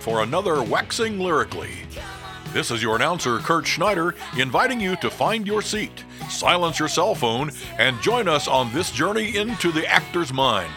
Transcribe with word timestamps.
for 0.00 0.22
another 0.22 0.62
Waxing 0.62 1.18
Lyrically. 1.18 1.72
This 2.52 2.70
is 2.70 2.82
your 2.82 2.96
announcer, 2.96 3.38
Kurt 3.38 3.66
Schneider, 3.66 4.14
inviting 4.36 4.80
you 4.80 4.96
to 4.96 5.10
find 5.10 5.46
your 5.46 5.60
seat, 5.60 6.04
silence 6.28 6.78
your 6.78 6.88
cell 6.88 7.14
phone, 7.14 7.50
and 7.78 8.00
join 8.00 8.26
us 8.26 8.48
on 8.48 8.72
this 8.72 8.90
journey 8.90 9.36
into 9.36 9.70
the 9.70 9.86
actor's 9.86 10.32
mind. 10.32 10.72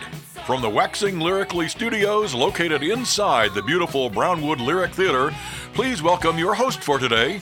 From 0.45 0.61
the 0.61 0.69
Waxing 0.69 1.19
Lyrically 1.19 1.69
Studios, 1.69 2.33
located 2.33 2.83
inside 2.83 3.53
the 3.53 3.63
beautiful 3.63 4.09
Brownwood 4.09 4.59
Lyric 4.59 4.93
Theater, 4.93 5.31
please 5.73 6.03
welcome 6.03 6.37
your 6.37 6.53
host 6.53 6.83
for 6.83 6.99
today, 6.99 7.41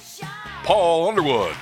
Paul 0.64 1.10
Underwood. 1.10 1.56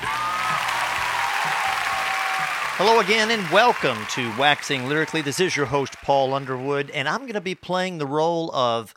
Hello 2.81 2.99
again, 2.99 3.31
and 3.31 3.49
welcome 3.51 3.97
to 4.11 4.37
Waxing 4.37 4.87
Lyrically. 4.89 5.21
This 5.21 5.39
is 5.39 5.55
your 5.55 5.65
host, 5.67 5.95
Paul 6.03 6.33
Underwood, 6.33 6.89
and 6.91 7.07
I'm 7.07 7.21
going 7.21 7.33
to 7.33 7.41
be 7.41 7.55
playing 7.55 7.97
the 7.97 8.05
role 8.05 8.53
of 8.53 8.93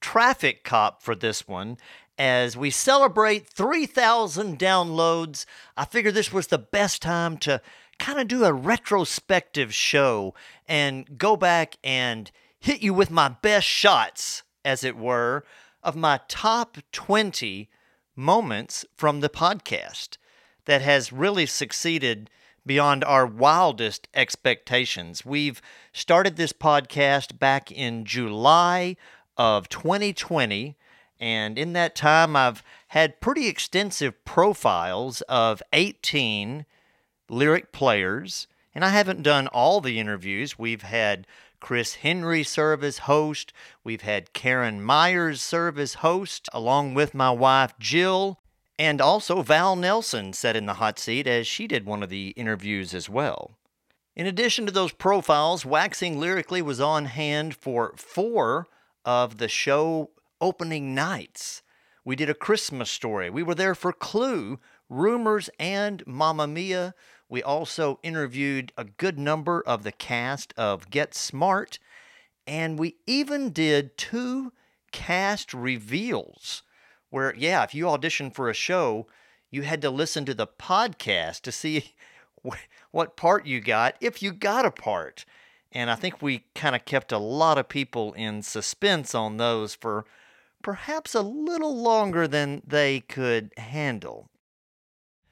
traffic 0.00 0.64
cop 0.64 1.02
for 1.02 1.14
this 1.14 1.46
one. 1.46 1.78
As 2.18 2.56
we 2.56 2.70
celebrate 2.70 3.46
3,000 3.46 4.58
downloads, 4.58 5.46
I 5.76 5.84
figured 5.84 6.14
this 6.14 6.32
was 6.32 6.48
the 6.48 6.58
best 6.58 7.00
time 7.00 7.38
to 7.38 7.62
kind 7.98 8.18
of 8.18 8.28
do 8.28 8.44
a 8.44 8.52
retrospective 8.52 9.72
show 9.72 10.34
and 10.68 11.18
go 11.18 11.36
back 11.36 11.76
and 11.82 12.30
hit 12.58 12.82
you 12.82 12.92
with 12.92 13.10
my 13.10 13.28
best 13.28 13.66
shots, 13.66 14.42
as 14.64 14.84
it 14.84 14.96
were, 14.96 15.44
of 15.82 15.96
my 15.96 16.20
top 16.28 16.76
20 16.92 17.70
moments 18.14 18.84
from 18.94 19.20
the 19.20 19.30
podcast 19.30 20.18
that 20.66 20.82
has 20.82 21.12
really 21.12 21.46
succeeded 21.46 22.28
beyond 22.66 23.02
our 23.04 23.26
wildest 23.26 24.08
expectations. 24.14 25.24
We've 25.24 25.62
started 25.92 26.36
this 26.36 26.52
podcast 26.52 27.38
back 27.38 27.72
in 27.72 28.04
July 28.04 28.96
of 29.40 29.70
2020. 29.70 30.76
And 31.18 31.58
in 31.58 31.72
that 31.72 31.96
time, 31.96 32.36
I've 32.36 32.62
had 32.88 33.22
pretty 33.22 33.48
extensive 33.48 34.22
profiles 34.26 35.22
of 35.22 35.62
18 35.72 36.66
lyric 37.30 37.72
players. 37.72 38.46
And 38.74 38.84
I 38.84 38.90
haven't 38.90 39.22
done 39.22 39.46
all 39.46 39.80
the 39.80 39.98
interviews. 39.98 40.58
We've 40.58 40.82
had 40.82 41.26
Chris 41.58 41.94
Henry 41.96 42.42
serve 42.42 42.84
as 42.84 42.98
host. 42.98 43.54
We've 43.82 44.02
had 44.02 44.34
Karen 44.34 44.82
Myers 44.82 45.40
serve 45.40 45.78
as 45.78 45.94
host, 45.94 46.50
along 46.52 46.92
with 46.92 47.14
my 47.14 47.30
wife 47.30 47.72
Jill. 47.78 48.40
And 48.78 49.00
also, 49.00 49.40
Val 49.40 49.74
Nelson 49.74 50.34
sat 50.34 50.54
in 50.54 50.66
the 50.66 50.74
hot 50.74 50.98
seat 50.98 51.26
as 51.26 51.46
she 51.46 51.66
did 51.66 51.86
one 51.86 52.02
of 52.02 52.10
the 52.10 52.28
interviews 52.36 52.92
as 52.92 53.08
well. 53.08 53.52
In 54.14 54.26
addition 54.26 54.66
to 54.66 54.72
those 54.72 54.92
profiles, 54.92 55.64
Waxing 55.64 56.20
Lyrically 56.20 56.60
was 56.60 56.78
on 56.78 57.06
hand 57.06 57.56
for 57.56 57.94
four 57.96 58.68
of 59.04 59.38
the 59.38 59.48
show 59.48 60.10
opening 60.40 60.94
nights. 60.94 61.62
We 62.04 62.16
did 62.16 62.30
a 62.30 62.34
Christmas 62.34 62.90
story. 62.90 63.30
We 63.30 63.42
were 63.42 63.54
there 63.54 63.74
for 63.74 63.92
Clue, 63.92 64.58
Rumors, 64.88 65.50
and 65.58 66.02
Mamma 66.06 66.46
Mia. 66.46 66.94
We 67.28 67.42
also 67.42 68.00
interviewed 68.02 68.72
a 68.76 68.84
good 68.84 69.18
number 69.18 69.62
of 69.66 69.82
the 69.82 69.92
cast 69.92 70.52
of 70.56 70.90
Get 70.90 71.14
Smart, 71.14 71.78
and 72.46 72.78
we 72.78 72.96
even 73.06 73.50
did 73.50 73.96
two 73.96 74.52
cast 74.92 75.54
reveals 75.54 76.62
where, 77.10 77.34
yeah, 77.36 77.62
if 77.62 77.74
you 77.74 77.84
auditioned 77.84 78.34
for 78.34 78.48
a 78.48 78.54
show, 78.54 79.06
you 79.50 79.62
had 79.62 79.82
to 79.82 79.90
listen 79.90 80.24
to 80.24 80.34
the 80.34 80.46
podcast 80.46 81.42
to 81.42 81.52
see 81.52 81.94
what 82.90 83.16
part 83.16 83.46
you 83.46 83.60
got, 83.60 83.96
if 84.00 84.22
you 84.22 84.32
got 84.32 84.64
a 84.64 84.70
part. 84.70 85.24
And 85.72 85.90
I 85.90 85.94
think 85.94 86.20
we 86.20 86.44
kind 86.54 86.74
of 86.74 86.84
kept 86.84 87.12
a 87.12 87.18
lot 87.18 87.58
of 87.58 87.68
people 87.68 88.12
in 88.14 88.42
suspense 88.42 89.14
on 89.14 89.36
those 89.36 89.74
for 89.74 90.04
perhaps 90.62 91.14
a 91.14 91.22
little 91.22 91.80
longer 91.80 92.26
than 92.26 92.62
they 92.66 93.00
could 93.00 93.52
handle. 93.56 94.28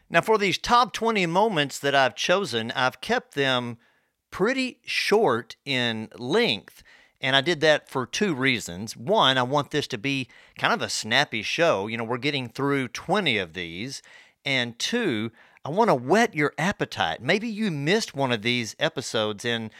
Now, 0.08 0.20
for 0.20 0.38
these 0.38 0.56
top 0.56 0.92
20 0.92 1.26
moments 1.26 1.78
that 1.80 1.94
I've 1.94 2.14
chosen, 2.14 2.70
I've 2.70 3.00
kept 3.00 3.34
them 3.34 3.78
pretty 4.30 4.78
short 4.84 5.56
in 5.64 6.08
length 6.16 6.82
and 7.20 7.34
I 7.34 7.40
did 7.40 7.60
that 7.60 7.88
for 7.88 8.06
two 8.06 8.34
reasons. 8.34 8.96
One, 8.96 9.38
I 9.38 9.42
want 9.42 9.70
this 9.70 9.86
to 9.88 9.98
be 9.98 10.28
kind 10.56 10.72
of 10.72 10.82
a 10.82 10.88
snappy 10.88 11.42
show. 11.42 11.86
You 11.88 11.96
know, 11.96 12.04
we're 12.04 12.18
getting 12.18 12.48
through 12.48 12.88
20 12.88 13.38
of 13.38 13.54
these. 13.54 14.02
And 14.44 14.78
two, 14.78 15.32
I 15.64 15.70
want 15.70 15.88
to 15.88 15.94
whet 15.94 16.34
your 16.34 16.54
appetite. 16.56 17.20
Maybe 17.20 17.48
you 17.48 17.70
missed 17.70 18.14
one 18.14 18.30
of 18.30 18.42
these 18.42 18.76
episodes 18.78 19.44
and 19.44 19.70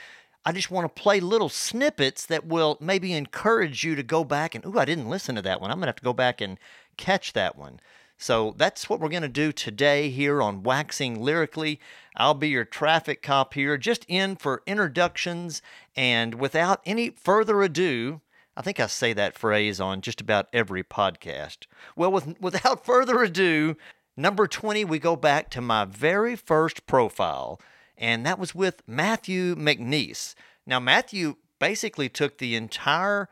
I 0.48 0.52
just 0.52 0.70
want 0.70 0.86
to 0.86 1.02
play 1.02 1.20
little 1.20 1.50
snippets 1.50 2.24
that 2.24 2.46
will 2.46 2.78
maybe 2.80 3.12
encourage 3.12 3.84
you 3.84 3.94
to 3.94 4.02
go 4.02 4.24
back 4.24 4.54
and, 4.54 4.64
ooh, 4.64 4.78
I 4.78 4.86
didn't 4.86 5.10
listen 5.10 5.34
to 5.34 5.42
that 5.42 5.60
one. 5.60 5.70
I'm 5.70 5.76
going 5.76 5.82
to 5.82 5.88
have 5.88 5.96
to 5.96 6.02
go 6.02 6.14
back 6.14 6.40
and 6.40 6.58
catch 6.96 7.34
that 7.34 7.54
one. 7.54 7.80
So 8.16 8.54
that's 8.56 8.88
what 8.88 8.98
we're 8.98 9.10
going 9.10 9.20
to 9.20 9.28
do 9.28 9.52
today 9.52 10.08
here 10.08 10.40
on 10.40 10.62
Waxing 10.62 11.20
Lyrically. 11.20 11.78
I'll 12.16 12.32
be 12.32 12.48
your 12.48 12.64
traffic 12.64 13.20
cop 13.20 13.52
here, 13.52 13.76
just 13.76 14.06
in 14.08 14.36
for 14.36 14.62
introductions. 14.66 15.60
And 15.94 16.36
without 16.36 16.80
any 16.86 17.10
further 17.10 17.60
ado, 17.60 18.22
I 18.56 18.62
think 18.62 18.80
I 18.80 18.86
say 18.86 19.12
that 19.12 19.36
phrase 19.36 19.82
on 19.82 20.00
just 20.00 20.18
about 20.18 20.48
every 20.54 20.82
podcast. 20.82 21.66
Well, 21.94 22.10
with, 22.10 22.40
without 22.40 22.86
further 22.86 23.22
ado, 23.22 23.76
number 24.16 24.46
20, 24.46 24.86
we 24.86 24.98
go 24.98 25.14
back 25.14 25.50
to 25.50 25.60
my 25.60 25.84
very 25.84 26.36
first 26.36 26.86
profile, 26.86 27.60
and 27.98 28.24
that 28.24 28.38
was 28.38 28.54
with 28.54 28.82
Matthew 28.86 29.54
McNeese. 29.56 30.34
Now, 30.66 30.80
Matthew 30.80 31.36
basically 31.58 32.08
took 32.08 32.38
the 32.38 32.54
entire 32.54 33.28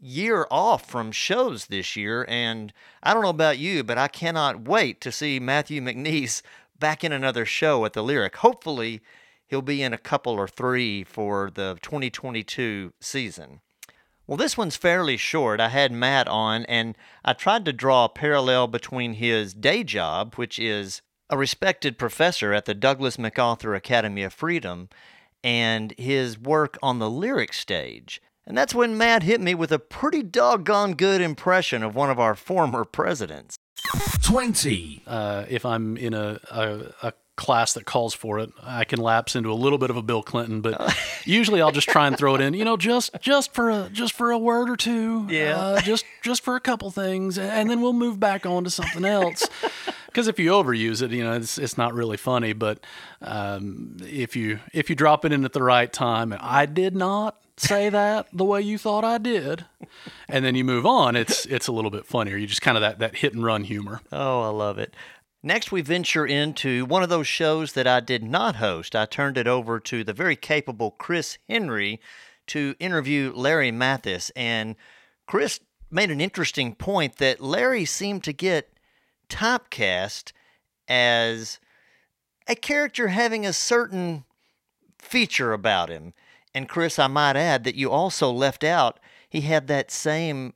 year 0.00 0.46
off 0.50 0.88
from 0.88 1.12
shows 1.12 1.66
this 1.66 1.96
year, 1.96 2.24
and 2.28 2.72
I 3.02 3.12
don't 3.12 3.22
know 3.22 3.28
about 3.28 3.58
you, 3.58 3.84
but 3.84 3.98
I 3.98 4.08
cannot 4.08 4.66
wait 4.68 5.00
to 5.02 5.12
see 5.12 5.38
Matthew 5.38 5.80
McNeese 5.80 6.42
back 6.78 7.04
in 7.04 7.12
another 7.12 7.44
show 7.44 7.84
at 7.84 7.92
the 7.92 8.02
Lyric. 8.02 8.36
Hopefully, 8.36 9.00
he'll 9.46 9.62
be 9.62 9.82
in 9.82 9.92
a 9.92 9.98
couple 9.98 10.32
or 10.32 10.48
three 10.48 11.04
for 11.04 11.50
the 11.50 11.78
2022 11.82 12.92
season. 13.00 13.60
Well, 14.26 14.36
this 14.36 14.56
one's 14.56 14.76
fairly 14.76 15.16
short. 15.16 15.60
I 15.60 15.68
had 15.68 15.92
Matt 15.92 16.26
on, 16.26 16.64
and 16.64 16.96
I 17.24 17.32
tried 17.32 17.64
to 17.66 17.72
draw 17.72 18.06
a 18.06 18.08
parallel 18.08 18.66
between 18.66 19.14
his 19.14 19.54
day 19.54 19.84
job, 19.84 20.34
which 20.34 20.58
is 20.58 21.00
a 21.28 21.36
respected 21.36 21.98
professor 21.98 22.52
at 22.52 22.64
the 22.64 22.74
Douglas 22.74 23.18
MacArthur 23.18 23.74
Academy 23.74 24.22
of 24.22 24.32
Freedom, 24.32 24.88
and 25.42 25.92
his 25.98 26.38
work 26.38 26.78
on 26.82 26.98
the 26.98 27.10
lyric 27.10 27.52
stage. 27.52 28.20
And 28.46 28.56
that's 28.56 28.74
when 28.74 28.96
Matt 28.96 29.24
hit 29.24 29.40
me 29.40 29.54
with 29.54 29.72
a 29.72 29.78
pretty 29.78 30.22
doggone 30.22 30.94
good 30.94 31.20
impression 31.20 31.82
of 31.82 31.94
one 31.94 32.10
of 32.10 32.20
our 32.20 32.34
former 32.34 32.84
presidents. 32.84 33.56
20. 34.22 35.02
Uh, 35.06 35.44
if 35.48 35.64
I'm 35.64 35.96
in 35.96 36.14
a, 36.14 36.40
a, 36.50 36.92
a, 37.02 37.12
class 37.36 37.74
that 37.74 37.84
calls 37.84 38.14
for 38.14 38.38
it, 38.38 38.50
I 38.62 38.84
can 38.84 38.98
lapse 38.98 39.36
into 39.36 39.52
a 39.52 39.54
little 39.54 39.78
bit 39.78 39.90
of 39.90 39.96
a 39.96 40.02
Bill 40.02 40.22
Clinton, 40.22 40.60
but 40.60 40.96
usually 41.24 41.60
I'll 41.60 41.72
just 41.72 41.88
try 41.88 42.06
and 42.06 42.16
throw 42.16 42.34
it 42.34 42.40
in, 42.40 42.54
you 42.54 42.64
know, 42.64 42.76
just 42.76 43.10
just 43.20 43.54
for 43.54 43.70
a 43.70 43.88
just 43.92 44.14
for 44.14 44.30
a 44.30 44.38
word 44.38 44.70
or 44.70 44.76
two. 44.76 45.26
Yeah. 45.28 45.56
Uh, 45.56 45.80
just 45.80 46.04
just 46.22 46.42
for 46.42 46.56
a 46.56 46.60
couple 46.60 46.90
things, 46.90 47.38
and 47.38 47.70
then 47.70 47.80
we'll 47.80 47.92
move 47.92 48.18
back 48.18 48.46
on 48.46 48.64
to 48.64 48.70
something 48.70 49.04
else. 49.04 49.46
Because 50.06 50.28
if 50.28 50.38
you 50.38 50.50
overuse 50.52 51.02
it, 51.02 51.10
you 51.10 51.22
know, 51.22 51.34
it's 51.34 51.58
it's 51.58 51.76
not 51.76 51.92
really 51.92 52.16
funny. 52.16 52.54
But 52.54 52.78
um, 53.20 53.98
if 54.00 54.34
you 54.34 54.60
if 54.72 54.88
you 54.88 54.96
drop 54.96 55.26
it 55.26 55.32
in 55.32 55.44
at 55.44 55.52
the 55.52 55.62
right 55.62 55.92
time, 55.92 56.32
and 56.32 56.40
I 56.40 56.64
did 56.64 56.96
not 56.96 57.36
say 57.58 57.90
that 57.90 58.26
the 58.32 58.44
way 58.44 58.62
you 58.62 58.78
thought 58.78 59.04
I 59.04 59.18
did, 59.18 59.66
and 60.26 60.42
then 60.42 60.54
you 60.54 60.64
move 60.64 60.86
on, 60.86 61.16
it's 61.16 61.44
it's 61.44 61.66
a 61.68 61.72
little 61.72 61.90
bit 61.90 62.06
funnier. 62.06 62.38
You 62.38 62.46
just 62.46 62.62
kind 62.62 62.78
of 62.78 62.80
that 62.80 62.98
that 63.00 63.16
hit 63.16 63.34
and 63.34 63.44
run 63.44 63.64
humor. 63.64 64.00
Oh, 64.10 64.40
I 64.40 64.48
love 64.48 64.78
it. 64.78 64.94
Next, 65.46 65.70
we 65.70 65.80
venture 65.80 66.26
into 66.26 66.84
one 66.86 67.04
of 67.04 67.08
those 67.08 67.28
shows 67.28 67.74
that 67.74 67.86
I 67.86 68.00
did 68.00 68.24
not 68.24 68.56
host. 68.56 68.96
I 68.96 69.06
turned 69.06 69.38
it 69.38 69.46
over 69.46 69.78
to 69.78 70.02
the 70.02 70.12
very 70.12 70.34
capable 70.34 70.90
Chris 70.90 71.38
Henry 71.48 72.00
to 72.48 72.74
interview 72.80 73.32
Larry 73.32 73.70
Mathis, 73.70 74.30
and 74.34 74.74
Chris 75.24 75.60
made 75.88 76.10
an 76.10 76.20
interesting 76.20 76.74
point 76.74 77.18
that 77.18 77.40
Larry 77.40 77.84
seemed 77.84 78.24
to 78.24 78.32
get 78.32 78.76
typecast 79.28 80.32
as 80.88 81.60
a 82.48 82.56
character 82.56 83.06
having 83.06 83.46
a 83.46 83.52
certain 83.52 84.24
feature 84.98 85.52
about 85.52 85.90
him. 85.90 86.12
And 86.56 86.68
Chris, 86.68 86.98
I 86.98 87.06
might 87.06 87.36
add 87.36 87.62
that 87.62 87.76
you 87.76 87.92
also 87.92 88.32
left 88.32 88.64
out 88.64 88.98
he 89.28 89.42
had 89.42 89.68
that 89.68 89.92
same 89.92 90.54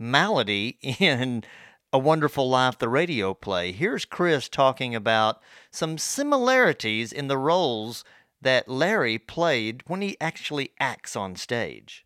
malady 0.00 0.78
in 0.82 1.44
A 1.92 1.98
Wonderful 1.98 2.48
Life, 2.48 2.78
the 2.78 2.88
radio 2.88 3.34
play. 3.34 3.72
Here's 3.72 4.04
Chris 4.04 4.48
talking 4.48 4.94
about 4.94 5.40
some 5.70 5.98
similarities 5.98 7.12
in 7.12 7.28
the 7.28 7.38
roles 7.38 8.04
that 8.40 8.68
Larry 8.68 9.18
played 9.18 9.82
when 9.86 10.00
he 10.00 10.16
actually 10.20 10.72
acts 10.80 11.14
on 11.16 11.36
stage. 11.36 12.04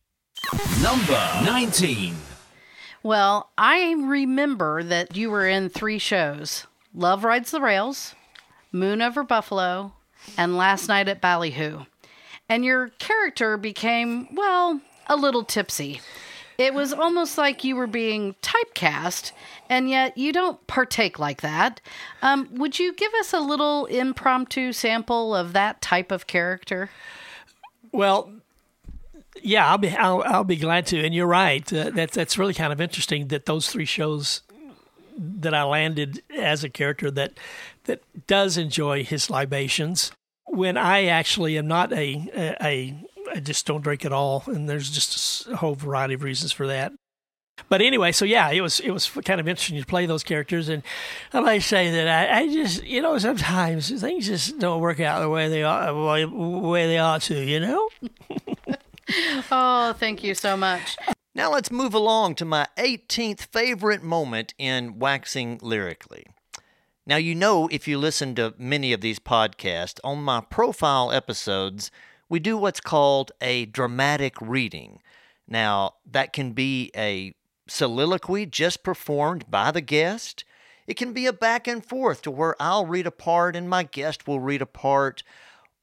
Number 0.82 1.12
19. 1.44 2.16
Well, 3.02 3.50
I 3.56 3.92
remember 3.92 4.82
that 4.82 5.16
you 5.16 5.30
were 5.30 5.46
in 5.46 5.68
three 5.68 5.98
shows 5.98 6.66
Love 6.94 7.24
Rides 7.24 7.50
the 7.50 7.60
Rails, 7.60 8.14
Moon 8.72 9.00
Over 9.00 9.22
Buffalo, 9.22 9.92
and 10.36 10.56
Last 10.56 10.88
Night 10.88 11.08
at 11.08 11.20
Ballyhoo 11.20 11.84
and 12.48 12.64
your 12.64 12.88
character 12.98 13.56
became, 13.56 14.28
well, 14.34 14.80
a 15.06 15.16
little 15.16 15.44
tipsy. 15.44 16.00
It 16.58 16.72
was 16.72 16.92
almost 16.92 17.36
like 17.36 17.64
you 17.64 17.76
were 17.76 17.86
being 17.86 18.34
typecast, 18.42 19.32
and 19.68 19.90
yet 19.90 20.16
you 20.16 20.32
don't 20.32 20.64
partake 20.66 21.18
like 21.18 21.42
that. 21.42 21.80
Um, 22.22 22.48
would 22.52 22.78
you 22.78 22.94
give 22.94 23.12
us 23.14 23.32
a 23.32 23.40
little 23.40 23.86
impromptu 23.86 24.72
sample 24.72 25.34
of 25.34 25.52
that 25.52 25.82
type 25.82 26.10
of 26.10 26.26
character? 26.26 26.90
Well, 27.92 28.30
yeah, 29.42 29.68
I'll 29.70 29.78
be 29.78 29.90
I'll, 29.90 30.22
I'll 30.22 30.44
be 30.44 30.56
glad 30.56 30.86
to. 30.86 31.04
And 31.04 31.14
you're 31.14 31.26
right. 31.26 31.70
Uh, 31.72 31.90
that's 31.90 32.14
that's 32.14 32.38
really 32.38 32.54
kind 32.54 32.72
of 32.72 32.80
interesting 32.80 33.28
that 33.28 33.46
those 33.46 33.68
three 33.68 33.84
shows 33.84 34.42
that 35.18 35.54
I 35.54 35.62
landed 35.62 36.22
as 36.36 36.64
a 36.64 36.68
character 36.68 37.10
that 37.10 37.32
that 37.84 38.00
does 38.26 38.56
enjoy 38.56 39.04
his 39.04 39.30
libations. 39.30 40.12
When 40.46 40.76
I 40.76 41.06
actually 41.06 41.58
am 41.58 41.66
not 41.66 41.92
a 41.92 42.30
a, 42.34 42.66
a 42.66 42.94
I 43.36 43.40
just 43.40 43.66
don't 43.66 43.82
drink 43.82 44.04
at 44.06 44.12
all, 44.12 44.44
and 44.46 44.66
there's 44.66 44.90
just 44.90 45.46
a 45.48 45.56
whole 45.56 45.74
variety 45.74 46.14
of 46.14 46.22
reasons 46.22 46.52
for 46.52 46.66
that. 46.68 46.92
But 47.68 47.82
anyway, 47.82 48.12
so 48.12 48.24
yeah, 48.24 48.50
it 48.50 48.62
was 48.62 48.80
it 48.80 48.90
was 48.90 49.08
kind 49.08 49.40
of 49.40 49.46
interesting 49.48 49.78
to 49.78 49.86
play 49.86 50.06
those 50.06 50.22
characters, 50.22 50.68
and 50.68 50.82
I 51.32 51.40
might 51.40 51.62
say 51.62 51.90
that 51.90 52.08
I, 52.08 52.40
I 52.40 52.48
just 52.48 52.82
you 52.84 53.02
know 53.02 53.18
sometimes 53.18 53.90
things 54.00 54.26
just 54.26 54.58
don't 54.58 54.80
work 54.80 55.00
out 55.00 55.20
the 55.20 55.28
way 55.28 55.48
they 55.48 55.62
are 55.62 55.86
the 55.86 56.28
way 56.28 56.86
they 56.86 56.98
ought 56.98 57.22
to, 57.22 57.38
you 57.38 57.60
know. 57.60 57.88
oh, 59.50 59.94
thank 59.98 60.24
you 60.24 60.34
so 60.34 60.56
much. 60.56 60.96
Now 61.34 61.52
let's 61.52 61.70
move 61.70 61.92
along 61.92 62.36
to 62.36 62.46
my 62.46 62.66
18th 62.78 63.40
favorite 63.52 64.02
moment 64.02 64.54
in 64.58 64.98
waxing 64.98 65.58
lyrically. 65.60 66.26
Now, 67.06 67.16
you 67.16 67.34
know, 67.34 67.68
if 67.70 67.86
you 67.86 67.98
listen 67.98 68.34
to 68.34 68.54
many 68.58 68.92
of 68.92 69.00
these 69.00 69.20
podcasts, 69.20 70.00
on 70.02 70.22
my 70.22 70.40
profile 70.40 71.12
episodes, 71.12 71.90
we 72.28 72.38
do 72.38 72.56
what's 72.56 72.80
called 72.80 73.32
a 73.40 73.66
dramatic 73.66 74.40
reading. 74.40 75.00
Now, 75.48 75.94
that 76.10 76.32
can 76.32 76.52
be 76.52 76.90
a 76.96 77.34
soliloquy 77.68 78.46
just 78.46 78.82
performed 78.82 79.50
by 79.50 79.70
the 79.70 79.80
guest. 79.80 80.44
It 80.86 80.94
can 80.94 81.12
be 81.12 81.26
a 81.26 81.32
back 81.32 81.66
and 81.66 81.84
forth 81.84 82.22
to 82.22 82.30
where 82.30 82.56
I'll 82.60 82.86
read 82.86 83.06
a 83.06 83.12
part 83.12 83.56
and 83.56 83.68
my 83.68 83.82
guest 83.82 84.26
will 84.26 84.40
read 84.40 84.62
a 84.62 84.66
part. 84.66 85.22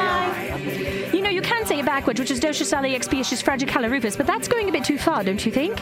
can 1.66 1.78
say 1.78 1.80
it 1.80 1.86
backwards, 1.86 2.20
which 2.20 2.30
is 2.30 2.40
docious 2.40 2.78
ali 2.78 2.94
expiacious 2.96 3.42
fragicalorufus, 3.42 4.16
but 4.16 4.28
that's 4.28 4.48
going 4.48 4.70
a 4.70 4.72
bit 4.72 4.84
too 4.84 4.98
far, 5.00 5.24
don't 5.24 5.44
you 5.46 5.52
think? 5.52 5.76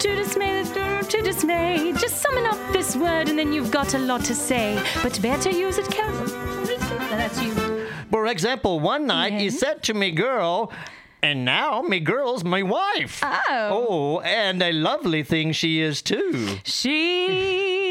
To 0.00 0.14
dismay, 0.16 0.64
to 1.08 1.22
dismay. 1.22 1.92
Just 1.98 2.16
summon 2.22 2.46
up 2.46 2.58
this 2.72 2.96
word 2.96 3.28
and 3.28 3.38
then 3.38 3.52
you've 3.52 3.70
got 3.70 3.92
a 3.94 3.98
lot 3.98 4.24
to 4.24 4.34
say. 4.34 4.82
But 5.02 5.20
better 5.20 5.50
use 5.50 5.76
it 5.78 5.86
carefully. 5.90 6.32
That's 7.10 7.40
you. 7.42 7.86
For 8.10 8.26
example, 8.26 8.80
one 8.80 9.06
night 9.06 9.34
you 9.34 9.50
Yes. 9.50 9.58
said 9.58 9.82
to 9.84 9.94
me, 9.94 10.10
girl, 10.12 10.72
and 11.22 11.44
now 11.44 11.82
me 11.82 12.00
girl's 12.00 12.42
my 12.42 12.62
wife. 12.62 13.20
Oh. 13.22 13.86
Oh, 13.88 14.20
and 14.20 14.62
a 14.62 14.72
lovely 14.72 15.22
thing 15.22 15.52
she 15.52 15.80
is 15.80 16.00
too. 16.02 16.58
She 16.64 17.87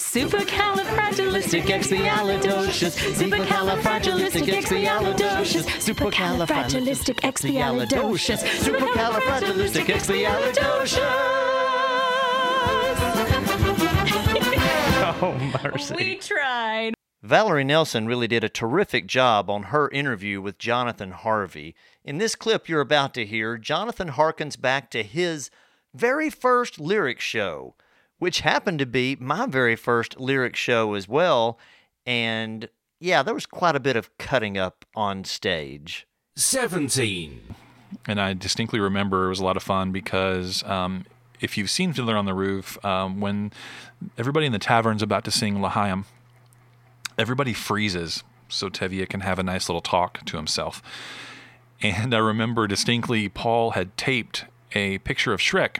supercalifragilisticexpialidocious. 0.00 2.96
Supercalifragilisticexpialidocious. 3.20 5.68
Supercalifragilisticexpialidocious. 5.84 8.40
Supercalifragilisticexpialidocious. 8.64 11.00
oh, 15.22 15.36
mercy. 15.62 15.94
We 15.94 16.16
tried. 16.16 16.94
Valerie 17.22 17.64
Nelson 17.64 18.06
really 18.06 18.26
did 18.26 18.42
a 18.42 18.48
terrific 18.48 19.06
job 19.06 19.50
on 19.50 19.64
her 19.64 19.90
interview 19.90 20.40
with 20.40 20.56
Jonathan 20.56 21.10
Harvey. 21.10 21.74
In 22.02 22.16
this 22.16 22.34
clip 22.34 22.70
you're 22.70 22.80
about 22.80 23.12
to 23.14 23.26
hear, 23.26 23.58
Jonathan 23.58 24.12
harkens 24.12 24.58
back 24.58 24.90
to 24.90 25.02
his 25.02 25.50
very 25.92 26.30
first 26.30 26.80
lyric 26.80 27.20
show, 27.20 27.74
which 28.20 28.40
happened 28.40 28.78
to 28.78 28.86
be 28.86 29.16
my 29.18 29.46
very 29.46 29.74
first 29.74 30.20
lyric 30.20 30.54
show 30.54 30.94
as 30.94 31.08
well. 31.08 31.58
And 32.06 32.68
yeah, 33.00 33.24
there 33.24 33.34
was 33.34 33.46
quite 33.46 33.74
a 33.74 33.80
bit 33.80 33.96
of 33.96 34.16
cutting 34.18 34.56
up 34.56 34.84
on 34.94 35.24
stage. 35.24 36.06
17. 36.36 37.40
and 38.06 38.20
I 38.20 38.34
distinctly 38.34 38.78
remember 38.78 39.26
it 39.26 39.30
was 39.30 39.40
a 39.40 39.44
lot 39.44 39.56
of 39.56 39.62
fun 39.62 39.90
because 39.90 40.62
um, 40.64 41.06
if 41.40 41.58
you've 41.58 41.70
seen 41.70 41.92
Fiddler 41.92 42.16
on 42.16 42.26
the 42.26 42.34
Roof, 42.34 42.82
um, 42.84 43.20
when 43.20 43.52
everybody 44.16 44.46
in 44.46 44.52
the 44.52 44.58
tavern's 44.58 45.02
about 45.02 45.24
to 45.24 45.30
sing 45.30 45.60
L'Chaim, 45.60 46.04
everybody 47.18 47.52
freezes 47.52 48.22
so 48.48 48.68
Tevye 48.68 49.08
can 49.08 49.20
have 49.20 49.38
a 49.38 49.42
nice 49.42 49.68
little 49.68 49.80
talk 49.80 50.24
to 50.26 50.36
himself. 50.36 50.82
And 51.80 52.14
I 52.14 52.18
remember 52.18 52.66
distinctly 52.66 53.30
Paul 53.30 53.70
had 53.70 53.96
taped 53.96 54.44
a 54.72 54.98
picture 54.98 55.32
of 55.32 55.40
Shrek 55.40 55.78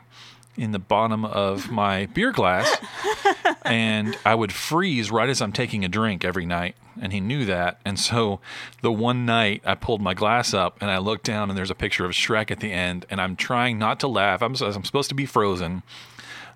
in 0.61 0.73
the 0.73 0.79
bottom 0.79 1.25
of 1.25 1.71
my 1.71 2.05
beer 2.07 2.33
glass, 2.33 2.77
and 3.65 4.17
I 4.27 4.35
would 4.35 4.53
freeze 4.53 5.11
right 5.11 5.29
as 5.29 5.41
I'm 5.41 5.53
taking 5.53 5.87
a 5.87 5.89
drink 5.89 6.23
every 6.23 6.45
night. 6.45 6.77
And 7.01 7.15
he 7.15 7.21
knew 7.21 7.47
that. 7.47 7.81
And 7.83 7.99
so 7.99 8.41
the 8.83 8.93
one 8.93 9.25
night 9.25 9.63
I 9.65 9.75
pulled 9.75 10.03
my 10.03 10.13
glass 10.13 10.53
up 10.53 10.77
and 10.83 10.91
I 10.91 10.99
looked 10.99 11.25
down, 11.25 11.49
and 11.49 11.57
there's 11.57 11.71
a 11.71 11.75
picture 11.75 12.05
of 12.05 12.11
Shrek 12.11 12.51
at 12.51 12.61
the 12.61 12.71
end. 12.71 13.07
And 13.09 13.23
I'm 13.23 13.37
trying 13.37 13.79
not 13.79 14.01
to 14.01 14.09
laugh. 14.09 14.43
I'm, 14.43 14.55
I'm 14.61 14.85
supposed 14.85 15.09
to 15.09 15.15
be 15.15 15.25
frozen. 15.25 15.83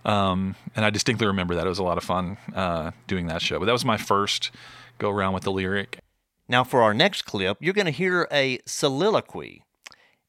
Um, 0.04 0.54
and 0.76 0.84
I 0.84 0.90
distinctly 0.90 1.26
remember 1.26 1.54
that. 1.54 1.64
It 1.64 1.70
was 1.70 1.78
a 1.78 1.82
lot 1.84 1.96
of 1.96 2.04
fun 2.04 2.37
uh, 2.54 2.90
doing 3.06 3.26
that 3.28 3.40
show. 3.40 3.58
But 3.58 3.64
that 3.64 3.73
was 3.73 3.87
my 3.87 3.96
first 3.96 4.50
go 4.99 5.08
around 5.08 5.32
with 5.32 5.44
the 5.44 5.52
lyric. 5.52 6.00
Now, 6.46 6.62
for 6.62 6.82
our 6.82 6.92
next 6.92 7.23
clip, 7.23 7.56
you're 7.61 7.73
going 7.73 7.87
to 7.87 7.90
hear 7.90 8.28
a 8.30 8.58
soliloquy, 8.66 9.62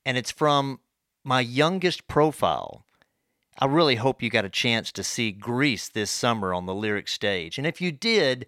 and 0.05 0.17
it's 0.17 0.31
from 0.31 0.79
my 1.25 1.41
youngest 1.41 2.07
profile. 2.07 2.84
I 3.57 3.65
really 3.65 3.95
hope 3.95 4.21
you 4.21 4.29
got 4.29 4.45
a 4.45 4.49
chance 4.49 4.91
to 4.91 5.03
see 5.03 5.31
Grease 5.31 5.87
this 5.87 6.11
summer 6.11 6.53
on 6.53 6.65
the 6.65 6.75
lyric 6.75 7.07
stage. 7.07 7.57
And 7.57 7.65
if 7.65 7.79
you 7.79 7.91
did, 7.91 8.45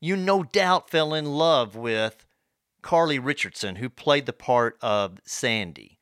you 0.00 0.16
no 0.16 0.42
doubt 0.42 0.90
fell 0.90 1.14
in 1.14 1.24
love 1.24 1.74
with 1.74 2.26
Carly 2.82 3.18
Richardson, 3.18 3.76
who 3.76 3.88
played 3.88 4.26
the 4.26 4.32
part 4.32 4.76
of 4.82 5.18
Sandy. 5.24 5.98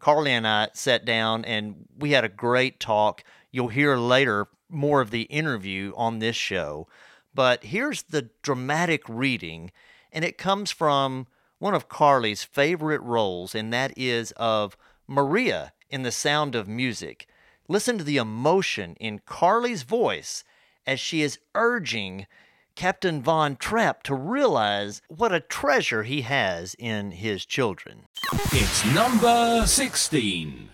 Carly 0.00 0.32
and 0.32 0.46
I 0.46 0.68
sat 0.74 1.06
down 1.06 1.46
and 1.46 1.86
we 1.96 2.10
had 2.10 2.24
a 2.24 2.28
great 2.28 2.78
talk. 2.78 3.24
You'll 3.50 3.68
hear 3.68 3.96
later 3.96 4.48
more 4.68 5.00
of 5.00 5.10
the 5.10 5.22
interview 5.22 5.92
on 5.96 6.18
this 6.18 6.36
show. 6.36 6.86
But 7.34 7.64
here's 7.64 8.02
the 8.02 8.28
dramatic 8.42 9.02
reading, 9.08 9.72
and 10.12 10.24
it 10.24 10.38
comes 10.38 10.70
from 10.70 11.26
one 11.58 11.74
of 11.74 11.88
Carly's 11.88 12.44
favorite 12.44 13.00
roles, 13.00 13.54
and 13.54 13.72
that 13.72 13.96
is 13.96 14.32
of 14.32 14.76
Maria 15.06 15.72
in 15.88 16.02
The 16.02 16.12
Sound 16.12 16.54
of 16.54 16.68
Music. 16.68 17.26
Listen 17.66 17.96
to 17.96 18.04
the 18.04 18.18
emotion 18.18 18.94
in 19.00 19.20
Carly's 19.24 19.84
voice 19.84 20.44
as 20.86 21.00
she 21.00 21.22
is 21.22 21.38
urging 21.54 22.26
Captain 22.74 23.22
Von 23.22 23.56
Trapp 23.56 24.02
to 24.02 24.14
realize 24.14 25.00
what 25.08 25.32
a 25.32 25.40
treasure 25.40 26.02
he 26.02 26.22
has 26.22 26.76
in 26.78 27.12
his 27.12 27.46
children. 27.46 28.06
It's 28.52 28.84
number 28.94 29.66
16. 29.66 30.68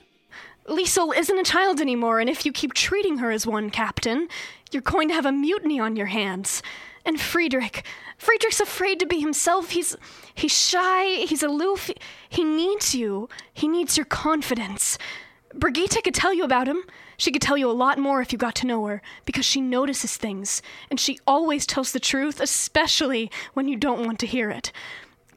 Liesel 0.66 1.16
isn't 1.16 1.38
a 1.38 1.44
child 1.44 1.80
anymore, 1.80 2.18
and 2.18 2.28
if 2.28 2.44
you 2.44 2.52
keep 2.52 2.74
treating 2.74 3.18
her 3.18 3.30
as 3.30 3.46
one, 3.46 3.70
Captain, 3.70 4.26
you're 4.72 4.82
going 4.82 5.08
to 5.08 5.14
have 5.14 5.26
a 5.26 5.32
mutiny 5.32 5.78
on 5.78 5.94
your 5.94 6.06
hands. 6.06 6.60
And 7.04 7.20
Friedrich, 7.20 7.84
Friedrich's 8.18 8.60
afraid 8.60 8.98
to 8.98 9.06
be 9.06 9.20
himself. 9.20 9.70
He's 9.70 9.96
he's 10.34 10.52
shy, 10.52 11.24
he's 11.24 11.42
aloof. 11.42 11.90
He 12.28 12.44
needs 12.44 12.94
you. 12.94 13.28
He 13.52 13.68
needs 13.68 13.96
your 13.96 14.06
confidence. 14.06 14.98
Brigitte 15.54 16.04
could 16.04 16.14
tell 16.14 16.32
you 16.32 16.44
about 16.44 16.68
him. 16.68 16.84
She 17.16 17.32
could 17.32 17.42
tell 17.42 17.58
you 17.58 17.70
a 17.70 17.72
lot 17.72 17.98
more 17.98 18.22
if 18.22 18.32
you 18.32 18.38
got 18.38 18.54
to 18.56 18.66
know 18.66 18.86
her, 18.86 19.02
because 19.24 19.44
she 19.44 19.60
notices 19.60 20.16
things, 20.16 20.62
and 20.90 20.98
she 20.98 21.18
always 21.26 21.66
tells 21.66 21.92
the 21.92 22.00
truth, 22.00 22.40
especially 22.40 23.30
when 23.52 23.68
you 23.68 23.76
don't 23.76 24.04
want 24.06 24.18
to 24.20 24.26
hear 24.26 24.50
it. 24.50 24.72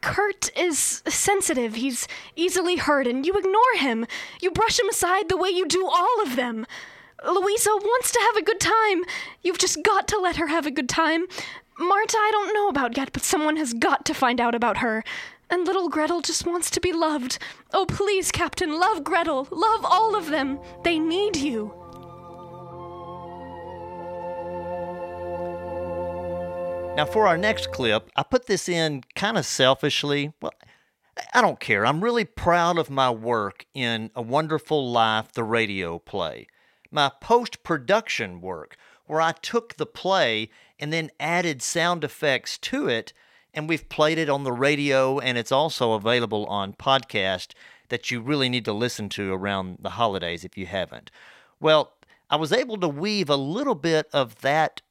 Kurt 0.01 0.49
is 0.57 1.01
sensitive. 1.07 1.75
He's 1.75 2.07
easily 2.35 2.75
hurt, 2.75 3.07
and 3.07 3.25
you 3.25 3.33
ignore 3.33 3.75
him. 3.77 4.05
You 4.41 4.51
brush 4.51 4.79
him 4.79 4.89
aside 4.89 5.29
the 5.29 5.37
way 5.37 5.49
you 5.49 5.65
do 5.65 5.85
all 5.87 6.21
of 6.21 6.35
them. 6.35 6.65
Louisa 7.25 7.69
wants 7.69 8.11
to 8.11 8.19
have 8.19 8.35
a 8.35 8.45
good 8.45 8.59
time. 8.59 9.03
You've 9.41 9.57
just 9.57 9.81
got 9.81 10.07
to 10.09 10.19
let 10.19 10.35
her 10.35 10.47
have 10.47 10.65
a 10.65 10.71
good 10.71 10.89
time. 10.89 11.25
Marta, 11.79 12.17
I 12.17 12.29
don't 12.31 12.53
know 12.53 12.67
about 12.67 12.97
yet, 12.97 13.13
but 13.13 13.23
someone 13.23 13.55
has 13.55 13.73
got 13.73 14.05
to 14.05 14.13
find 14.13 14.39
out 14.39 14.53
about 14.53 14.77
her. 14.77 15.03
And 15.53 15.67
little 15.67 15.87
Gretel 15.87 16.21
just 16.21 16.47
wants 16.47 16.71
to 16.71 16.81
be 16.81 16.91
loved. 16.91 17.37
Oh, 17.75 17.85
please, 17.85 18.31
Captain, 18.31 18.79
love 18.79 19.03
Gretel. 19.03 19.47
Love 19.51 19.85
all 19.85 20.15
of 20.15 20.31
them. 20.31 20.59
They 20.83 20.97
need 20.97 21.35
you. 21.35 21.71
Now, 26.97 27.05
for 27.05 27.27
our 27.27 27.37
next 27.37 27.71
clip, 27.71 28.09
I 28.15 28.23
put 28.23 28.47
this 28.47 28.67
in 28.67 29.03
kind 29.13 29.37
of 29.37 29.45
selfishly. 29.45 30.33
Well, 30.41 30.53
I 31.35 31.41
don't 31.41 31.59
care. 31.59 31.85
I'm 31.85 32.03
really 32.03 32.25
proud 32.25 32.79
of 32.79 32.89
my 32.89 33.11
work 33.11 33.67
in 33.75 34.09
A 34.15 34.23
Wonderful 34.23 34.89
Life, 34.91 35.33
the 35.33 35.43
radio 35.43 35.99
play. 35.99 36.47
My 36.89 37.11
post 37.21 37.61
production 37.61 38.41
work, 38.41 38.75
where 39.05 39.21
I 39.21 39.33
took 39.33 39.75
the 39.75 39.85
play 39.85 40.49
and 40.79 40.91
then 40.91 41.11
added 41.19 41.61
sound 41.61 42.03
effects 42.03 42.57
to 42.57 42.87
it, 42.87 43.13
and 43.53 43.69
we've 43.69 43.87
played 43.89 44.17
it 44.17 44.29
on 44.29 44.43
the 44.43 44.51
radio, 44.51 45.19
and 45.19 45.37
it's 45.37 45.51
also 45.51 45.93
available 45.93 46.45
on 46.47 46.73
podcast 46.73 47.53
that 47.89 48.09
you 48.09 48.21
really 48.21 48.49
need 48.49 48.65
to 48.65 48.73
listen 48.73 49.09
to 49.09 49.33
around 49.33 49.77
the 49.81 49.91
holidays 49.91 50.43
if 50.43 50.57
you 50.57 50.65
haven't. 50.65 51.11
Well, 51.59 51.93
I 52.29 52.35
was 52.35 52.51
able 52.51 52.77
to 52.77 52.87
weave 52.87 53.29
a 53.29 53.35
little 53.35 53.75
bit 53.75 54.07
of 54.11 54.41
that 54.41 54.81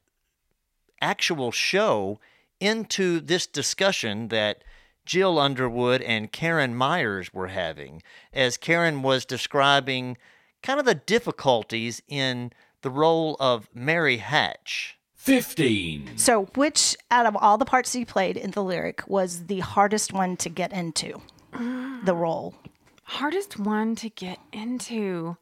actual 1.01 1.51
show 1.51 2.19
into 2.59 3.19
this 3.19 3.45
discussion 3.45 4.29
that 4.29 4.63
Jill 5.05 5.37
Underwood 5.37 6.01
and 6.01 6.31
Karen 6.31 6.75
Myers 6.75 7.33
were 7.33 7.47
having, 7.47 8.01
as 8.31 8.55
Karen 8.55 9.01
was 9.01 9.25
describing 9.25 10.17
kind 10.61 10.79
of 10.79 10.85
the 10.85 10.95
difficulties 10.95 12.01
in 12.07 12.53
the 12.81 12.89
role 12.89 13.35
of 13.39 13.69
Mary 13.73 14.17
Hatch. 14.17 14.97
15. 15.23 16.17
So, 16.17 16.47
which 16.55 16.97
out 17.09 17.25
of 17.25 17.37
all 17.37 17.57
the 17.57 17.63
parts 17.63 17.95
you 17.95 18.05
played 18.05 18.35
in 18.35 18.51
the 18.51 18.61
lyric 18.61 19.07
was 19.07 19.45
the 19.45 19.61
hardest 19.61 20.11
one 20.11 20.35
to 20.35 20.49
get 20.49 20.73
into? 20.73 21.21
Mm. 21.53 22.03
The 22.03 22.13
role. 22.13 22.55
Hardest 23.03 23.57
one 23.57 23.95
to 23.95 24.09
get 24.09 24.37
into. 24.51 25.37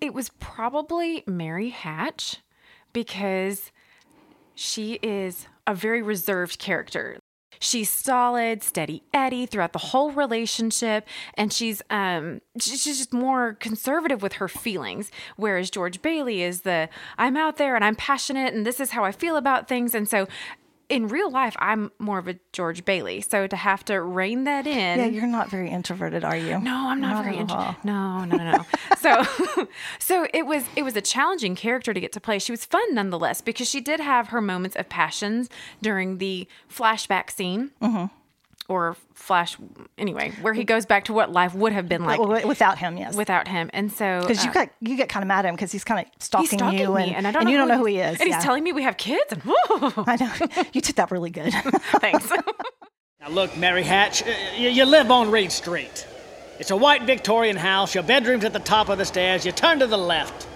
It 0.00 0.14
was 0.14 0.30
probably 0.40 1.22
Mary 1.26 1.68
Hatch 1.68 2.38
because 2.94 3.72
she 4.54 4.94
is 5.02 5.46
a 5.66 5.74
very 5.74 6.00
reserved 6.00 6.58
character. 6.58 7.18
She's 7.62 7.90
solid, 7.90 8.62
steady 8.62 9.02
Eddie 9.12 9.44
throughout 9.44 9.74
the 9.74 9.78
whole 9.78 10.10
relationship, 10.10 11.06
and 11.34 11.52
she's 11.52 11.82
um 11.90 12.40
she's 12.58 12.84
just 12.84 13.12
more 13.12 13.54
conservative 13.60 14.22
with 14.22 14.34
her 14.34 14.48
feelings. 14.48 15.10
Whereas 15.36 15.70
George 15.70 16.00
Bailey 16.00 16.42
is 16.42 16.62
the 16.62 16.88
I'm 17.18 17.36
out 17.36 17.58
there 17.58 17.76
and 17.76 17.84
I'm 17.84 17.96
passionate 17.96 18.54
and 18.54 18.66
this 18.66 18.80
is 18.80 18.90
how 18.90 19.04
I 19.04 19.12
feel 19.12 19.36
about 19.36 19.68
things. 19.68 19.94
And 19.94 20.08
so 20.08 20.26
in 20.90 21.08
real 21.08 21.30
life, 21.30 21.54
I'm 21.58 21.90
more 21.98 22.18
of 22.18 22.28
a 22.28 22.36
George 22.52 22.84
Bailey. 22.84 23.20
So 23.20 23.46
to 23.46 23.56
have 23.56 23.84
to 23.86 24.00
rein 24.02 24.44
that 24.44 24.66
in. 24.66 24.98
Yeah, 24.98 25.06
you're 25.06 25.26
not 25.26 25.48
very 25.48 25.70
introverted, 25.70 26.24
are 26.24 26.36
you? 26.36 26.58
No, 26.58 26.88
I'm 26.88 27.00
not, 27.00 27.14
Not 27.14 27.24
very 27.24 27.36
at 27.36 27.42
intro- 27.42 27.76
No, 27.84 28.24
no, 28.24 28.36
no, 28.36 28.50
no. 28.52 28.66
so, 28.98 29.66
so 29.98 30.26
it 30.34 30.44
was 30.46 30.64
it 30.76 30.82
was 30.82 30.96
a 30.96 31.00
challenging 31.00 31.54
character 31.54 31.94
to 31.94 32.00
get 32.00 32.12
to 32.12 32.20
play. 32.20 32.38
She 32.38 32.52
was 32.52 32.64
fun 32.64 32.94
nonetheless 32.94 33.40
because 33.40 33.68
she 33.68 33.80
did 33.80 34.00
have 34.00 34.28
her 34.28 34.40
moments 34.40 34.76
of 34.76 34.88
passions 34.88 35.48
during 35.80 36.18
the 36.18 36.46
flashback 36.68 37.30
scene. 37.30 37.70
Mm-hmm. 37.80 38.06
Or 38.70 38.96
flash, 39.14 39.56
anyway, 39.98 40.32
where 40.42 40.54
he 40.54 40.62
goes 40.62 40.86
back 40.86 41.06
to 41.06 41.12
what 41.12 41.32
life 41.32 41.56
would 41.56 41.72
have 41.72 41.88
been 41.88 42.04
like 42.04 42.20
without 42.44 42.78
him, 42.78 42.96
yes. 42.96 43.16
without 43.16 43.48
him, 43.48 43.68
and 43.72 43.90
so 43.90 44.20
because 44.20 44.44
you 44.44 44.50
uh, 44.50 44.54
got 44.54 44.70
you 44.80 44.96
get 44.96 45.08
kind 45.08 45.24
of 45.24 45.26
mad 45.26 45.44
at 45.44 45.48
him 45.48 45.56
because 45.56 45.72
he's 45.72 45.82
kind 45.82 46.06
of 46.06 46.22
stalking, 46.22 46.60
stalking 46.60 46.78
you, 46.78 46.94
me, 46.94 47.08
and, 47.08 47.16
and 47.16 47.26
I 47.26 47.32
don't 47.32 47.46
know 47.46 47.50
you 47.50 47.56
don't 47.56 47.66
know 47.66 47.78
who 47.78 47.86
he- 47.86 47.96
he 47.96 48.00
is. 48.00 48.20
and 48.20 48.28
yeah. 48.28 48.36
he's 48.36 48.44
telling 48.44 48.62
me 48.62 48.70
we 48.72 48.84
have 48.84 48.96
kids, 48.96 49.24
and 49.32 49.42
I 50.06 50.16
know 50.20 50.64
you 50.72 50.80
took 50.80 50.94
that 50.94 51.10
really 51.10 51.30
good. 51.30 51.52
thanks. 52.00 52.30
Now, 53.20 53.28
look, 53.28 53.56
Mary 53.56 53.82
Hatch, 53.82 54.22
uh, 54.22 54.32
you, 54.56 54.68
you 54.68 54.84
live 54.84 55.10
on 55.10 55.32
Reed 55.32 55.50
Street. 55.50 56.06
It's 56.60 56.70
a 56.70 56.76
white 56.76 57.02
Victorian 57.02 57.56
house. 57.56 57.92
Your 57.92 58.04
bedroom's 58.04 58.44
at 58.44 58.52
the 58.52 58.60
top 58.60 58.88
of 58.88 58.98
the 58.98 59.04
stairs. 59.04 59.44
You 59.44 59.50
turn 59.50 59.80
to 59.80 59.88
the 59.88 59.98
left. 59.98 60.46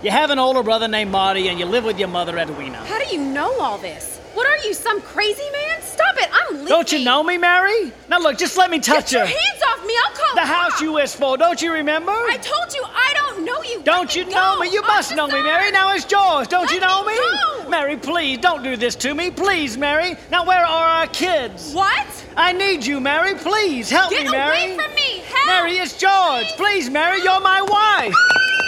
You 0.00 0.10
have 0.10 0.30
an 0.30 0.38
older 0.38 0.62
brother 0.62 0.86
named 0.86 1.10
Marty, 1.10 1.48
and 1.48 1.58
you 1.58 1.66
live 1.66 1.84
with 1.84 1.98
your 1.98 2.06
mother, 2.06 2.38
Edwina. 2.38 2.84
How 2.84 3.02
do 3.02 3.12
you 3.12 3.20
know 3.20 3.58
all 3.58 3.78
this? 3.78 4.20
What 4.34 4.46
are 4.48 4.66
you, 4.66 4.74
some 4.74 5.00
crazy 5.00 5.48
man? 5.52 5.80
Stop 5.82 6.16
it! 6.16 6.28
I'm 6.32 6.54
leaving. 6.54 6.68
Don't 6.68 6.90
you 6.92 7.04
know 7.04 7.22
me, 7.22 7.38
Mary? 7.38 7.92
Now, 8.08 8.18
look, 8.18 8.36
just 8.36 8.56
let 8.56 8.70
me 8.70 8.80
touch 8.80 9.10
Get 9.10 9.12
your 9.12 9.26
hands 9.26 9.62
off 9.68 9.86
me! 9.86 9.94
I'll 10.04 10.14
call 10.16 10.34
The 10.34 10.40
house 10.40 10.80
you 10.80 10.92
wish 10.92 11.14
for, 11.14 11.36
don't 11.36 11.62
you 11.62 11.72
remember? 11.72 12.12
I 12.12 12.36
told 12.38 12.74
you 12.74 12.82
I 12.84 13.12
don't 13.14 13.44
know 13.44 13.62
you. 13.62 13.82
Don't 13.82 14.14
you 14.14 14.24
know 14.26 14.58
me? 14.58 14.70
You 14.72 14.82
must 14.82 15.14
know 15.14 15.28
me, 15.28 15.42
Mary. 15.42 15.70
Now 15.70 15.94
it's 15.94 16.10
yours. 16.10 16.48
Don't 16.48 16.70
you 16.72 16.80
know 16.80 17.04
me 17.04 17.14
go. 17.14 17.68
Mary, 17.68 17.96
please, 17.96 18.38
don't 18.38 18.62
do 18.62 18.76
this 18.76 18.96
to 18.96 19.14
me. 19.14 19.30
Please, 19.30 19.78
Mary. 19.78 20.16
Now, 20.30 20.44
where 20.44 20.64
are 20.64 20.88
our 21.00 21.06
kids? 21.06 21.72
What? 21.72 22.24
I 22.36 22.52
need 22.52 22.84
you, 22.84 23.00
Mary. 23.00 23.34
Please, 23.34 23.88
help 23.88 24.10
Get 24.10 24.26
me, 24.26 24.32
Mary. 24.32 24.56
Get 24.56 24.74
away 24.74 24.84
from 24.84 24.94
me! 24.94 25.18
Help! 25.26 25.46
Mary, 25.46 25.78
it's 25.78 25.96
George. 25.96 26.46
Please, 26.56 26.90
Mary, 26.90 27.22
you're 27.22 27.40
my 27.40 27.62
wife. 27.62 28.14
Ah! 28.16 28.63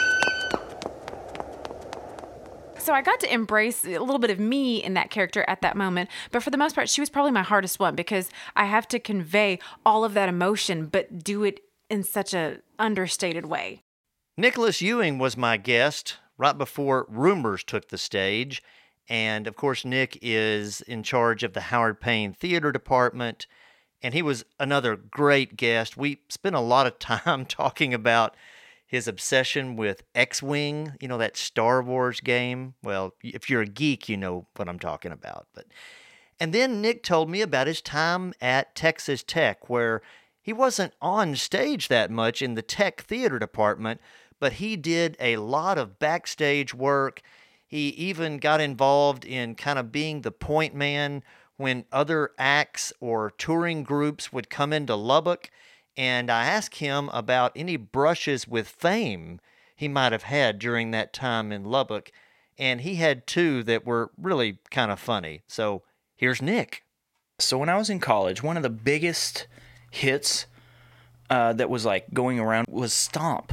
So 2.87 2.95
I 2.95 3.03
got 3.03 3.19
to 3.21 3.33
embrace 3.33 3.85
a 3.85 3.99
little 3.99 4.21
bit 4.21 4.31
of 4.31 4.39
me 4.39 4.83
in 4.83 4.95
that 4.95 5.11
character 5.11 5.45
at 5.49 5.61
that 5.63 5.77
moment. 5.77 6.09
But 6.31 6.45
for 6.45 6.51
the 6.51 6.57
most 6.57 6.77
part, 6.77 6.89
she 6.89 7.01
was 7.01 7.11
probably 7.11 7.33
my 7.33 7.43
hardest 7.43 7.81
one 7.81 7.97
because 7.97 8.31
I 8.55 8.67
have 8.67 8.87
to 8.89 9.01
convey 9.01 9.59
all 9.85 10.05
of 10.05 10.15
that 10.15 10.29
emotion, 10.29 10.87
but 10.87 11.25
do 11.25 11.43
it 11.43 11.61
in 11.91 12.05
such 12.05 12.33
a 12.33 12.59
understated 12.79 13.47
way. 13.47 13.83
Nicholas 14.37 14.81
Ewing 14.81 15.19
was 15.19 15.37
my 15.37 15.57
guest 15.57 16.19
right 16.39 16.57
before 16.57 17.07
Rumors 17.09 17.65
took 17.65 17.89
the 17.89 17.99
stage. 17.99 18.63
And 19.09 19.49
of 19.49 19.57
course, 19.57 19.85
Nick 19.85 20.19
is 20.23 20.81
in 20.83 21.03
charge 21.03 21.43
of 21.43 21.55
the 21.55 21.63
Howard 21.63 22.01
Payne 22.01 22.33
Theater 22.33 22.71
Department. 22.71 23.49
And 24.01 24.15
he 24.15 24.23
was 24.23 24.45
another 24.61 24.95
great 24.95 25.57
guest. 25.57 25.97
We 25.97 26.21
spent 26.29 26.55
a 26.55 26.61
lot 26.61 26.87
of 26.87 26.99
time 27.01 27.47
talking 27.47 27.93
about 27.93 28.37
his 28.87 29.09
obsession 29.09 29.77
with 29.77 30.05
X 30.15 30.43
Wing, 30.43 30.93
you 31.01 31.09
know, 31.09 31.19
that 31.19 31.37
Star 31.37 31.83
Wars 31.83 32.21
game. 32.21 32.75
Well, 32.83 33.15
if 33.23 33.51
you're 33.51 33.63
a 33.63 33.67
geek, 33.67 34.09
you 34.09 34.17
know 34.17 34.47
what 34.57 34.69
I'm 34.69 34.79
talking 34.79 35.13
about. 35.13 35.49
But 35.55 35.67
and 36.39 36.53
then 36.53 36.81
Nick 36.81 37.03
told 37.03 37.29
me 37.29 37.41
about 37.41 37.67
his 37.67 37.81
time 37.81 38.33
at 38.41 38.75
Texas 38.75 39.23
Tech, 39.23 39.69
where 39.69 40.03
he 40.41 40.53
wasn't 40.53 40.95
on 41.01 41.35
stage 41.35 41.89
that 41.89 42.11
much 42.11 42.41
in 42.41 42.55
the 42.55 42.63
tech 42.63 43.03
theater 43.03 43.39
department, 43.39 44.01
but 44.39 44.55
he 44.55 44.77
did 44.77 45.17
a 45.19 45.39
lot 45.39 45.79
of 45.79 45.99
backstage 45.99 46.73
work. 46.73 47.23
He 47.67 47.89
even 47.89 48.39
got 48.39 48.61
involved 48.61 49.25
in 49.25 49.57
kind 49.57 49.79
of 49.79 49.91
being 49.91 50.21
the 50.21 50.31
point 50.31 50.75
man 50.75 51.25
when 51.57 51.87
other 51.91 52.31
acts 52.39 52.93
or 53.01 53.31
touring 53.31 53.83
groups 53.83 54.33
would 54.33 54.51
come 54.51 54.73
into 54.73 54.95
Lubbock. 54.95 55.51
And 55.97 56.31
I 56.31 56.45
asked 56.45 56.77
him 56.77 57.09
about 57.13 57.53
any 57.57 57.77
brushes 57.77 58.47
with 58.47 58.69
fame 58.69 59.41
he 59.75 59.89
might 59.89 60.13
have 60.13 60.25
had 60.25 60.59
during 60.59 60.91
that 60.91 61.13
time 61.13 61.53
in 61.53 61.65
Lubbock. 61.65 62.11
And 62.59 62.81
he 62.81 62.97
had 62.97 63.27
two 63.27 63.63
that 63.65 63.87
were 63.87 64.11
really 64.17 64.59
kind 64.71 64.91
of 64.91 64.99
funny. 64.99 65.43
So 65.47 65.83
here's 66.17 66.41
Nick. 66.41 66.85
So 67.39 67.59
when 67.59 67.69
I 67.69 67.77
was 67.77 67.91
in 67.91 68.01
college, 68.01 68.43
one 68.43 68.57
of 68.57 68.63
the 68.63 68.71
biggest 68.71 69.47
hits 69.91 70.47
uh, 71.29 71.53
that 71.55 71.71
was 71.71 71.85
like 71.85 72.13
going 72.15 72.39
around 72.39 72.67
was 72.69 72.93
Stomp. 72.93 73.53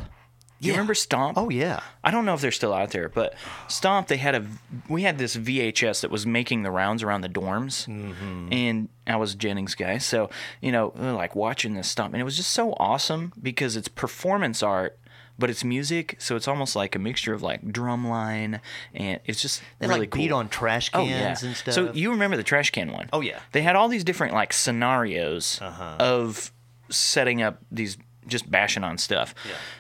Do 0.63 0.67
you 0.70 0.74
remember 0.74 0.93
Stomp? 0.96 1.38
Oh 1.38 1.50
yeah. 1.50 1.82
I 2.03 2.10
don't 2.12 2.25
know 2.25 2.34
if 2.34 2.41
they're 2.41 2.51
still 2.51 2.74
out 2.74 2.89
there, 2.91 3.10
but 3.10 3.36
Stomp. 3.67 4.08
They 4.08 4.17
had 4.17 4.34
a 4.36 4.46
we 4.89 5.03
had 5.03 5.17
this 5.17 5.36
VHS 5.36 6.01
that 6.01 6.10
was 6.12 6.25
making 6.25 6.63
the 6.63 6.72
rounds 6.72 7.03
around 7.03 7.22
the 7.22 7.29
dorms, 7.29 7.88
Mm-hmm. 7.88 8.48
and 8.51 8.89
I 9.05 9.17
was 9.17 9.36
Jennings 9.36 9.75
guy, 9.75 9.98
so 10.00 10.29
you 10.62 10.72
know, 10.72 10.93
like 10.96 11.36
watching 11.36 11.74
this 11.75 11.88
Stomp, 11.89 12.13
and 12.13 12.22
it 12.22 12.25
was 12.25 12.38
just 12.38 12.51
so 12.51 12.74
awesome 12.74 13.34
because 13.41 13.75
it's 13.75 13.88
performance 13.88 14.63
art. 14.63 14.98
But 15.39 15.50
it's 15.50 15.63
music, 15.63 16.15
so 16.20 16.36
it's 16.36 16.48
almost 16.48 16.75
like 16.75 16.96
a 16.96 17.00
mixture 17.00 17.34
of 17.34 17.41
like 17.41 17.63
drumline, 17.65 18.60
and 18.93 19.20
it's 19.25 19.41
just 19.41 19.63
They, 19.79 19.88
really 19.88 20.01
like, 20.01 20.12
cool. 20.12 20.22
beat 20.22 20.32
on 20.32 20.48
trash 20.48 20.91
Oh, 20.93 21.03
yeah. 21.03 21.10
cans 21.29 21.41
and 21.41 21.55
stuff. 21.55 21.74
So 21.74 21.91
you 21.91 22.12
remember 22.12 22.38
the 22.38 22.43
trash 22.43 22.70
can 22.70 22.91
one? 22.91 23.10
Oh, 23.12 23.22
yeah. 23.22 23.39
They 23.51 23.63
had 23.63 23.75
all 23.75 23.88
these 23.88 24.03
different 24.03 24.36
like 24.36 24.53
scenarios 24.53 25.58
Uh-huh. 25.60 25.96
of 26.00 26.51
setting 26.91 27.41
up 27.41 27.58
these 27.72 27.98
just 28.27 28.50
bashing 28.50 28.84
on 28.84 28.98
stuff 28.98 29.34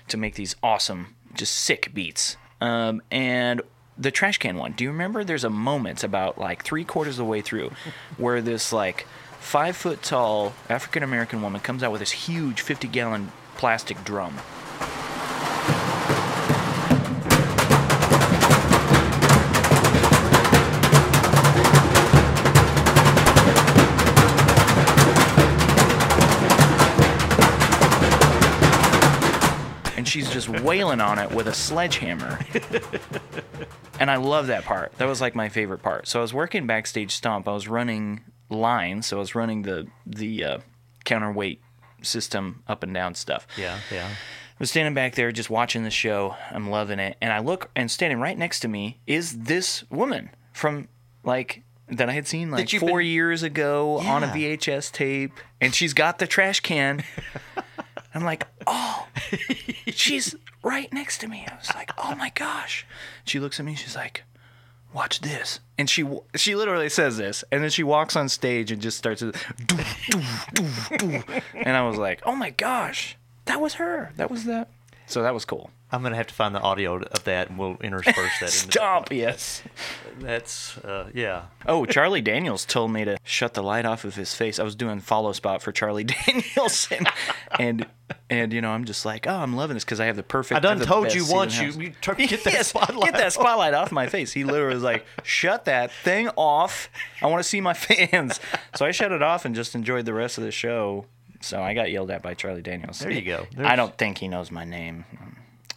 to 0.07 0.17
make 0.17 0.35
these 0.35 0.55
awesome, 0.61 1.15
just 1.33 1.53
sick 1.55 1.91
beats. 1.93 2.37
Um, 2.61 3.01
and 3.11 3.61
the 3.97 4.11
trash 4.11 4.37
can 4.37 4.57
one. 4.57 4.71
Do 4.73 4.83
you 4.83 4.91
remember? 4.91 5.23
There's 5.23 5.43
a 5.43 5.49
moment 5.49 6.03
about 6.03 6.37
like 6.37 6.63
three 6.63 6.83
quarters 6.83 7.15
of 7.15 7.25
the 7.25 7.29
way 7.29 7.41
through 7.41 7.71
where 8.17 8.41
this 8.41 8.73
like 8.73 9.05
five 9.39 9.75
foot 9.75 10.01
tall 10.01 10.53
African 10.69 11.03
American 11.03 11.41
woman 11.41 11.61
comes 11.61 11.83
out 11.83 11.91
with 11.91 11.99
this 11.99 12.11
huge 12.11 12.61
50 12.61 12.87
gallon 12.87 13.31
plastic 13.55 14.03
drum. 14.03 14.37
She's 30.13 30.31
just 30.31 30.47
wailing 30.47 31.01
on 31.01 31.17
it 31.17 31.31
with 31.31 31.47
a 31.47 31.53
sledgehammer. 31.53 32.37
and 33.99 34.11
I 34.11 34.17
love 34.17 34.45
that 34.47 34.63
part. 34.63 34.91
That 34.99 35.07
was 35.07 35.19
like 35.19 35.33
my 35.33 35.49
favorite 35.49 35.81
part. 35.81 36.07
So 36.07 36.19
I 36.19 36.21
was 36.21 36.33
working 36.35 36.67
backstage 36.67 37.11
stomp. 37.11 37.47
I 37.47 37.53
was 37.53 37.67
running 37.67 38.21
lines, 38.47 39.07
so 39.07 39.17
I 39.17 39.19
was 39.19 39.33
running 39.33 39.63
the 39.63 39.87
the 40.05 40.43
uh, 40.43 40.57
counterweight 41.03 41.61
system 42.03 42.61
up 42.67 42.83
and 42.83 42.93
down 42.93 43.15
stuff. 43.15 43.47
Yeah, 43.57 43.79
yeah. 43.91 44.07
I 44.07 44.55
was 44.59 44.69
standing 44.69 44.93
back 44.93 45.15
there 45.15 45.31
just 45.31 45.49
watching 45.49 45.83
the 45.83 45.89
show. 45.89 46.35
I'm 46.51 46.69
loving 46.69 46.99
it. 46.99 47.17
And 47.19 47.33
I 47.33 47.39
look 47.39 47.71
and 47.75 47.89
standing 47.89 48.19
right 48.19 48.37
next 48.37 48.59
to 48.59 48.67
me 48.67 48.99
is 49.07 49.39
this 49.39 49.83
woman 49.89 50.29
from 50.53 50.89
like 51.23 51.63
that 51.87 52.07
I 52.07 52.13
had 52.13 52.27
seen 52.27 52.51
like 52.51 52.69
four 52.69 52.99
been- 52.99 53.07
years 53.07 53.41
ago 53.41 53.97
on 53.97 54.23
a 54.23 54.27
VHS 54.27 54.91
tape. 54.91 55.33
And 55.59 55.73
she's 55.73 55.95
got 55.95 56.19
the 56.19 56.27
trash 56.27 56.59
can. 56.59 57.03
I'm 58.15 58.23
like, 58.23 58.47
oh, 58.67 59.07
she's 59.87 60.35
right 60.63 60.91
next 60.93 61.19
to 61.19 61.27
me. 61.27 61.45
I 61.49 61.55
was 61.55 61.73
like, 61.73 61.91
oh 61.97 62.15
my 62.15 62.29
gosh. 62.29 62.85
She 63.25 63.39
looks 63.39 63.59
at 63.59 63.65
me. 63.65 63.75
She's 63.75 63.95
like, 63.95 64.23
watch 64.93 65.21
this. 65.21 65.59
And 65.77 65.89
she 65.89 66.05
she 66.35 66.55
literally 66.55 66.89
says 66.89 67.17
this, 67.17 67.43
and 67.51 67.63
then 67.63 67.69
she 67.71 67.83
walks 67.83 68.15
on 68.15 68.29
stage 68.29 68.71
and 68.71 68.81
just 68.81 68.97
starts 68.97 69.21
to, 69.21 69.33
and 71.55 71.75
I 71.75 71.87
was 71.87 71.97
like, 71.97 72.21
oh 72.25 72.35
my 72.35 72.51
gosh, 72.51 73.17
that 73.45 73.59
was 73.59 73.75
her. 73.75 74.11
That 74.17 74.29
was 74.29 74.45
that. 74.45 74.69
So 75.07 75.23
that 75.23 75.33
was 75.33 75.45
cool. 75.45 75.71
I'm 75.93 76.01
gonna 76.03 76.15
have 76.15 76.27
to 76.27 76.33
find 76.33 76.53
the 76.55 76.59
audio 76.59 76.95
of 76.97 77.23
that, 77.25 77.49
and 77.49 77.57
we'll 77.59 77.77
intersperse 77.81 78.15
that. 78.39 78.53
into 78.53 78.71
Stop. 78.71 79.11
Yes. 79.11 79.61
That's 80.19 80.77
uh, 80.79 81.09
yeah. 81.13 81.43
Oh, 81.67 81.85
Charlie 81.85 82.21
Daniels 82.21 82.65
told 82.65 82.91
me 82.91 83.05
to 83.05 83.17
shut 83.23 83.53
the 83.53 83.63
light 83.63 83.85
off 83.85 84.03
of 84.03 84.15
his 84.15 84.33
face. 84.33 84.59
I 84.59 84.63
was 84.63 84.75
doing 84.75 84.99
follow 84.99 85.31
spot 85.31 85.61
for 85.61 85.71
Charlie 85.71 86.03
Daniels, 86.25 86.87
and 86.91 87.07
and, 87.59 87.85
and 88.29 88.53
you 88.53 88.61
know 88.61 88.71
I'm 88.71 88.85
just 88.85 89.05
like, 89.05 89.25
oh, 89.27 89.35
I'm 89.35 89.55
loving 89.55 89.75
this 89.75 89.83
because 89.85 89.99
I 89.99 90.05
have 90.05 90.15
the 90.15 90.23
perfect. 90.23 90.57
I 90.57 90.59
done 90.59 90.79
told 90.79 91.13
you 91.13 91.25
once 91.27 91.59
you- 91.59 91.71
you 91.71 91.93
tur- 92.01 92.15
get 92.15 92.29
that 92.43 92.53
Yes, 92.53 92.67
spotlight 92.67 93.11
Get 93.13 93.19
that 93.19 93.33
spotlight 93.33 93.73
off 93.73 93.91
my 93.91 94.07
face. 94.07 94.33
He 94.33 94.43
literally 94.43 94.75
was 94.75 94.83
like, 94.83 95.05
shut 95.23 95.65
that 95.65 95.91
thing 95.91 96.29
off. 96.35 96.89
I 97.21 97.27
want 97.27 97.41
to 97.43 97.47
see 97.47 97.61
my 97.61 97.73
fans. 97.75 98.39
So 98.75 98.85
I 98.85 98.91
shut 98.91 99.11
it 99.11 99.21
off 99.23 99.45
and 99.45 99.55
just 99.55 99.73
enjoyed 99.75 100.05
the 100.05 100.13
rest 100.13 100.37
of 100.37 100.43
the 100.43 100.51
show. 100.51 101.05
So 101.41 101.61
I 101.61 101.73
got 101.73 101.91
yelled 101.91 102.09
at 102.09 102.21
by 102.21 102.35
Charlie 102.35 102.61
Daniels. 102.61 102.99
There 102.99 103.11
you 103.11 103.21
go. 103.21 103.45
I 103.57 103.75
don't 103.75 103.97
think 103.97 104.19
he 104.19 104.27
knows 104.29 104.49
my 104.49 104.63
name. 104.63 105.03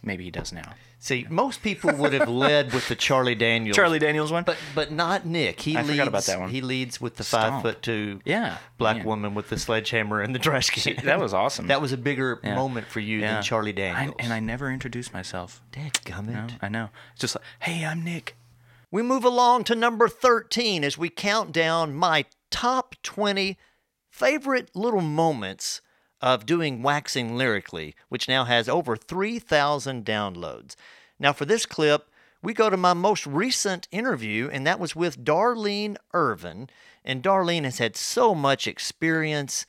Maybe 0.07 0.23
he 0.23 0.31
does 0.31 0.51
now. 0.51 0.73
See, 0.99 1.27
most 1.29 1.61
people 1.61 1.93
would 1.93 2.13
have 2.13 2.27
led 2.27 2.73
with 2.73 2.87
the 2.87 2.95
Charlie 2.95 3.35
Daniels. 3.35 3.75
Charlie 3.75 3.99
Daniels 3.99 4.31
one, 4.31 4.43
but 4.43 4.57
but 4.73 4.91
not 4.91 5.25
Nick. 5.27 5.61
He 5.61 5.75
I 5.77 5.81
leads. 5.81 5.91
forgot 5.91 6.07
about 6.07 6.23
that 6.23 6.39
one. 6.39 6.49
He 6.49 6.61
leads 6.61 6.99
with 6.99 7.17
the 7.17 7.23
Stomp. 7.23 7.53
five 7.55 7.61
foot 7.61 7.81
two. 7.83 8.19
Yeah, 8.25 8.57
black 8.79 8.97
man. 8.97 9.05
woman 9.05 9.35
with 9.35 9.49
the 9.49 9.59
sledgehammer 9.59 10.21
and 10.21 10.33
the 10.33 10.39
trash 10.39 10.71
can. 10.71 10.95
That 11.05 11.19
was 11.19 11.33
awesome. 11.35 11.67
That 11.67 11.81
was 11.81 11.91
a 11.91 11.97
bigger 11.97 12.39
Yeah. 12.43 12.55
moment 12.55 12.87
for 12.87 12.99
you 12.99 13.19
Yeah. 13.19 13.33
than 13.35 13.43
Charlie 13.43 13.69
I, 13.69 13.73
Daniels. 13.73 14.15
and 14.17 14.33
I 14.33 14.39
never 14.39 14.71
introduced 14.71 15.13
myself. 15.13 15.61
Dadgummit. 15.71 16.27
No, 16.33 16.47
I 16.63 16.69
know. 16.69 16.89
It's 17.11 17.21
just 17.21 17.35
like, 17.35 17.43
hey, 17.59 17.85
I'm 17.85 18.03
Nick. 18.03 18.35
We 18.89 19.01
move 19.03 19.23
along 19.25 19.65
to 19.65 19.75
number 19.75 20.07
13 20.07 20.83
as 20.85 20.97
we 20.97 21.09
count 21.09 21.51
down 21.51 21.93
my 21.93 22.23
top 22.49 22.95
20 23.03 23.57
favorite 24.09 24.69
little 24.73 25.01
moments 25.01 25.81
of 26.21 26.45
doing 26.45 26.81
waxing 26.81 27.37
lyrically, 27.37 27.95
which 28.09 28.27
now 28.27 28.45
has 28.45 28.67
over 28.67 28.95
3,000 28.95 30.05
downloads. 30.05 30.75
Now, 31.19 31.33
for 31.33 31.45
this 31.45 31.65
clip, 31.65 32.09
we 32.41 32.53
go 32.53 32.69
to 32.69 32.77
my 32.77 32.93
most 32.93 33.25
recent 33.25 33.87
interview, 33.91 34.49
and 34.51 34.65
that 34.65 34.79
was 34.79 34.95
with 34.95 35.23
Darlene 35.23 35.97
Irvin. 36.13 36.69
And 37.03 37.23
Darlene 37.23 37.63
has 37.63 37.79
had 37.79 37.95
so 37.95 38.35
much 38.35 38.67
experience 38.67 39.65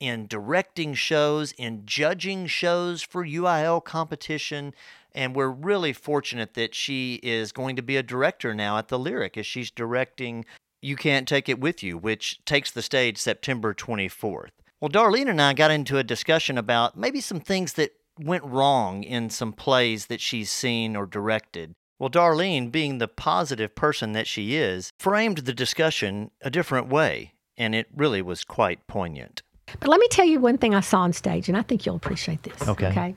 in 0.00 0.26
directing 0.26 0.94
shows, 0.94 1.52
in 1.52 1.84
judging 1.84 2.46
shows 2.46 3.02
for 3.02 3.24
UIL 3.24 3.84
competition. 3.84 4.74
And 5.12 5.34
we're 5.34 5.48
really 5.48 5.92
fortunate 5.92 6.54
that 6.54 6.74
she 6.74 7.20
is 7.22 7.52
going 7.52 7.76
to 7.76 7.82
be 7.82 7.96
a 7.96 8.02
director 8.02 8.54
now 8.54 8.78
at 8.78 8.88
the 8.88 8.98
Lyric 8.98 9.36
as 9.36 9.46
she's 9.46 9.70
directing 9.70 10.44
You 10.80 10.96
Can't 10.96 11.26
Take 11.26 11.48
It 11.48 11.60
With 11.60 11.82
You, 11.82 11.98
which 11.98 12.44
takes 12.44 12.70
the 12.70 12.82
stage 12.82 13.18
September 13.18 13.74
24th. 13.74 14.50
Well, 14.80 14.90
Darlene 14.90 15.28
and 15.28 15.42
I 15.42 15.54
got 15.54 15.70
into 15.70 15.98
a 15.98 16.04
discussion 16.04 16.56
about 16.56 16.96
maybe 16.96 17.20
some 17.20 17.40
things 17.40 17.72
that 17.74 17.92
went 18.20 18.44
wrong 18.44 19.02
in 19.02 19.30
some 19.30 19.52
plays 19.52 20.06
that 20.06 20.20
she's 20.20 20.50
seen 20.50 20.94
or 20.94 21.06
directed. 21.06 21.74
Well, 21.98 22.10
Darlene, 22.10 22.70
being 22.70 22.98
the 22.98 23.08
positive 23.08 23.74
person 23.74 24.12
that 24.12 24.28
she 24.28 24.54
is, 24.54 24.92
framed 24.98 25.38
the 25.38 25.52
discussion 25.52 26.30
a 26.42 26.50
different 26.50 26.88
way, 26.88 27.32
and 27.56 27.74
it 27.74 27.88
really 27.94 28.22
was 28.22 28.44
quite 28.44 28.86
poignant. 28.86 29.42
But 29.80 29.88
let 29.88 29.98
me 29.98 30.06
tell 30.08 30.24
you 30.24 30.38
one 30.38 30.58
thing 30.58 30.74
I 30.74 30.80
saw 30.80 31.00
on 31.00 31.12
stage, 31.12 31.48
and 31.48 31.58
I 31.58 31.62
think 31.62 31.84
you'll 31.84 31.96
appreciate 31.96 32.44
this. 32.44 32.68
Okay. 32.68 32.88
Okay. 32.88 33.14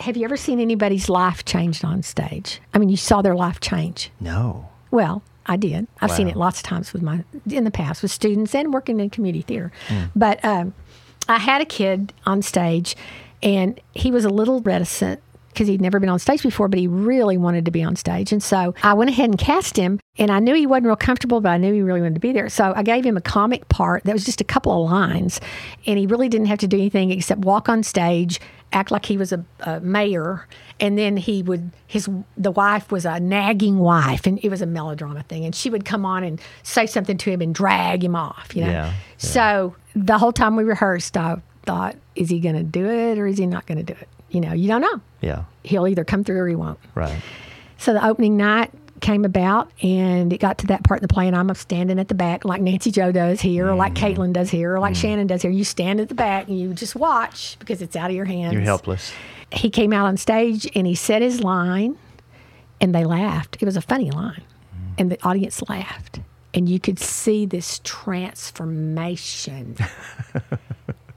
Have 0.00 0.16
you 0.16 0.24
ever 0.24 0.36
seen 0.36 0.60
anybody's 0.60 1.08
life 1.08 1.44
changed 1.44 1.84
on 1.84 2.02
stage? 2.02 2.60
I 2.74 2.78
mean, 2.78 2.88
you 2.88 2.96
saw 2.96 3.22
their 3.22 3.34
life 3.34 3.60
change. 3.60 4.10
No. 4.20 4.68
Well, 4.90 5.22
I 5.46 5.56
did. 5.56 5.86
I've 6.00 6.10
seen 6.10 6.28
it 6.28 6.36
lots 6.36 6.58
of 6.58 6.64
times 6.64 6.92
with 6.92 7.02
my 7.02 7.24
in 7.48 7.64
the 7.64 7.70
past 7.70 8.02
with 8.02 8.10
students 8.10 8.54
and 8.54 8.74
working 8.74 8.98
in 8.98 9.10
community 9.10 9.42
theater. 9.42 9.72
Mm. 9.88 10.10
But 10.14 10.44
um, 10.44 10.74
I 11.28 11.38
had 11.38 11.60
a 11.60 11.66
kid 11.66 12.12
on 12.24 12.42
stage, 12.42 12.96
and 13.42 13.80
he 13.94 14.10
was 14.10 14.24
a 14.24 14.30
little 14.30 14.60
reticent 14.60 15.20
because 15.56 15.68
he'd 15.68 15.80
never 15.80 15.98
been 15.98 16.10
on 16.10 16.18
stage 16.18 16.42
before, 16.42 16.68
but 16.68 16.78
he 16.78 16.86
really 16.86 17.38
wanted 17.38 17.64
to 17.64 17.70
be 17.70 17.82
on 17.82 17.96
stage. 17.96 18.30
And 18.30 18.42
so 18.42 18.74
I 18.82 18.92
went 18.92 19.08
ahead 19.08 19.30
and 19.30 19.38
cast 19.38 19.74
him, 19.74 19.98
and 20.18 20.30
I 20.30 20.38
knew 20.38 20.54
he 20.54 20.66
wasn't 20.66 20.86
real 20.86 20.96
comfortable, 20.96 21.40
but 21.40 21.48
I 21.48 21.56
knew 21.56 21.72
he 21.72 21.80
really 21.80 22.02
wanted 22.02 22.14
to 22.14 22.20
be 22.20 22.32
there. 22.32 22.50
So 22.50 22.74
I 22.76 22.82
gave 22.82 23.06
him 23.06 23.16
a 23.16 23.22
comic 23.22 23.66
part 23.70 24.04
that 24.04 24.12
was 24.12 24.26
just 24.26 24.42
a 24.42 24.44
couple 24.44 24.84
of 24.84 24.90
lines, 24.90 25.40
and 25.86 25.98
he 25.98 26.06
really 26.06 26.28
didn't 26.28 26.48
have 26.48 26.58
to 26.58 26.68
do 26.68 26.76
anything 26.76 27.10
except 27.10 27.40
walk 27.40 27.70
on 27.70 27.82
stage, 27.82 28.38
act 28.74 28.90
like 28.90 29.06
he 29.06 29.16
was 29.16 29.32
a, 29.32 29.42
a 29.60 29.80
mayor, 29.80 30.46
and 30.78 30.98
then 30.98 31.16
he 31.16 31.42
would 31.42 31.70
his 31.86 32.06
the 32.36 32.50
wife 32.50 32.92
was 32.92 33.06
a 33.06 33.18
nagging 33.18 33.78
wife, 33.78 34.26
and 34.26 34.38
it 34.44 34.50
was 34.50 34.60
a 34.60 34.66
melodrama 34.66 35.22
thing, 35.22 35.46
and 35.46 35.54
she 35.54 35.70
would 35.70 35.86
come 35.86 36.04
on 36.04 36.22
and 36.22 36.38
say 36.64 36.84
something 36.84 37.16
to 37.16 37.30
him 37.30 37.40
and 37.40 37.54
drag 37.54 38.04
him 38.04 38.14
off, 38.14 38.54
you 38.54 38.60
know. 38.60 38.70
Yeah, 38.70 38.92
So 39.16 39.74
the 39.94 40.18
whole 40.18 40.32
time 40.32 40.54
we 40.54 40.64
rehearsed, 40.64 41.16
I 41.16 41.40
thought, 41.62 41.96
is 42.14 42.28
he 42.28 42.40
going 42.40 42.56
to 42.56 42.62
do 42.62 42.86
it 42.86 43.18
or 43.18 43.26
is 43.26 43.38
he 43.38 43.46
not 43.46 43.66
going 43.66 43.78
to 43.78 43.84
do 43.84 43.98
it? 43.98 44.08
You 44.30 44.40
know, 44.40 44.52
you 44.52 44.68
don't 44.68 44.80
know. 44.80 45.00
Yeah, 45.20 45.44
He'll 45.62 45.86
either 45.88 46.04
come 46.04 46.24
through 46.24 46.38
or 46.40 46.48
he 46.48 46.54
won't. 46.56 46.78
right. 46.94 47.20
So 47.78 47.92
the 47.92 48.04
opening 48.06 48.36
night 48.36 48.70
came 49.00 49.24
about 49.26 49.70
and 49.82 50.32
it 50.32 50.38
got 50.38 50.56
to 50.58 50.66
that 50.68 50.82
part 50.82 51.00
in 51.00 51.02
the 51.06 51.12
play 51.12 51.26
and 51.26 51.36
I'm 51.36 51.54
standing 51.54 51.98
at 51.98 52.08
the 52.08 52.14
back 52.14 52.44
like 52.46 52.62
Nancy 52.62 52.90
Jo 52.90 53.12
does 53.12 53.40
here 53.42 53.68
or 53.68 53.74
like 53.74 53.92
Mm-hmm. 53.94 54.20
Caitlin 54.22 54.32
does 54.32 54.48
here 54.50 54.74
or 54.74 54.80
like 54.80 54.94
Shannon 54.96 55.26
does 55.26 55.42
here. 55.42 55.50
You 55.50 55.64
stand 55.64 56.00
at 56.00 56.08
the 56.08 56.14
back 56.14 56.48
and 56.48 56.58
you 56.58 56.72
just 56.72 56.96
watch 56.96 57.58
because 57.58 57.82
it's 57.82 57.94
out 57.94 58.08
of 58.08 58.16
your 58.16 58.24
hands. 58.24 58.54
You're 58.54 58.62
helpless. 58.62 59.12
He 59.52 59.68
came 59.68 59.92
out 59.92 60.06
on 60.06 60.16
stage 60.16 60.66
and 60.74 60.86
he 60.86 60.94
said 60.94 61.20
his 61.20 61.42
line 61.44 61.98
and 62.80 62.94
they 62.94 63.04
laughed. 63.04 63.58
It 63.60 63.66
was 63.66 63.76
a 63.76 63.82
funny 63.82 64.10
line. 64.10 64.42
And 64.98 65.12
the 65.12 65.22
audience 65.22 65.62
laughed. 65.68 66.20
And 66.54 66.66
you 66.70 66.80
could 66.80 66.98
see 66.98 67.44
this 67.44 67.82
transformation. 67.84 69.76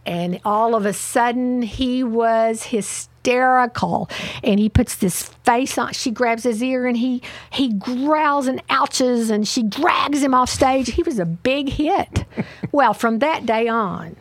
and 0.10 0.40
all 0.44 0.74
of 0.76 0.86
a 0.86 0.94
sudden 0.94 1.62
he 1.62 2.04
was 2.04 2.64
hysterical 2.64 4.10
and 4.44 4.60
he 4.60 4.70
puts 4.70 4.96
this 4.96 5.24
face 5.46 5.78
on 5.78 5.94
she 5.94 6.10
grabs 6.12 6.44
his 6.44 6.62
ear 6.64 6.86
and 6.88 6.98
he 6.98 7.22
he 7.52 7.72
growls 7.74 8.48
and 8.48 8.62
ouches 8.70 9.30
and 9.30 9.48
she 9.48 9.62
drags 9.64 10.24
him 10.24 10.34
off 10.34 10.50
stage 10.50 10.90
he 10.94 11.04
was 11.04 11.20
a 11.20 11.26
big 11.26 11.70
hit 11.70 12.26
well 12.72 12.94
from 12.94 13.20
that 13.20 13.46
day 13.46 13.68
on 13.68 14.16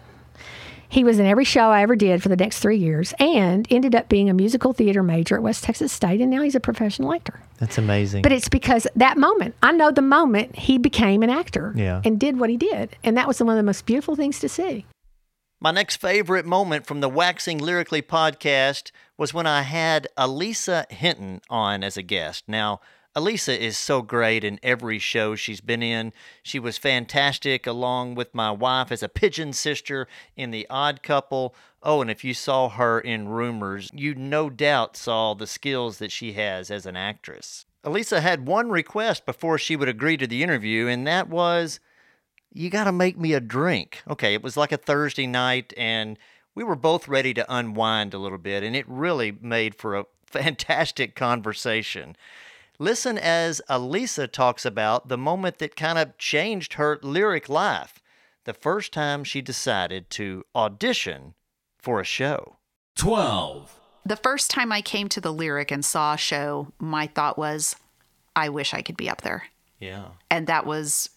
He 0.90 1.04
was 1.04 1.18
in 1.18 1.26
every 1.26 1.44
show 1.44 1.68
I 1.70 1.82
ever 1.82 1.96
did 1.96 2.22
for 2.22 2.30
the 2.30 2.36
next 2.36 2.60
three 2.60 2.78
years 2.78 3.12
and 3.20 3.66
ended 3.70 3.94
up 3.94 4.08
being 4.08 4.30
a 4.30 4.34
musical 4.34 4.72
theater 4.72 5.02
major 5.02 5.34
at 5.36 5.42
West 5.42 5.62
Texas 5.64 5.92
State, 5.92 6.22
and 6.22 6.30
now 6.30 6.40
he's 6.40 6.54
a 6.54 6.60
professional 6.60 7.12
actor. 7.12 7.38
That's 7.58 7.76
amazing. 7.76 8.22
But 8.22 8.32
it's 8.32 8.48
because 8.48 8.86
that 8.96 9.18
moment, 9.18 9.54
I 9.62 9.72
know 9.72 9.90
the 9.90 10.00
moment 10.00 10.56
he 10.56 10.78
became 10.78 11.22
an 11.22 11.28
actor 11.28 11.74
Yeah. 11.76 12.00
and 12.06 12.18
did 12.18 12.40
what 12.40 12.48
he 12.48 12.56
did. 12.56 12.96
And 13.04 13.18
that 13.18 13.28
was 13.28 13.38
one 13.42 13.50
of 13.50 13.56
the 13.58 13.62
most 13.70 13.84
beautiful 13.84 14.16
things 14.16 14.40
to 14.40 14.48
see. 14.48 14.86
My 15.60 15.72
next 15.72 15.96
favorite 15.96 16.46
moment 16.46 16.86
from 16.86 17.00
the 17.00 17.08
Waxing 17.08 17.58
Lyrically 17.58 18.00
podcast 18.00 18.92
was 19.16 19.34
when 19.34 19.48
I 19.48 19.62
had 19.62 20.06
Elisa 20.16 20.86
Hinton 20.88 21.40
on 21.50 21.82
as 21.82 21.96
a 21.96 22.02
guest. 22.02 22.44
Now, 22.46 22.80
Elisa 23.16 23.60
is 23.60 23.76
so 23.76 24.00
great 24.00 24.44
in 24.44 24.60
every 24.62 25.00
show 25.00 25.34
she's 25.34 25.60
been 25.60 25.82
in. 25.82 26.12
She 26.44 26.60
was 26.60 26.78
fantastic 26.78 27.66
along 27.66 28.14
with 28.14 28.36
my 28.36 28.52
wife 28.52 28.92
as 28.92 29.02
a 29.02 29.08
pigeon 29.08 29.52
sister 29.52 30.06
in 30.36 30.52
The 30.52 30.64
Odd 30.70 31.02
Couple. 31.02 31.56
Oh, 31.82 32.00
and 32.02 32.08
if 32.08 32.22
you 32.22 32.34
saw 32.34 32.68
her 32.68 33.00
in 33.00 33.28
Rumors, 33.28 33.90
you 33.92 34.14
no 34.14 34.50
doubt 34.50 34.96
saw 34.96 35.34
the 35.34 35.48
skills 35.48 35.98
that 35.98 36.12
she 36.12 36.34
has 36.34 36.70
as 36.70 36.86
an 36.86 36.94
actress. 36.96 37.66
Elisa 37.82 38.20
had 38.20 38.46
one 38.46 38.70
request 38.70 39.26
before 39.26 39.58
she 39.58 39.74
would 39.74 39.88
agree 39.88 40.16
to 40.18 40.26
the 40.28 40.44
interview, 40.44 40.86
and 40.86 41.04
that 41.08 41.28
was 41.28 41.80
you 42.52 42.70
got 42.70 42.84
to 42.84 42.92
make 42.92 43.18
me 43.18 43.32
a 43.32 43.40
drink. 43.40 44.02
Okay, 44.08 44.34
it 44.34 44.42
was 44.42 44.56
like 44.56 44.72
a 44.72 44.76
Thursday 44.76 45.26
night, 45.26 45.72
and 45.76 46.18
we 46.54 46.64
were 46.64 46.76
both 46.76 47.08
ready 47.08 47.34
to 47.34 47.46
unwind 47.54 48.14
a 48.14 48.18
little 48.18 48.38
bit, 48.38 48.62
and 48.62 48.74
it 48.74 48.88
really 48.88 49.32
made 49.40 49.74
for 49.74 49.96
a 49.96 50.06
fantastic 50.26 51.14
conversation. 51.14 52.16
Listen 52.78 53.18
as 53.18 53.60
Elisa 53.68 54.28
talks 54.28 54.64
about 54.64 55.08
the 55.08 55.18
moment 55.18 55.58
that 55.58 55.74
kind 55.74 55.98
of 55.98 56.16
changed 56.16 56.74
her 56.74 56.98
lyric 57.02 57.48
life 57.48 58.00
the 58.44 58.54
first 58.54 58.92
time 58.92 59.24
she 59.24 59.42
decided 59.42 60.08
to 60.10 60.44
audition 60.54 61.34
for 61.78 62.00
a 62.00 62.04
show. 62.04 62.56
12. 62.96 63.78
The 64.06 64.16
first 64.16 64.50
time 64.50 64.72
I 64.72 64.80
came 64.80 65.08
to 65.10 65.20
the 65.20 65.32
lyric 65.32 65.70
and 65.70 65.84
saw 65.84 66.14
a 66.14 66.18
show, 66.18 66.72
my 66.78 67.08
thought 67.08 67.36
was, 67.36 67.76
I 68.34 68.48
wish 68.48 68.72
I 68.72 68.82
could 68.82 68.96
be 68.96 69.10
up 69.10 69.22
there. 69.22 69.44
Yeah. 69.80 70.06
And 70.30 70.46
that 70.46 70.64
was 70.64 71.10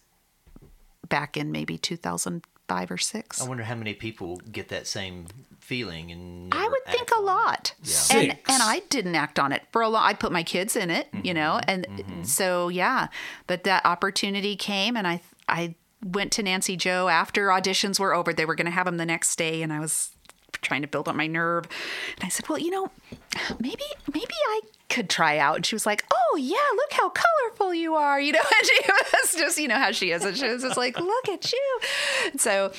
back 1.08 1.36
in 1.36 1.52
maybe 1.52 1.78
2005 1.78 2.90
or 2.90 2.98
6. 2.98 3.40
I 3.40 3.48
wonder 3.48 3.64
how 3.64 3.74
many 3.74 3.94
people 3.94 4.36
get 4.50 4.68
that 4.68 4.86
same 4.86 5.26
feeling 5.60 6.10
and 6.10 6.52
I 6.52 6.68
would 6.68 6.84
think 6.86 7.10
a 7.16 7.20
lot. 7.20 7.74
Yeah. 7.78 8.18
And 8.18 8.30
Six. 8.32 8.40
and 8.48 8.62
I 8.62 8.82
didn't 8.88 9.14
act 9.14 9.38
on 9.38 9.52
it 9.52 9.62
for 9.70 9.80
a 9.80 9.88
long 9.88 10.02
I 10.02 10.12
put 10.12 10.32
my 10.32 10.42
kids 10.42 10.76
in 10.76 10.90
it, 10.90 11.08
you 11.12 11.20
mm-hmm. 11.20 11.34
know, 11.34 11.60
and 11.66 11.86
mm-hmm. 11.86 12.22
so 12.24 12.68
yeah. 12.68 13.08
But 13.46 13.64
that 13.64 13.86
opportunity 13.86 14.56
came, 14.56 14.96
and 14.96 15.06
I 15.06 15.20
I 15.48 15.74
went 16.04 16.32
to 16.32 16.42
Nancy 16.42 16.76
Jo 16.76 17.08
after 17.08 17.48
auditions 17.48 18.00
were 18.00 18.14
over. 18.14 18.32
They 18.32 18.44
were 18.44 18.54
going 18.54 18.66
to 18.66 18.72
have 18.72 18.86
them 18.86 18.96
the 18.96 19.06
next 19.06 19.36
day, 19.36 19.62
and 19.62 19.72
I 19.72 19.80
was 19.80 20.10
trying 20.62 20.82
to 20.82 20.88
build 20.88 21.08
up 21.08 21.14
my 21.14 21.26
nerve. 21.26 21.66
And 22.16 22.24
I 22.24 22.28
said, 22.28 22.48
well, 22.48 22.58
you 22.58 22.70
know, 22.70 22.90
maybe 23.60 23.84
maybe 24.12 24.34
I 24.48 24.60
could 24.88 25.10
try 25.10 25.38
out. 25.38 25.56
And 25.56 25.66
she 25.66 25.74
was 25.74 25.86
like, 25.86 26.04
oh 26.12 26.36
yeah, 26.36 26.56
look 26.76 26.92
how 26.92 27.10
colorful 27.10 27.74
you 27.74 27.94
are, 27.94 28.20
you 28.20 28.32
know. 28.32 28.38
And 28.58 28.66
she 28.66 28.92
was 29.12 29.34
just, 29.34 29.58
you 29.58 29.68
know 29.68 29.78
how 29.78 29.92
she 29.92 30.10
is. 30.12 30.24
And 30.24 30.36
she 30.36 30.48
was 30.48 30.62
just 30.62 30.76
like, 30.76 30.98
look 30.98 31.28
at 31.28 31.52
you. 31.52 31.80
So 32.38 32.72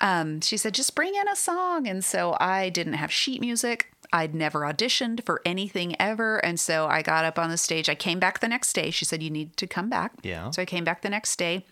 um, 0.00 0.40
she 0.40 0.56
said, 0.56 0.74
just 0.74 0.94
bring 0.94 1.14
in 1.14 1.28
a 1.28 1.36
song. 1.36 1.86
And 1.86 2.04
so 2.04 2.36
I 2.38 2.68
didn't 2.68 2.94
have 2.94 3.10
sheet 3.10 3.40
music. 3.40 3.92
I'd 4.12 4.34
never 4.34 4.60
auditioned 4.60 5.24
for 5.24 5.40
anything 5.46 5.96
ever. 5.98 6.36
And 6.44 6.60
so 6.60 6.86
I 6.86 7.00
got 7.00 7.24
up 7.24 7.38
on 7.38 7.48
the 7.48 7.56
stage. 7.56 7.88
I 7.88 7.94
came 7.94 8.18
back 8.18 8.40
the 8.40 8.48
next 8.48 8.74
day. 8.74 8.90
She 8.90 9.04
said, 9.06 9.22
you 9.22 9.30
need 9.30 9.56
to 9.56 9.66
come 9.66 9.88
back. 9.88 10.12
Yeah. 10.22 10.50
So 10.50 10.60
I 10.60 10.66
came 10.66 10.84
back 10.84 11.00
the 11.00 11.08
next 11.08 11.36
day. 11.36 11.64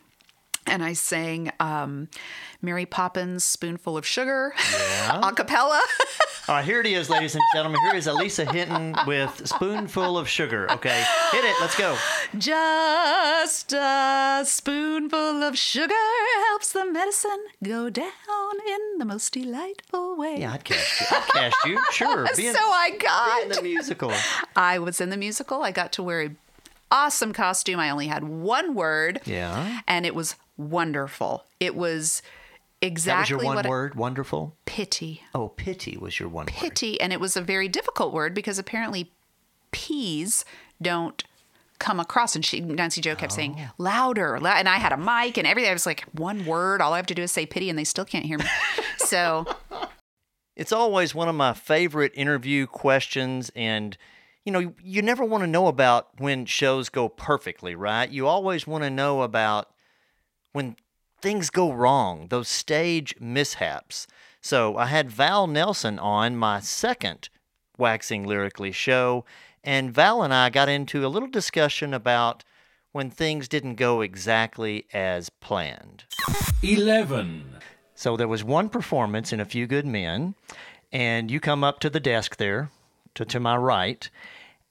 And 0.70 0.84
I 0.84 0.92
sang 0.92 1.50
um, 1.58 2.08
Mary 2.62 2.86
Poppins' 2.86 3.42
Spoonful 3.42 3.96
of 3.98 4.06
Sugar 4.06 4.54
a 5.10 5.32
cappella. 5.34 5.80
All 6.48 6.54
right, 6.54 6.64
here 6.64 6.80
it 6.80 6.86
is, 6.86 7.10
ladies 7.10 7.34
and 7.34 7.42
gentlemen. 7.52 7.80
Here 7.86 7.96
is 7.96 8.06
Elisa 8.06 8.44
Hinton 8.50 8.94
with 9.06 9.46
Spoonful 9.48 10.16
of 10.16 10.28
Sugar. 10.28 10.70
Okay, 10.70 11.04
hit 11.32 11.44
it. 11.44 11.56
Let's 11.60 11.76
go. 11.76 11.96
Just 12.38 13.72
a 13.72 14.42
spoonful 14.44 15.42
of 15.42 15.58
sugar 15.58 15.94
helps 16.48 16.72
the 16.72 16.84
medicine 16.84 17.44
go 17.64 17.90
down 17.90 18.06
in 18.68 18.98
the 18.98 19.04
most 19.04 19.32
delightful 19.32 20.16
way. 20.16 20.36
Yeah, 20.38 20.52
I'd 20.52 20.64
cast 20.64 21.00
you. 21.00 21.06
I'd 21.10 21.28
cast 21.28 21.64
you. 21.66 21.78
Sure. 21.92 22.26
Be 22.36 22.46
in- 22.46 22.54
so 22.54 22.60
I 22.60 22.90
got 22.96 23.36
be 23.38 23.42
in 23.42 23.48
the 23.56 23.62
musical. 23.62 24.12
I 24.54 24.78
was 24.78 25.00
in 25.00 25.10
the 25.10 25.16
musical. 25.16 25.62
I 25.62 25.72
got 25.72 25.92
to 25.92 26.02
wear 26.02 26.22
a 26.22 26.30
awesome 26.92 27.32
costume. 27.32 27.78
I 27.78 27.90
only 27.90 28.08
had 28.08 28.24
one 28.24 28.74
word. 28.74 29.20
Yeah. 29.24 29.80
And 29.86 30.04
it 30.04 30.14
was 30.14 30.34
wonderful. 30.68 31.44
It 31.58 31.74
was 31.74 32.22
That 32.80 32.86
exactly 32.86 33.36
was 33.36 33.42
your 33.42 33.46
one 33.48 33.56
what 33.56 33.66
I- 33.66 33.68
word. 33.68 33.94
Wonderful. 33.94 34.56
pity. 34.66 35.22
Oh, 35.34 35.48
pity 35.48 35.96
was 35.96 36.18
your 36.20 36.28
one 36.28 36.46
word. 36.46 36.54
Pity. 36.54 37.00
And 37.00 37.12
it 37.12 37.20
was 37.20 37.36
a 37.36 37.40
very 37.42 37.68
difficult 37.68 38.12
word 38.12 38.34
because 38.34 38.58
apparently 38.58 39.10
peas 39.72 40.44
don't 40.80 41.22
come 41.78 41.98
across. 42.00 42.34
And 42.34 42.44
she, 42.44 42.60
Nancy 42.60 43.00
Jo 43.00 43.14
kept 43.14 43.32
saying 43.32 43.56
Oh. 43.58 43.70
louder. 43.78 44.38
lou- 44.40 44.48
And 44.48 44.68
I 44.68 44.76
had 44.76 44.92
a 44.92 44.96
mic 44.96 45.38
and 45.38 45.46
everything. 45.46 45.70
I 45.70 45.72
was 45.72 45.86
like, 45.86 46.02
one 46.12 46.44
word. 46.44 46.80
All 46.82 46.92
I 46.92 46.96
have 46.96 47.06
to 47.06 47.14
do 47.14 47.22
is 47.22 47.32
say 47.32 47.46
pity 47.46 47.70
and 47.70 47.78
they 47.78 47.84
still 47.84 48.04
can't 48.04 48.26
hear 48.26 48.38
me. 48.38 48.44
so 48.98 49.46
It's 50.56 50.72
always 50.72 51.14
one 51.14 51.28
of 51.28 51.34
my 51.34 51.54
favorite 51.54 52.12
interview 52.14 52.66
questions. 52.66 53.50
And, 53.56 53.96
you 54.44 54.52
know, 54.52 54.74
you 54.82 55.00
never 55.00 55.24
want 55.24 55.42
to 55.42 55.46
know 55.48 55.68
about 55.68 56.08
when 56.18 56.44
shows 56.44 56.90
go 56.90 57.08
perfectly, 57.08 57.74
right? 57.74 58.10
You 58.10 58.26
always 58.26 58.66
want 58.66 58.84
to 58.84 58.90
know 58.90 59.22
about 59.22 59.70
when 60.52 60.76
things 61.20 61.50
go 61.50 61.72
wrong, 61.72 62.26
those 62.28 62.48
stage 62.48 63.14
mishaps. 63.20 64.06
So 64.40 64.76
I 64.76 64.86
had 64.86 65.10
Val 65.10 65.46
Nelson 65.46 65.98
on 65.98 66.36
my 66.36 66.60
second 66.60 67.28
Waxing 67.78 68.26
Lyrically 68.26 68.72
show, 68.72 69.24
and 69.62 69.92
Val 69.92 70.22
and 70.22 70.32
I 70.32 70.50
got 70.50 70.68
into 70.68 71.04
a 71.04 71.08
little 71.08 71.28
discussion 71.28 71.92
about 71.92 72.44
when 72.92 73.10
things 73.10 73.48
didn't 73.48 73.76
go 73.76 74.00
exactly 74.00 74.86
as 74.92 75.30
planned. 75.30 76.04
11. 76.62 77.56
So 77.94 78.16
there 78.16 78.28
was 78.28 78.42
one 78.42 78.68
performance 78.68 79.32
in 79.32 79.40
A 79.40 79.44
Few 79.44 79.66
Good 79.66 79.86
Men, 79.86 80.34
and 80.90 81.30
you 81.30 81.38
come 81.38 81.62
up 81.62 81.80
to 81.80 81.90
the 81.90 82.00
desk 82.00 82.36
there, 82.36 82.70
to, 83.14 83.24
to 83.26 83.40
my 83.40 83.56
right, 83.56 84.08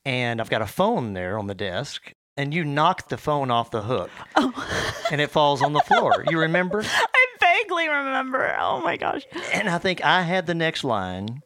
and 0.03 0.41
I've 0.41 0.49
got 0.49 0.61
a 0.61 0.67
phone 0.67 1.13
there 1.13 1.37
on 1.37 1.47
the 1.47 1.55
desk, 1.55 2.13
and 2.39 2.53
you 2.53 2.63
knock 2.63 3.09
the 3.09 3.17
phone 3.17 3.51
off 3.51 3.69
the 3.69 3.81
hook, 3.81 4.09
oh. 4.37 4.93
and 5.11 5.19
it 5.19 5.29
falls 5.29 5.61
on 5.61 5.73
the 5.73 5.81
floor. 5.81 6.23
You 6.29 6.39
remember? 6.39 6.81
I 6.85 7.25
vaguely 7.37 7.89
remember. 7.89 8.55
Oh 8.57 8.79
my 8.79 8.95
gosh. 8.95 9.23
And 9.51 9.67
I 9.67 9.77
think 9.77 10.03
I 10.05 10.21
had 10.21 10.47
the 10.47 10.55
next 10.55 10.85
line, 10.85 11.43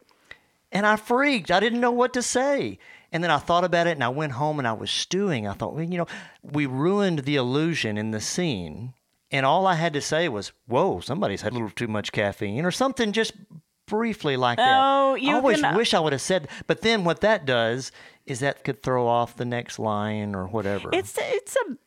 and 0.72 0.86
I 0.86 0.98
freaked. 0.98 1.50
I 1.50 1.60
didn't 1.60 1.82
know 1.82 1.90
what 1.90 2.14
to 2.14 2.22
say. 2.22 2.78
And 3.12 3.24
then 3.24 3.32
I 3.32 3.40
thought 3.40 3.64
about 3.64 3.88
it, 3.88 3.92
and 3.94 4.04
I 4.04 4.10
went 4.10 4.34
home 4.34 4.60
and 4.60 4.68
I 4.68 4.74
was 4.74 4.92
stewing. 4.92 5.48
I 5.48 5.54
thought, 5.54 5.74
well, 5.74 5.84
you 5.84 5.98
know, 5.98 6.08
we 6.44 6.68
ruined 6.68 7.20
the 7.20 7.38
illusion 7.38 7.98
in 7.98 8.12
the 8.12 8.22
scene. 8.22 8.94
And 9.32 9.48
all 9.48 9.66
I 9.66 9.74
had 9.76 9.94
to 9.94 10.02
say 10.02 10.30
was, 10.30 10.52
whoa, 10.68 11.00
somebody's 11.00 11.42
had 11.42 11.54
a 11.54 11.56
little 11.56 11.72
too 11.72 11.88
much 11.88 12.12
caffeine 12.12 12.66
or 12.66 12.72
something 12.72 13.14
just 13.14 13.34
briefly 13.88 14.38
like 14.38 14.58
that. 14.58 14.80
Oh, 14.82 15.16
you 15.16 15.32
I 15.32 15.36
always 15.36 15.62
can- 15.62 15.74
uh, 15.74 15.78
wish 15.78 15.94
I 15.94 16.00
would 16.00 16.14
have 16.14 16.22
said, 16.22 16.48
but 16.68 16.82
then 16.82 17.04
what 17.04 17.22
that 17.22 17.46
does 17.46 17.92
is 18.26 18.40
that 18.40 18.64
could 18.64 18.84
throw 18.84 19.08
off 19.08 19.36
the 19.36 19.46
next 19.46 19.80
line 19.80 20.36
or 20.36 20.48
whatever. 20.48 20.90
It's 20.94 21.18
it's 21.20 21.56
a 21.56 21.78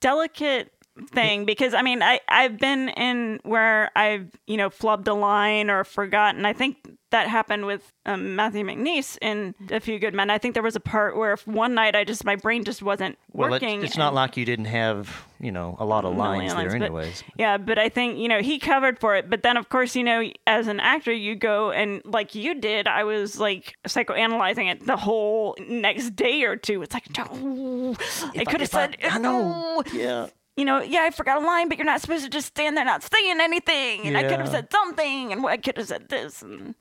delicate 0.00 0.72
thing 1.12 1.44
because 1.44 1.74
I 1.74 1.82
mean 1.82 2.02
I 2.02 2.20
I've 2.28 2.58
been 2.58 2.88
in 2.90 3.40
where 3.42 3.90
I've 3.96 4.30
you 4.46 4.56
know 4.56 4.70
flubbed 4.70 5.08
a 5.08 5.14
line 5.14 5.70
or 5.70 5.84
forgotten. 5.84 6.44
I 6.44 6.52
think 6.52 6.76
that 7.10 7.28
happened 7.28 7.66
with 7.66 7.92
um, 8.06 8.36
Matthew 8.36 8.64
McNeese 8.64 9.18
in 9.20 9.54
A 9.70 9.80
Few 9.80 9.98
Good 9.98 10.14
Men. 10.14 10.30
I 10.30 10.38
think 10.38 10.54
there 10.54 10.62
was 10.62 10.76
a 10.76 10.80
part 10.80 11.16
where 11.16 11.32
if 11.32 11.46
one 11.46 11.74
night 11.74 11.94
I 11.96 12.04
just 12.04 12.24
my 12.24 12.36
brain 12.36 12.64
just 12.64 12.82
wasn't 12.82 13.18
well, 13.32 13.50
working. 13.50 13.82
it's 13.84 13.96
not 13.96 14.14
like 14.14 14.36
you 14.36 14.44
didn't 14.44 14.66
have, 14.66 15.24
you 15.40 15.50
know, 15.52 15.76
a 15.78 15.84
lot 15.84 16.04
of 16.04 16.16
lines 16.16 16.54
million 16.54 16.68
there, 16.70 16.78
but- 16.78 16.84
anyways. 16.86 17.22
Yeah, 17.36 17.58
but 17.58 17.78
I 17.78 17.88
think, 17.88 18.18
you 18.18 18.28
know, 18.28 18.40
he 18.40 18.58
covered 18.58 18.98
for 18.98 19.16
it. 19.16 19.28
But 19.28 19.42
then, 19.42 19.56
of 19.56 19.68
course, 19.68 19.96
you 19.96 20.04
know, 20.04 20.30
as 20.46 20.66
an 20.68 20.80
actor, 20.80 21.12
you 21.12 21.34
go 21.34 21.70
and 21.70 22.02
like 22.04 22.34
you 22.34 22.54
did, 22.54 22.86
I 22.86 23.04
was 23.04 23.38
like 23.38 23.74
psychoanalyzing 23.86 24.70
it 24.70 24.86
the 24.86 24.96
whole 24.96 25.56
next 25.68 26.10
day 26.16 26.44
or 26.44 26.56
two. 26.56 26.82
It's 26.82 26.94
like, 26.94 27.06
oh, 27.18 27.96
I 28.36 28.44
could 28.44 28.60
have 28.60 28.68
if 28.70 28.74
I- 28.74 28.86
said, 28.90 28.96
I 29.02 29.18
know. 29.18 29.82
Yeah. 29.92 30.28
You 30.56 30.64
know, 30.64 30.82
yeah, 30.82 31.02
I 31.02 31.10
forgot 31.10 31.42
a 31.42 31.46
line, 31.46 31.68
but 31.68 31.78
you're 31.78 31.86
not 31.86 32.00
supposed 32.00 32.24
to 32.24 32.30
just 32.30 32.48
stand 32.48 32.76
there 32.76 32.84
not 32.84 33.02
saying 33.02 33.38
anything. 33.40 34.06
And 34.06 34.16
I 34.16 34.22
could 34.22 34.40
have 34.40 34.48
said 34.48 34.70
something, 34.70 35.32
and 35.32 35.44
I 35.46 35.56
could 35.56 35.76
have 35.78 35.86
said 35.88 36.08
this. 36.08 36.42
And 36.42 36.74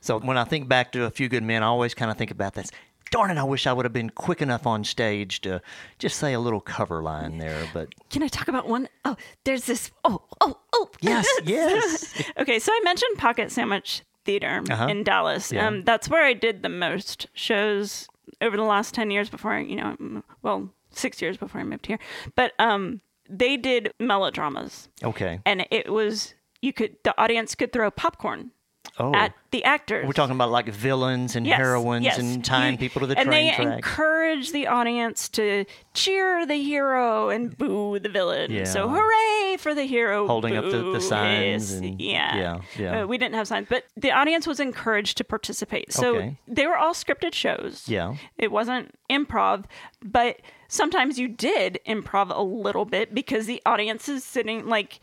So 0.00 0.18
when 0.18 0.38
I 0.38 0.44
think 0.44 0.68
back 0.68 0.92
to 0.92 1.04
A 1.04 1.10
Few 1.10 1.28
Good 1.28 1.42
Men, 1.42 1.62
I 1.62 1.66
always 1.66 1.94
kind 1.94 2.10
of 2.10 2.16
think 2.16 2.30
about 2.30 2.54
this. 2.54 2.70
Darn 3.12 3.30
it, 3.30 3.38
I 3.38 3.44
wish 3.44 3.66
I 3.68 3.72
would 3.72 3.84
have 3.84 3.92
been 3.92 4.10
quick 4.10 4.42
enough 4.42 4.66
on 4.66 4.82
stage 4.82 5.40
to 5.42 5.60
just 5.98 6.16
say 6.18 6.32
a 6.32 6.40
little 6.40 6.60
cover 6.60 7.02
line 7.02 7.38
there. 7.38 7.68
But 7.72 7.94
can 8.10 8.22
I 8.22 8.28
talk 8.28 8.48
about 8.48 8.66
one? 8.68 8.88
Oh, 9.04 9.16
there's 9.44 9.64
this. 9.66 9.90
Oh, 10.02 10.22
oh, 10.40 10.58
oh. 10.72 10.88
Yes, 11.00 11.26
yes. 11.44 12.22
okay, 12.38 12.58
so 12.58 12.72
I 12.72 12.80
mentioned 12.82 13.16
Pocket 13.18 13.52
Sandwich 13.52 14.02
Theater 14.24 14.62
Uh-huh. 14.70 14.86
in 14.88 15.04
Dallas. 15.04 15.52
Yeah. 15.52 15.66
Um, 15.68 15.84
that's 15.84 16.08
where 16.08 16.24
I 16.24 16.32
did 16.32 16.62
the 16.64 16.68
most 16.68 17.28
shows 17.32 18.08
over 18.40 18.56
the 18.56 18.64
last 18.64 18.92
10 18.94 19.10
years 19.12 19.28
before 19.30 19.56
you 19.58 19.76
know, 19.76 20.22
well, 20.42 20.68
six 20.98 21.20
years 21.22 21.36
before 21.36 21.60
I 21.60 21.64
moved 21.64 21.86
here. 21.86 21.98
But 22.34 22.52
um, 22.58 23.00
they 23.28 23.56
did 23.56 23.92
melodramas. 24.00 24.88
okay. 25.02 25.40
And 25.44 25.66
it 25.70 25.92
was 25.92 26.34
you 26.62 26.72
could 26.72 26.96
the 27.04 27.14
audience 27.20 27.54
could 27.54 27.72
throw 27.72 27.90
popcorn 27.90 28.50
Oh. 28.98 29.12
at 29.14 29.34
the 29.50 29.62
actors. 29.64 30.06
We're 30.06 30.12
talking 30.14 30.36
about 30.36 30.50
like 30.50 30.68
villains 30.68 31.36
and 31.36 31.44
Yes, 31.46 31.58
heroines 31.58 32.04
yes. 32.04 32.18
and 32.18 32.42
tying 32.42 32.74
You- 32.74 32.78
people 32.78 33.00
to 33.00 33.06
the 33.08 33.18
and 33.18 33.26
train 33.28 33.48
they 33.48 33.52
tracks. 33.54 33.76
encourage 33.76 34.52
the 34.52 34.68
audience 34.68 35.28
to 35.30 35.66
cheer 35.92 36.46
the 36.46 36.54
hero 36.54 37.28
and 37.28 37.54
boo 37.58 37.98
the 37.98 38.08
villain. 38.08 38.50
Yeah. 38.52 38.64
So 38.64 38.88
hooray 38.88 39.56
for 39.58 39.74
the 39.74 39.84
hero! 39.84 40.26
Holding 40.26 40.56
up 40.56 40.64
the- 40.70 40.92
the 40.92 41.00
signs 41.00 41.72
and- 41.72 42.00
yeah, 42.00 42.36
yeah, 42.36 42.58
yeah. 42.78 43.02
Uh, 43.02 43.06
we 43.06 43.18
didn't 43.18 43.34
have 43.34 43.48
signs, 43.48 43.66
but 43.68 43.84
the 43.98 44.12
audience 44.12 44.46
was 44.46 44.60
encouraged 44.60 45.18
to 45.18 45.24
participate. 45.24 45.92
So 45.92 46.16
Okay. 46.16 46.38
they 46.48 46.66
were 46.66 46.76
all 46.78 46.94
scripted 46.94 47.34
shows. 47.34 47.86
Yeah. 47.88 48.14
It 48.38 48.50
wasn't 48.50 48.94
improv, 49.10 49.64
but 50.02 50.40
sometimes 50.68 51.18
you 51.18 51.28
did 51.28 51.78
improv 51.86 52.34
a 52.34 52.42
little 52.42 52.84
bit 52.84 53.14
because 53.14 53.46
the 53.46 53.62
audience 53.66 54.08
is 54.08 54.24
sitting 54.24 54.66
like 54.66 55.00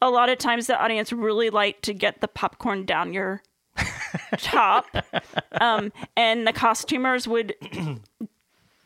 a 0.00 0.10
lot 0.10 0.28
of 0.28 0.38
times 0.38 0.66
the 0.66 0.80
audience 0.80 1.12
really 1.12 1.50
like 1.50 1.80
to 1.82 1.92
get 1.92 2.20
the 2.20 2.28
popcorn 2.28 2.84
down 2.84 3.12
your 3.12 3.42
top. 4.38 4.86
Um, 5.60 5.92
and 6.16 6.46
the 6.46 6.52
costumers 6.52 7.26
would 7.26 7.54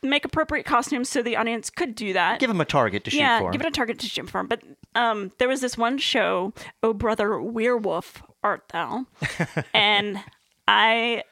make 0.02 0.24
appropriate 0.24 0.66
costumes 0.66 1.08
so 1.08 1.22
the 1.22 1.37
audience 1.37 1.70
could 1.70 1.94
do 1.94 2.12
that. 2.12 2.40
Give 2.40 2.48
them 2.48 2.61
a 2.61 2.64
target 2.64 3.04
to 3.04 3.11
shoot 3.11 3.18
yeah, 3.18 3.40
for. 3.40 3.50
give 3.50 3.61
it 3.61 3.66
a 3.66 3.70
target 3.70 3.98
to 4.00 4.06
shoot 4.06 4.28
for. 4.28 4.42
But 4.42 4.62
um, 4.94 5.32
there 5.38 5.48
was 5.48 5.61
this 5.61 5.78
one 5.78 5.98
show, 5.98 6.52
Oh 6.82 6.92
Brother 6.92 7.40
Werewolf 7.40 8.22
Art 8.42 8.64
Thou? 8.72 9.06
and 9.74 10.18
I 10.66 11.22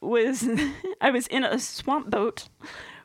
was 0.00 0.48
I 1.00 1.10
was 1.10 1.26
in 1.28 1.44
a 1.44 1.58
swamp 1.58 2.10
boat 2.10 2.48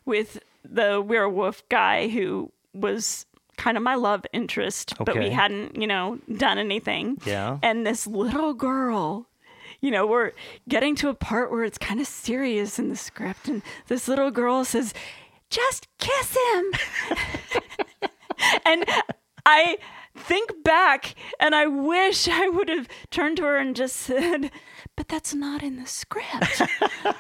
with 0.06 0.40
the 0.64 1.02
werewolf 1.02 1.68
guy 1.70 2.08
who 2.08 2.52
was 2.74 3.26
kind 3.58 3.78
of 3.78 3.84
my 3.84 3.96
love 3.96 4.26
interest, 4.34 4.94
but 4.98 5.18
we 5.18 5.30
hadn't, 5.30 5.76
you 5.76 5.88
know, 5.88 6.20
done 6.38 6.58
anything. 6.58 7.18
Yeah. 7.26 7.60
And 7.62 7.86
this 7.86 8.08
little 8.08 8.54
girl, 8.54 9.28
you 9.82 9.92
know, 9.92 10.08
we're 10.08 10.32
getting 10.68 10.96
to 10.98 11.10
a 11.10 11.14
part 11.14 11.52
where 11.52 11.64
it's 11.64 11.78
kind 11.78 12.00
of 12.00 12.08
serious 12.08 12.80
in 12.80 12.90
the 12.90 12.96
script, 12.96 13.48
and 13.48 13.62
this 13.88 14.08
little 14.08 14.32
girl 14.32 14.66
says, 14.66 14.94
"Just 15.50 15.88
kiss 16.00 16.36
him." 16.36 16.72
and 18.66 18.86
I 19.46 19.78
think 20.16 20.64
back 20.64 21.16
and 21.40 21.56
I 21.56 21.68
wish 21.68 22.28
I 22.28 22.50
would 22.50 22.70
have 22.70 22.88
turned 23.10 23.38
to 23.38 23.44
her 23.44 23.58
and 23.58 23.76
just 23.76 23.96
said, 23.96 24.52
but 24.96 25.08
that's 25.08 25.34
not 25.34 25.64
in 25.64 25.78
the 25.78 25.86
script. 25.86 26.62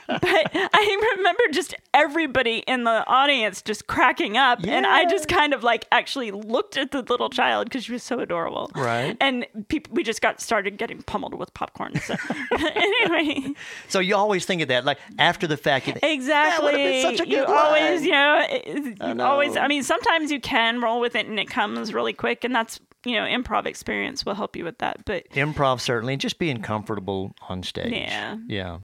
but 0.07 0.51
I 0.53 1.13
remember 1.17 1.43
just 1.51 1.73
everybody 1.93 2.59
in 2.67 2.83
the 2.83 3.05
audience 3.07 3.61
just 3.61 3.87
cracking 3.87 4.37
up. 4.37 4.59
And 4.65 4.85
I 4.85 5.05
just 5.05 5.27
kind 5.27 5.53
of 5.53 5.63
like 5.63 5.85
actually 5.91 6.31
looked 6.31 6.77
at 6.77 6.91
the 6.91 7.01
little 7.01 7.29
child 7.29 7.65
because 7.65 7.85
she 7.85 7.91
was 7.93 8.03
so 8.03 8.19
adorable. 8.19 8.69
Right. 8.75 9.15
And 9.19 9.45
people, 9.67 9.93
we 9.93 10.03
just 10.03 10.21
got 10.21 10.41
started 10.41 10.77
getting 10.77 11.01
pummeled 11.03 11.33
with 11.35 11.53
popcorn. 11.53 11.99
So 12.01 12.15
anyway, 12.51 13.53
So 13.87 13.99
you 13.99 14.15
always 14.15 14.45
think 14.45 14.61
of 14.61 14.67
that, 14.69 14.85
like 14.85 14.99
after 15.19 15.47
the 15.47 15.57
fact. 15.57 15.87
You 15.87 15.93
think, 15.93 16.03
exactly. 16.13 16.51
That 16.51 16.63
would 16.73 16.79
have 16.79 16.91
been 16.91 17.17
such 17.17 17.27
a 17.27 17.29
you 17.29 17.37
good 17.37 17.47
always, 17.47 18.03
you 18.03 18.11
know, 18.11 18.45
it- 18.49 18.97
I 19.01 19.13
you 19.13 19.21
always. 19.21 19.57
I 19.57 19.67
mean, 19.67 19.83
sometimes 19.83 20.31
you 20.31 20.39
can 20.39 20.81
roll 20.81 20.99
with 20.99 21.15
it 21.15 21.25
and 21.27 21.39
it 21.39 21.49
comes 21.49 21.93
really 21.93 22.13
quick, 22.13 22.43
and 22.43 22.53
that's 22.55 22.79
you 23.05 23.15
know, 23.15 23.23
improv 23.23 23.65
experience 23.65 24.25
will 24.25 24.35
help 24.35 24.55
you 24.55 24.63
with 24.63 24.77
that. 24.79 25.05
But 25.05 25.29
Improv 25.31 25.79
certainly, 25.79 26.13
and 26.13 26.21
just 26.21 26.39
being 26.39 26.61
comfortable 26.61 27.33
on 27.49 27.63
stage. 27.63 27.93
Yeah. 27.93 28.37
Yeah. 28.47 28.79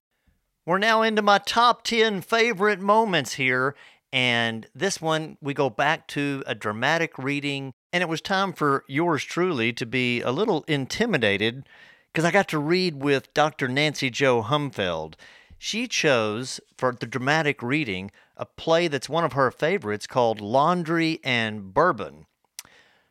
We're 0.66 0.80
now 0.80 1.02
into 1.02 1.22
my 1.22 1.38
top 1.38 1.84
10 1.84 2.22
favorite 2.22 2.80
moments 2.80 3.34
here. 3.34 3.76
And 4.12 4.68
this 4.74 5.02
one, 5.02 5.38
we 5.42 5.54
go 5.54 5.70
back 5.70 6.08
to 6.10 6.44
a 6.46 6.56
dramatic 6.56 7.18
reading. 7.18 7.74
And 7.94 8.02
it 8.02 8.10
was 8.10 8.22
time 8.22 8.54
for 8.54 8.84
yours 8.88 9.24
truly 9.24 9.72
to 9.74 9.86
be 9.86 10.22
a 10.22 10.32
little 10.32 10.64
intimidated 10.68 11.68
because 12.12 12.26
I 12.26 12.32
got 12.32 12.48
to 12.50 12.60
read 12.60 13.02
with 13.02 13.34
Dr. 13.34 13.68
Nancy 13.68 14.10
Jo 14.10 14.44
Humfeld. 14.44 15.14
She 15.58 15.88
chose 15.88 16.60
for 16.78 16.96
the 16.98 17.06
dramatic 17.06 17.64
reading 17.64 18.12
a 18.36 18.46
play 18.46 18.88
that's 18.88 19.10
one 19.10 19.24
of 19.24 19.34
her 19.34 19.50
favorites 19.50 20.06
called 20.06 20.40
Laundry 20.40 21.20
and 21.24 21.74
Bourbon. 21.74 22.27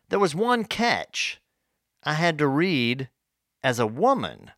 There 0.09 0.19
was 0.19 0.35
one 0.35 0.65
catch. 0.65 1.41
I 2.03 2.15
had 2.15 2.39
to 2.39 2.47
read 2.47 3.09
as 3.63 3.79
a 3.79 3.87
woman. 3.87 4.53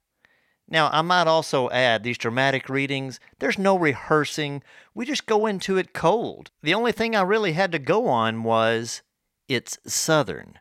Now, 0.69 0.91
I 0.93 1.01
might 1.01 1.27
also 1.27 1.71
add 1.71 2.03
these 2.03 2.19
dramatic 2.19 2.69
readings, 2.69 3.21
there's 3.39 3.59
no 3.59 3.79
rehearsing. 3.79 4.63
We 4.95 5.07
just 5.07 5.25
go 5.25 5.47
into 5.47 5.79
it 5.79 5.95
cold. 5.95 6.51
The 6.63 6.75
only 6.75 6.93
thing 6.93 7.17
I 7.17 7.23
really 7.23 7.53
had 7.53 7.73
to 7.73 7.79
go 7.79 8.07
on 8.09 8.43
was 8.43 9.01
it's 9.49 9.79
Southern. 9.87 10.59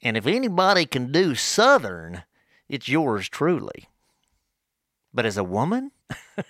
And 0.00 0.16
if 0.16 0.26
anybody 0.26 0.86
can 0.86 1.12
do 1.12 1.34
Southern, 1.34 2.22
it's 2.68 2.88
yours 2.88 3.28
truly. 3.28 3.88
But 5.12 5.26
as 5.26 5.36
a 5.36 5.44
woman? 5.44 5.90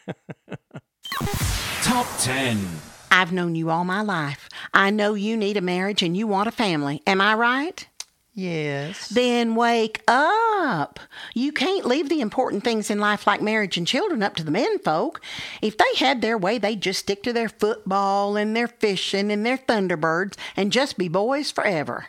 Top 1.83 2.07
10. 2.21 2.65
I've 3.11 3.33
known 3.33 3.55
you 3.55 3.71
all 3.71 3.85
my 3.85 4.03
life. 4.03 4.49
I 4.73 4.91
know 4.91 5.15
you 5.15 5.37
need 5.37 5.57
a 5.57 5.63
marriage 5.63 6.03
and 6.03 6.17
you 6.17 6.27
want 6.27 6.49
a 6.49 6.53
family. 6.53 7.03
Am 7.07 7.21
I 7.21 7.35
right? 7.35 7.87
Yes. 8.35 9.09
Then 9.09 9.57
wake 9.57 10.01
up. 10.07 11.01
You 11.35 11.51
can't 11.51 11.85
leave 11.85 12.09
the 12.09 12.21
important 12.21 12.63
things 12.63 12.89
in 12.89 13.01
life 13.01 13.27
like 13.27 13.43
marriage 13.43 13.77
and 13.77 13.85
children 13.85 14.23
up 14.23 14.37
to 14.37 14.45
the 14.45 14.53
men 14.53 14.79
folk. 14.79 15.21
If 15.61 15.77
they 15.77 15.95
had 15.97 16.21
their 16.21 16.39
way, 16.39 16.59
they'd 16.59 16.81
just 16.81 17.01
stick 17.01 17.25
to 17.25 17.33
their 17.33 17.49
football 17.49 18.37
and 18.37 18.55
their 18.55 18.69
fishing 18.69 19.33
and 19.33 19.45
their 19.45 19.59
Thunderbirds 19.59 20.37
and 20.57 20.71
just 20.71 20.97
be 20.97 21.09
boys 21.09 21.51
forever. 21.51 22.07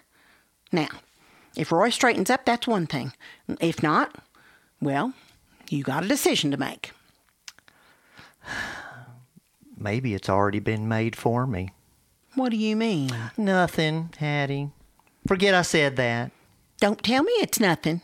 Now, 0.72 0.90
if 1.56 1.72
Roy 1.72 1.90
straightens 1.90 2.30
up, 2.30 2.46
that's 2.46 2.68
one 2.68 2.86
thing. 2.86 3.14
If 3.60 3.82
not, 3.82 4.16
well, 4.80 5.14
you 5.68 5.84
got 5.84 6.06
a 6.06 6.08
decision 6.08 6.52
to 6.52 6.58
make. 6.58 6.92
Maybe 9.80 10.14
it's 10.14 10.30
already 10.30 10.60
been 10.60 10.88
made 10.88 11.16
for 11.16 11.48
me. 11.48 11.70
What 12.36 12.50
do 12.50 12.58
you 12.58 12.76
mean? 12.76 13.12
Nothing, 13.38 14.10
Hattie. 14.18 14.72
Forget 15.26 15.56
I 15.56 15.62
said 15.62 15.96
that. 15.96 16.32
Don't 16.80 17.02
tell 17.04 17.24
me 17.24 17.32
it's 17.38 17.60
nothing. 17.60 18.02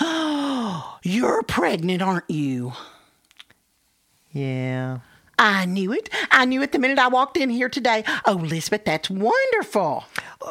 Oh, 0.00 0.98
you're 1.02 1.42
pregnant, 1.44 2.02
aren't 2.02 2.28
you? 2.28 2.72
Yeah. 4.32 4.98
I 5.38 5.64
knew 5.66 5.92
it. 5.92 6.08
I 6.30 6.44
knew 6.44 6.62
it 6.62 6.72
the 6.72 6.78
minute 6.78 6.98
I 6.98 7.08
walked 7.08 7.36
in 7.36 7.50
here 7.50 7.68
today. 7.68 8.04
Oh, 8.24 8.34
Lisbeth, 8.34 8.84
that's 8.84 9.10
wonderful. 9.10 10.04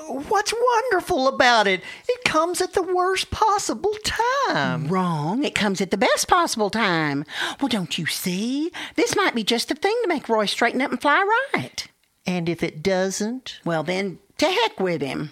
What's 0.07 0.53
wonderful 0.53 1.27
about 1.27 1.67
it? 1.67 1.81
It 2.07 2.23
comes 2.23 2.61
at 2.61 2.73
the 2.73 2.81
worst 2.81 3.31
possible 3.31 3.95
time. 4.03 4.87
Wrong. 4.87 5.43
It 5.43 5.55
comes 5.55 5.81
at 5.81 5.91
the 5.91 5.97
best 5.97 6.27
possible 6.27 6.69
time. 6.69 7.25
Well, 7.59 7.69
don't 7.69 7.97
you 7.97 8.05
see? 8.05 8.71
This 8.95 9.15
might 9.15 9.35
be 9.35 9.43
just 9.43 9.69
the 9.69 9.75
thing 9.75 9.97
to 10.01 10.07
make 10.07 10.27
Roy 10.29 10.45
straighten 10.45 10.81
up 10.81 10.91
and 10.91 11.01
fly 11.01 11.25
right. 11.53 11.87
And 12.25 12.49
if 12.49 12.63
it 12.63 12.81
doesn't? 12.81 13.59
Well, 13.65 13.83
then, 13.83 14.19
to 14.37 14.45
heck 14.45 14.79
with 14.79 15.01
him. 15.01 15.31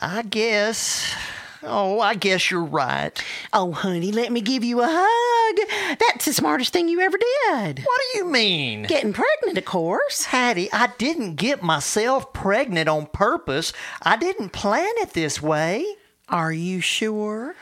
I 0.00 0.22
guess. 0.22 1.14
Oh, 1.62 1.98
I 2.00 2.14
guess 2.14 2.50
you're 2.50 2.62
right. 2.64 3.22
Oh, 3.52 3.72
honey, 3.72 4.12
let 4.12 4.30
me 4.30 4.40
give 4.40 4.62
you 4.62 4.80
a 4.80 4.86
hug. 4.88 5.98
That's 6.18 6.26
the 6.26 6.32
smartest 6.32 6.72
thing 6.72 6.88
you 6.88 6.98
ever 6.98 7.16
did. 7.16 7.78
What 7.78 8.00
do 8.12 8.18
you 8.18 8.24
mean? 8.24 8.82
Getting 8.82 9.12
pregnant, 9.12 9.56
of 9.56 9.64
course. 9.64 10.24
Hattie, 10.24 10.68
I 10.72 10.88
didn't 10.98 11.36
get 11.36 11.62
myself 11.62 12.32
pregnant 12.32 12.88
on 12.88 13.06
purpose. 13.06 13.72
I 14.02 14.16
didn't 14.16 14.48
plan 14.48 14.90
it 14.96 15.12
this 15.12 15.40
way. 15.40 15.86
Are 16.28 16.50
you 16.50 16.80
sure? 16.80 17.54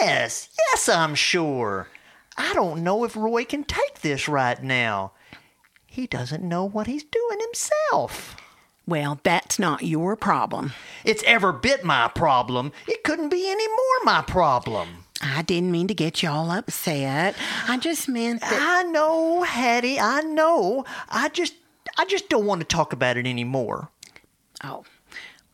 Yes, 0.00 0.48
yes, 0.58 0.88
I'm 0.88 1.14
sure. 1.14 1.88
I 2.38 2.54
don't 2.54 2.82
know 2.82 3.04
if 3.04 3.14
Roy 3.14 3.44
can 3.44 3.64
take 3.64 4.00
this 4.00 4.28
right 4.28 4.62
now. 4.62 5.12
He 5.86 6.06
doesn't 6.06 6.42
know 6.42 6.64
what 6.64 6.86
he's 6.86 7.04
doing 7.04 7.38
himself. 7.38 8.34
Well, 8.86 9.20
that's 9.22 9.58
not 9.58 9.82
your 9.82 10.16
problem. 10.16 10.72
It's 11.04 11.22
ever 11.24 11.52
bit 11.52 11.84
my 11.84 12.08
problem. 12.08 12.72
It 12.86 13.04
couldn't 13.04 13.28
be 13.28 13.46
any 13.46 13.68
more 13.68 14.04
my 14.04 14.22
problem. 14.22 14.97
I 15.20 15.42
didn't 15.42 15.72
mean 15.72 15.88
to 15.88 15.94
get 15.94 16.22
you 16.22 16.28
all 16.28 16.50
upset. 16.50 17.34
I 17.66 17.76
just 17.78 18.08
meant 18.08 18.40
that. 18.40 18.84
I 18.86 18.88
know, 18.88 19.42
Hattie, 19.42 19.98
I 19.98 20.20
know. 20.20 20.84
I 21.08 21.28
just 21.28 21.54
I 21.96 22.04
just 22.04 22.28
don't 22.28 22.46
want 22.46 22.60
to 22.60 22.66
talk 22.66 22.92
about 22.92 23.16
it 23.16 23.26
anymore. 23.26 23.90
Oh, 24.62 24.84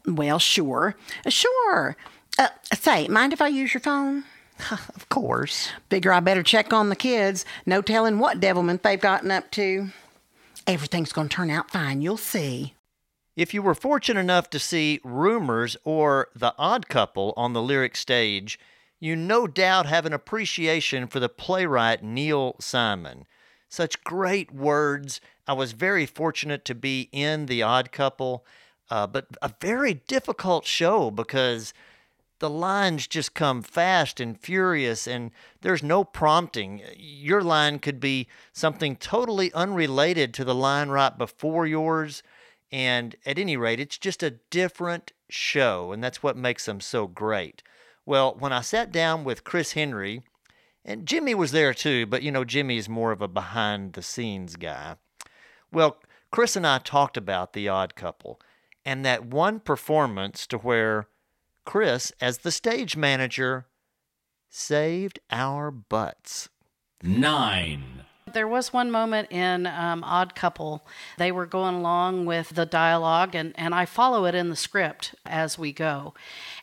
well, 0.06 0.38
sure. 0.38 0.96
Sure. 1.28 1.96
Uh, 2.38 2.48
say, 2.74 3.08
mind 3.08 3.32
if 3.32 3.40
I 3.40 3.48
use 3.48 3.72
your 3.72 3.80
phone? 3.80 4.24
of 4.70 5.08
course. 5.08 5.70
Figure 5.88 6.12
I 6.12 6.20
better 6.20 6.42
check 6.42 6.72
on 6.72 6.88
the 6.88 6.96
kids. 6.96 7.44
No 7.64 7.80
telling 7.80 8.18
what 8.18 8.40
devilment 8.40 8.82
they've 8.82 9.00
gotten 9.00 9.30
up 9.30 9.50
to. 9.52 9.88
Everything's 10.66 11.12
going 11.12 11.28
to 11.28 11.36
turn 11.36 11.50
out 11.50 11.70
fine. 11.70 12.00
You'll 12.00 12.16
see. 12.16 12.74
If 13.36 13.52
you 13.52 13.62
were 13.62 13.74
fortunate 13.74 14.20
enough 14.20 14.48
to 14.50 14.58
see 14.58 15.00
Rumors 15.02 15.76
or 15.84 16.28
The 16.36 16.54
Odd 16.56 16.88
Couple 16.88 17.34
on 17.36 17.52
the 17.52 17.62
lyric 17.62 17.96
stage, 17.96 18.58
you 19.00 19.16
no 19.16 19.46
doubt 19.46 19.86
have 19.86 20.06
an 20.06 20.12
appreciation 20.12 21.06
for 21.06 21.20
the 21.20 21.28
playwright 21.28 22.02
Neil 22.02 22.56
Simon. 22.60 23.26
Such 23.68 24.04
great 24.04 24.52
words. 24.52 25.20
I 25.46 25.52
was 25.52 25.72
very 25.72 26.06
fortunate 26.06 26.64
to 26.66 26.74
be 26.74 27.08
in 27.12 27.46
The 27.46 27.62
Odd 27.62 27.92
Couple, 27.92 28.46
uh, 28.90 29.06
but 29.06 29.26
a 29.42 29.52
very 29.60 29.94
difficult 29.94 30.64
show 30.64 31.10
because 31.10 31.74
the 32.38 32.50
lines 32.50 33.06
just 33.06 33.34
come 33.34 33.62
fast 33.62 34.20
and 34.20 34.38
furious, 34.40 35.06
and 35.06 35.30
there's 35.62 35.82
no 35.82 36.04
prompting. 36.04 36.82
Your 36.96 37.42
line 37.42 37.78
could 37.78 38.00
be 38.00 38.28
something 38.52 38.96
totally 38.96 39.52
unrelated 39.52 40.34
to 40.34 40.44
the 40.44 40.54
line 40.54 40.88
right 40.88 41.16
before 41.16 41.66
yours. 41.66 42.22
And 42.70 43.16
at 43.24 43.38
any 43.38 43.56
rate, 43.56 43.80
it's 43.80 43.98
just 43.98 44.22
a 44.22 44.38
different 44.50 45.12
show, 45.30 45.92
and 45.92 46.02
that's 46.02 46.22
what 46.22 46.36
makes 46.36 46.66
them 46.66 46.80
so 46.80 47.06
great. 47.06 47.62
Well, 48.06 48.36
when 48.38 48.52
I 48.52 48.60
sat 48.60 48.92
down 48.92 49.24
with 49.24 49.44
Chris 49.44 49.72
Henry, 49.72 50.22
and 50.84 51.06
Jimmy 51.06 51.34
was 51.34 51.52
there 51.52 51.72
too, 51.72 52.06
but 52.06 52.22
you 52.22 52.30
know, 52.30 52.44
Jimmy 52.44 52.76
is 52.76 52.88
more 52.88 53.12
of 53.12 53.22
a 53.22 53.28
behind 53.28 53.94
the 53.94 54.02
scenes 54.02 54.56
guy. 54.56 54.96
Well, 55.72 55.98
Chris 56.30 56.56
and 56.56 56.66
I 56.66 56.78
talked 56.78 57.16
about 57.16 57.52
The 57.52 57.68
Odd 57.68 57.94
Couple 57.94 58.40
and 58.84 59.04
that 59.04 59.24
one 59.24 59.60
performance 59.60 60.46
to 60.48 60.58
where 60.58 61.08
Chris, 61.64 62.12
as 62.20 62.38
the 62.38 62.52
stage 62.52 62.96
manager, 62.96 63.66
saved 64.50 65.18
our 65.30 65.70
butts. 65.70 66.48
Nine. 67.02 68.04
There 68.32 68.48
was 68.48 68.72
one 68.72 68.90
moment 68.90 69.30
in 69.30 69.66
um, 69.66 70.02
Odd 70.02 70.34
Couple. 70.34 70.86
They 71.18 71.30
were 71.30 71.46
going 71.46 71.76
along 71.76 72.26
with 72.26 72.50
the 72.50 72.66
dialogue, 72.66 73.34
and, 73.34 73.52
and 73.56 73.74
I 73.74 73.84
follow 73.84 74.24
it 74.24 74.34
in 74.34 74.50
the 74.50 74.56
script 74.56 75.14
as 75.24 75.58
we 75.58 75.72
go. 75.72 76.14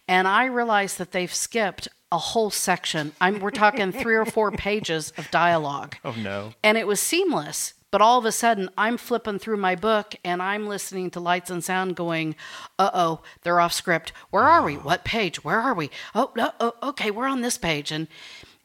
And 0.08 0.28
I 0.28 0.46
realized 0.46 0.98
that 0.98 1.12
they've 1.12 1.34
skipped 1.34 1.88
a 2.12 2.18
whole 2.18 2.50
section. 2.50 3.14
I'm, 3.22 3.40
we're 3.40 3.52
talking 3.52 3.92
three 3.92 4.16
or 4.16 4.26
four 4.26 4.52
pages 4.52 5.14
of 5.18 5.32
dialogue. 5.32 5.96
Oh, 6.04 6.16
no. 6.18 6.54
And 6.64 6.78
it 6.78 6.86
was 6.86 7.00
seamless. 7.00 7.74
But 7.92 8.02
all 8.02 8.18
of 8.18 8.26
a 8.26 8.32
sudden, 8.32 8.70
I'm 8.78 8.98
flipping 8.98 9.38
through 9.38 9.58
my 9.58 9.76
book 9.76 10.16
and 10.24 10.42
I'm 10.42 10.68
listening 10.68 11.10
to 11.12 11.20
lights 11.20 11.50
and 11.50 11.62
sound 11.62 11.98
going, 11.98 12.36
uh 12.80 12.90
oh, 12.94 13.22
they're 13.44 13.60
off 13.60 13.74
script. 13.74 14.14
Where 14.30 14.44
are 14.44 14.64
we? 14.64 14.76
What 14.76 15.04
page? 15.04 15.44
Where 15.44 15.60
are 15.60 15.74
we? 15.74 15.90
Oh, 16.16 16.32
no, 16.36 16.52
oh, 16.62 16.74
okay, 16.82 17.12
we're 17.12 17.28
on 17.28 17.42
this 17.42 17.58
page. 17.58 17.92
And 17.92 18.08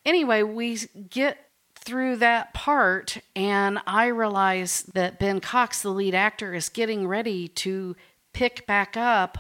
anyway, 0.05 0.45
we 0.45 0.79
get 1.11 1.39
through 1.75 2.17
that 2.17 2.55
part 2.55 3.19
and 3.35 3.81
I 3.87 4.07
realize 4.07 4.83
that 4.95 5.19
Ben 5.19 5.41
Cox, 5.41 5.83
the 5.83 5.91
lead 5.91 6.15
actor, 6.15 6.55
is 6.55 6.69
getting 6.69 7.09
ready 7.09 7.49
to 7.49 7.97
pick 8.33 8.67
back 8.67 8.97
up 8.97 9.39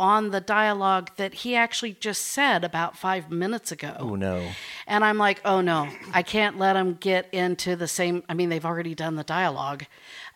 on 0.00 0.30
the 0.30 0.40
dialogue 0.40 1.10
that 1.16 1.34
he 1.34 1.56
actually 1.56 1.94
just 1.94 2.22
said 2.22 2.62
about 2.64 2.96
five 2.96 3.30
minutes 3.30 3.72
ago. 3.72 3.96
Oh, 3.98 4.14
no. 4.14 4.48
And 4.86 5.04
I'm 5.04 5.18
like, 5.18 5.40
oh 5.44 5.60
no, 5.60 5.88
I 6.12 6.22
can't 6.22 6.58
let 6.58 6.76
him 6.76 6.94
get 7.00 7.28
into 7.32 7.74
the 7.76 7.88
same. 7.88 8.22
I 8.28 8.34
mean, 8.34 8.48
they've 8.48 8.64
already 8.64 8.94
done 8.94 9.16
the 9.16 9.24
dialogue. 9.24 9.84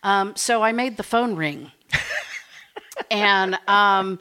Um, 0.03 0.35
so 0.35 0.61
I 0.63 0.71
made 0.73 0.97
the 0.97 1.03
phone 1.03 1.35
ring. 1.35 1.71
and 3.11 3.57
um, 3.67 4.19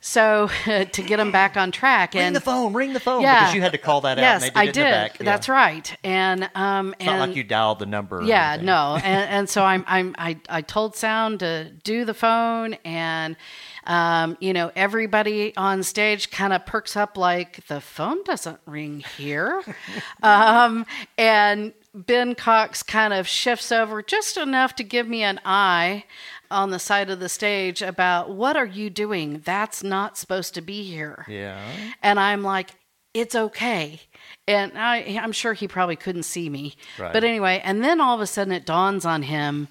so 0.00 0.48
to 0.64 1.02
get 1.02 1.20
him 1.20 1.30
back 1.32 1.56
on 1.56 1.70
track. 1.70 2.14
Ring 2.14 2.24
and 2.24 2.36
the 2.36 2.40
phone, 2.40 2.72
ring 2.72 2.92
the 2.92 3.00
phone. 3.00 3.22
Yeah. 3.22 3.40
Because 3.40 3.54
you 3.54 3.62
had 3.62 3.72
to 3.72 3.78
call 3.78 4.02
that 4.02 4.18
out. 4.18 4.22
Yes, 4.22 4.42
and 4.42 4.54
they 4.54 4.66
did 4.66 4.68
I 4.68 4.72
did. 4.72 4.74
the 4.74 4.90
back. 4.90 5.18
Yeah. 5.20 5.24
That's 5.24 5.48
right. 5.48 5.96
And 6.04 6.50
um, 6.54 6.94
It's 6.98 7.06
not 7.06 7.28
like 7.28 7.36
you 7.36 7.44
dialed 7.44 7.78
the 7.78 7.86
number. 7.86 8.20
yeah, 8.22 8.58
no, 8.60 8.96
and, 9.02 9.30
and 9.30 9.48
so 9.48 9.62
I'm, 9.64 9.84
I'm, 9.86 10.14
I, 10.18 10.38
I 10.48 10.60
told 10.60 10.96
Sound 10.96 11.40
to 11.40 11.70
do 11.82 12.04
the 12.04 12.14
phone, 12.14 12.74
and 12.84 13.36
um, 13.84 14.36
you 14.40 14.52
know, 14.52 14.70
everybody 14.76 15.56
on 15.56 15.82
stage 15.82 16.30
kind 16.30 16.52
of 16.52 16.64
perks 16.66 16.96
up 16.96 17.16
like 17.16 17.66
the 17.66 17.80
phone 17.80 18.22
doesn't 18.24 18.60
ring 18.66 19.04
here, 19.16 19.62
um, 20.22 20.86
and 21.18 21.72
Ben 21.94 22.34
Cox 22.34 22.82
kind 22.82 23.12
of 23.12 23.28
shifts 23.28 23.70
over 23.70 24.02
just 24.02 24.36
enough 24.36 24.74
to 24.76 24.84
give 24.84 25.06
me 25.06 25.22
an 25.22 25.40
eye 25.44 26.04
on 26.50 26.70
the 26.70 26.78
side 26.78 27.10
of 27.10 27.20
the 27.20 27.28
stage 27.28 27.82
about 27.82 28.30
what 28.30 28.56
are 28.56 28.66
you 28.66 28.90
doing? 28.90 29.42
That's 29.44 29.82
not 29.82 30.16
supposed 30.16 30.54
to 30.54 30.60
be 30.60 30.84
here. 30.84 31.24
Yeah. 31.28 31.60
And 32.02 32.20
I'm 32.20 32.42
like, 32.42 32.70
it's 33.14 33.34
okay. 33.34 34.00
And 34.46 34.72
I, 34.76 35.18
I'm 35.20 35.32
sure 35.32 35.52
he 35.52 35.68
probably 35.68 35.96
couldn't 35.96 36.22
see 36.24 36.48
me. 36.48 36.76
Right. 36.98 37.12
But 37.12 37.24
anyway, 37.24 37.60
and 37.64 37.82
then 37.82 38.00
all 38.00 38.14
of 38.14 38.20
a 38.20 38.26
sudden 38.26 38.52
it 38.52 38.66
dawns 38.66 39.04
on 39.04 39.22
him 39.22 39.68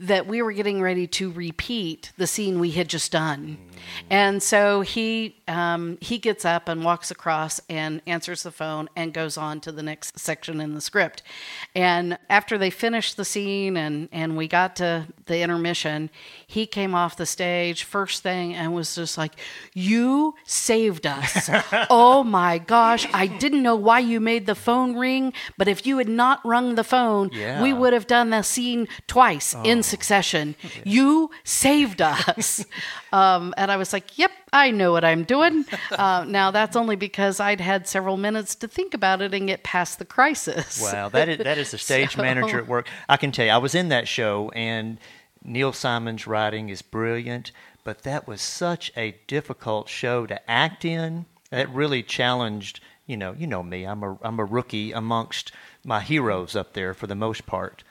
that 0.00 0.26
we 0.26 0.42
were 0.42 0.52
getting 0.52 0.80
ready 0.80 1.06
to 1.06 1.30
repeat 1.32 2.12
the 2.16 2.26
scene 2.26 2.60
we 2.60 2.70
had 2.70 2.88
just 2.88 3.10
done. 3.12 3.58
And 4.10 4.42
so 4.42 4.82
he 4.82 5.36
um, 5.46 5.98
he 6.00 6.18
gets 6.18 6.44
up 6.44 6.68
and 6.68 6.84
walks 6.84 7.10
across 7.10 7.60
and 7.70 8.02
answers 8.06 8.42
the 8.42 8.50
phone 8.50 8.88
and 8.96 9.14
goes 9.14 9.38
on 9.38 9.60
to 9.60 9.72
the 9.72 9.82
next 9.82 10.18
section 10.18 10.60
in 10.60 10.74
the 10.74 10.80
script. 10.80 11.22
And 11.74 12.18
after 12.28 12.58
they 12.58 12.70
finished 12.70 13.16
the 13.16 13.24
scene 13.24 13.76
and 13.76 14.08
and 14.12 14.36
we 14.36 14.46
got 14.46 14.76
to 14.76 15.06
the 15.26 15.40
intermission, 15.40 16.10
he 16.46 16.66
came 16.66 16.94
off 16.94 17.16
the 17.16 17.24
stage 17.24 17.84
first 17.84 18.22
thing 18.22 18.52
and 18.54 18.74
was 18.74 18.94
just 18.94 19.16
like, 19.16 19.34
"You 19.74 20.34
saved 20.44 21.06
us! 21.06 21.48
oh 21.88 22.24
my 22.24 22.58
gosh! 22.58 23.06
I 23.14 23.26
didn't 23.26 23.62
know 23.62 23.76
why 23.76 24.00
you 24.00 24.20
made 24.20 24.46
the 24.46 24.54
phone 24.56 24.96
ring, 24.96 25.32
but 25.56 25.68
if 25.68 25.86
you 25.86 25.98
had 25.98 26.08
not 26.08 26.44
rung 26.44 26.74
the 26.74 26.84
phone, 26.84 27.30
Yeah. 27.32 27.62
we 27.62 27.72
would 27.72 27.92
have 27.92 28.06
done 28.06 28.30
the 28.30 28.42
scene 28.42 28.86
twice 29.06 29.54
in 29.64 29.82
succession. 29.88 30.54
You 30.84 31.30
saved 31.44 32.00
us." 32.02 32.64
um, 33.12 33.54
and 33.56 33.70
I 33.70 33.76
was 33.76 33.92
like, 33.92 34.18
"Yep, 34.18 34.30
I 34.52 34.70
know 34.70 34.92
what 34.92 35.04
I'm 35.04 35.24
doing." 35.24 35.64
Uh, 35.90 36.24
now 36.28 36.50
that's 36.50 36.76
only 36.76 36.94
because 36.96 37.40
I'd 37.40 37.60
had 37.60 37.88
several 37.88 38.16
minutes 38.16 38.54
to 38.56 38.68
think 38.68 38.94
about 38.94 39.20
it 39.22 39.34
and 39.34 39.48
get 39.48 39.62
past 39.64 39.98
the 39.98 40.04
crisis. 40.04 40.80
Wow, 40.80 41.08
that 41.08 41.28
is 41.28 41.38
that 41.38 41.58
is 41.58 41.74
a 41.74 41.78
stage 41.88 42.14
So- 42.14 42.22
manager 42.22 42.58
at 42.58 42.68
work. 42.68 42.86
I 43.08 43.16
can 43.16 43.32
tell 43.32 43.46
you, 43.46 43.52
I 43.52 43.58
was 43.58 43.74
in 43.74 43.88
that 43.88 44.06
show, 44.06 44.50
and 44.54 44.98
Neil 45.42 45.72
Simon's 45.72 46.26
writing 46.26 46.68
is 46.68 46.82
brilliant, 46.82 47.52
but 47.84 48.02
that 48.02 48.28
was 48.28 48.40
such 48.42 48.92
a 48.96 49.16
difficult 49.26 49.88
show 49.88 50.26
to 50.26 50.50
act 50.50 50.84
in. 50.84 51.24
It 51.50 51.68
really 51.70 52.02
challenged. 52.02 52.80
You 53.06 53.16
know, 53.16 53.32
you 53.32 53.46
know 53.46 53.62
me. 53.62 53.84
I'm 53.84 54.02
a 54.02 54.18
I'm 54.22 54.38
a 54.38 54.44
rookie 54.44 54.92
amongst 54.92 55.50
my 55.84 56.00
heroes 56.00 56.54
up 56.54 56.74
there 56.74 56.92
for 56.94 57.06
the 57.06 57.14
most 57.14 57.46
part, 57.46 57.82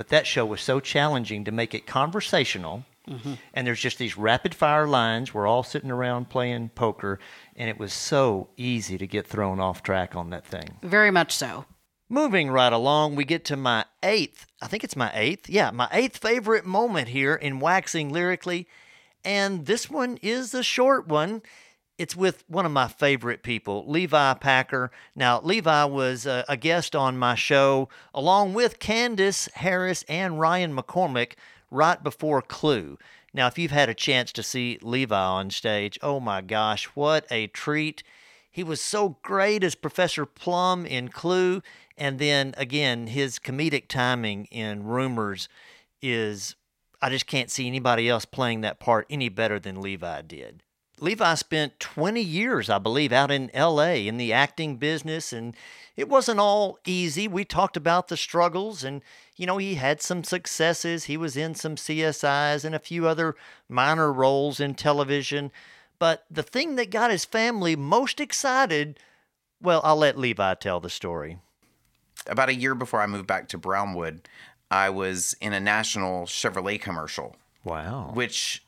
but 0.00 0.08
that 0.08 0.26
show 0.26 0.46
was 0.46 0.62
so 0.62 0.80
challenging 0.80 1.44
to 1.44 1.52
make 1.52 1.74
it 1.74 1.86
conversational. 1.86 2.86
Mhm. 3.06 3.36
And 3.52 3.66
there's 3.66 3.82
just 3.82 3.98
these 3.98 4.16
rapid 4.16 4.54
fire 4.54 4.86
lines. 4.86 5.34
We're 5.34 5.46
all 5.46 5.62
sitting 5.62 5.90
around 5.90 6.30
playing 6.30 6.70
poker, 6.70 7.18
and 7.54 7.68
it 7.68 7.78
was 7.78 7.92
so 7.92 8.48
easy 8.56 8.96
to 8.96 9.06
get 9.06 9.26
thrown 9.26 9.60
off 9.60 9.82
track 9.82 10.16
on 10.16 10.30
that 10.30 10.46
thing. 10.46 10.78
Very 10.80 11.10
much 11.10 11.32
so. 11.32 11.66
Moving 12.08 12.50
right 12.50 12.72
along, 12.72 13.14
we 13.14 13.26
get 13.26 13.44
to 13.44 13.58
my 13.58 13.84
eighth, 14.02 14.46
I 14.62 14.68
think 14.68 14.84
it's 14.84 14.96
my 14.96 15.10
eighth, 15.12 15.50
yeah, 15.50 15.70
my 15.70 15.88
eighth 15.92 16.16
favorite 16.16 16.64
moment 16.64 17.08
here 17.08 17.34
in 17.34 17.60
Waxing 17.60 18.10
Lyrically. 18.10 18.66
And 19.22 19.66
this 19.66 19.90
one 19.90 20.18
is 20.22 20.54
a 20.54 20.62
short 20.62 21.08
one. 21.08 21.42
It's 22.00 22.16
with 22.16 22.44
one 22.48 22.64
of 22.64 22.72
my 22.72 22.88
favorite 22.88 23.42
people, 23.42 23.84
Levi 23.86 24.32
Packer. 24.32 24.90
Now, 25.14 25.38
Levi 25.42 25.84
was 25.84 26.24
a, 26.24 26.46
a 26.48 26.56
guest 26.56 26.96
on 26.96 27.18
my 27.18 27.34
show 27.34 27.90
along 28.14 28.54
with 28.54 28.78
Candace 28.78 29.50
Harris 29.52 30.02
and 30.08 30.40
Ryan 30.40 30.74
McCormick 30.74 31.32
right 31.70 32.02
before 32.02 32.40
Clue. 32.40 32.96
Now, 33.34 33.48
if 33.48 33.58
you've 33.58 33.70
had 33.70 33.90
a 33.90 33.94
chance 33.94 34.32
to 34.32 34.42
see 34.42 34.78
Levi 34.80 35.14
on 35.14 35.50
stage, 35.50 35.98
oh 36.02 36.20
my 36.20 36.40
gosh, 36.40 36.86
what 36.94 37.26
a 37.30 37.48
treat. 37.48 38.02
He 38.50 38.64
was 38.64 38.80
so 38.80 39.18
great 39.20 39.62
as 39.62 39.74
Professor 39.74 40.24
Plum 40.24 40.86
in 40.86 41.10
Clue. 41.10 41.60
And 41.98 42.18
then 42.18 42.54
again, 42.56 43.08
his 43.08 43.38
comedic 43.38 43.88
timing 43.88 44.46
in 44.46 44.84
Rumors 44.84 45.50
is, 46.00 46.56
I 47.02 47.10
just 47.10 47.26
can't 47.26 47.50
see 47.50 47.66
anybody 47.66 48.08
else 48.08 48.24
playing 48.24 48.62
that 48.62 48.80
part 48.80 49.06
any 49.10 49.28
better 49.28 49.60
than 49.60 49.82
Levi 49.82 50.22
did. 50.22 50.62
Levi 51.02 51.34
spent 51.34 51.80
20 51.80 52.20
years, 52.20 52.68
I 52.68 52.78
believe, 52.78 53.12
out 53.12 53.30
in 53.30 53.50
LA 53.54 53.94
in 54.06 54.16
the 54.16 54.32
acting 54.32 54.76
business, 54.76 55.32
and 55.32 55.56
it 55.96 56.08
wasn't 56.08 56.40
all 56.40 56.78
easy. 56.86 57.26
We 57.26 57.44
talked 57.44 57.76
about 57.76 58.08
the 58.08 58.16
struggles, 58.16 58.84
and, 58.84 59.02
you 59.36 59.46
know, 59.46 59.58
he 59.58 59.76
had 59.76 60.02
some 60.02 60.24
successes. 60.24 61.04
He 61.04 61.16
was 61.16 61.36
in 61.36 61.54
some 61.54 61.76
CSIs 61.76 62.64
and 62.64 62.74
a 62.74 62.78
few 62.78 63.06
other 63.06 63.34
minor 63.68 64.12
roles 64.12 64.60
in 64.60 64.74
television. 64.74 65.50
But 65.98 66.24
the 66.30 66.42
thing 66.42 66.76
that 66.76 66.90
got 66.90 67.10
his 67.10 67.24
family 67.24 67.76
most 67.76 68.20
excited, 68.20 68.98
well, 69.60 69.80
I'll 69.84 69.96
let 69.96 70.18
Levi 70.18 70.54
tell 70.54 70.80
the 70.80 70.90
story. 70.90 71.38
About 72.26 72.48
a 72.48 72.54
year 72.54 72.74
before 72.74 73.00
I 73.00 73.06
moved 73.06 73.26
back 73.26 73.48
to 73.48 73.58
Brownwood, 73.58 74.28
I 74.70 74.90
was 74.90 75.34
in 75.40 75.52
a 75.52 75.60
national 75.60 76.26
Chevrolet 76.26 76.80
commercial. 76.80 77.36
Wow. 77.64 78.12
Which 78.14 78.62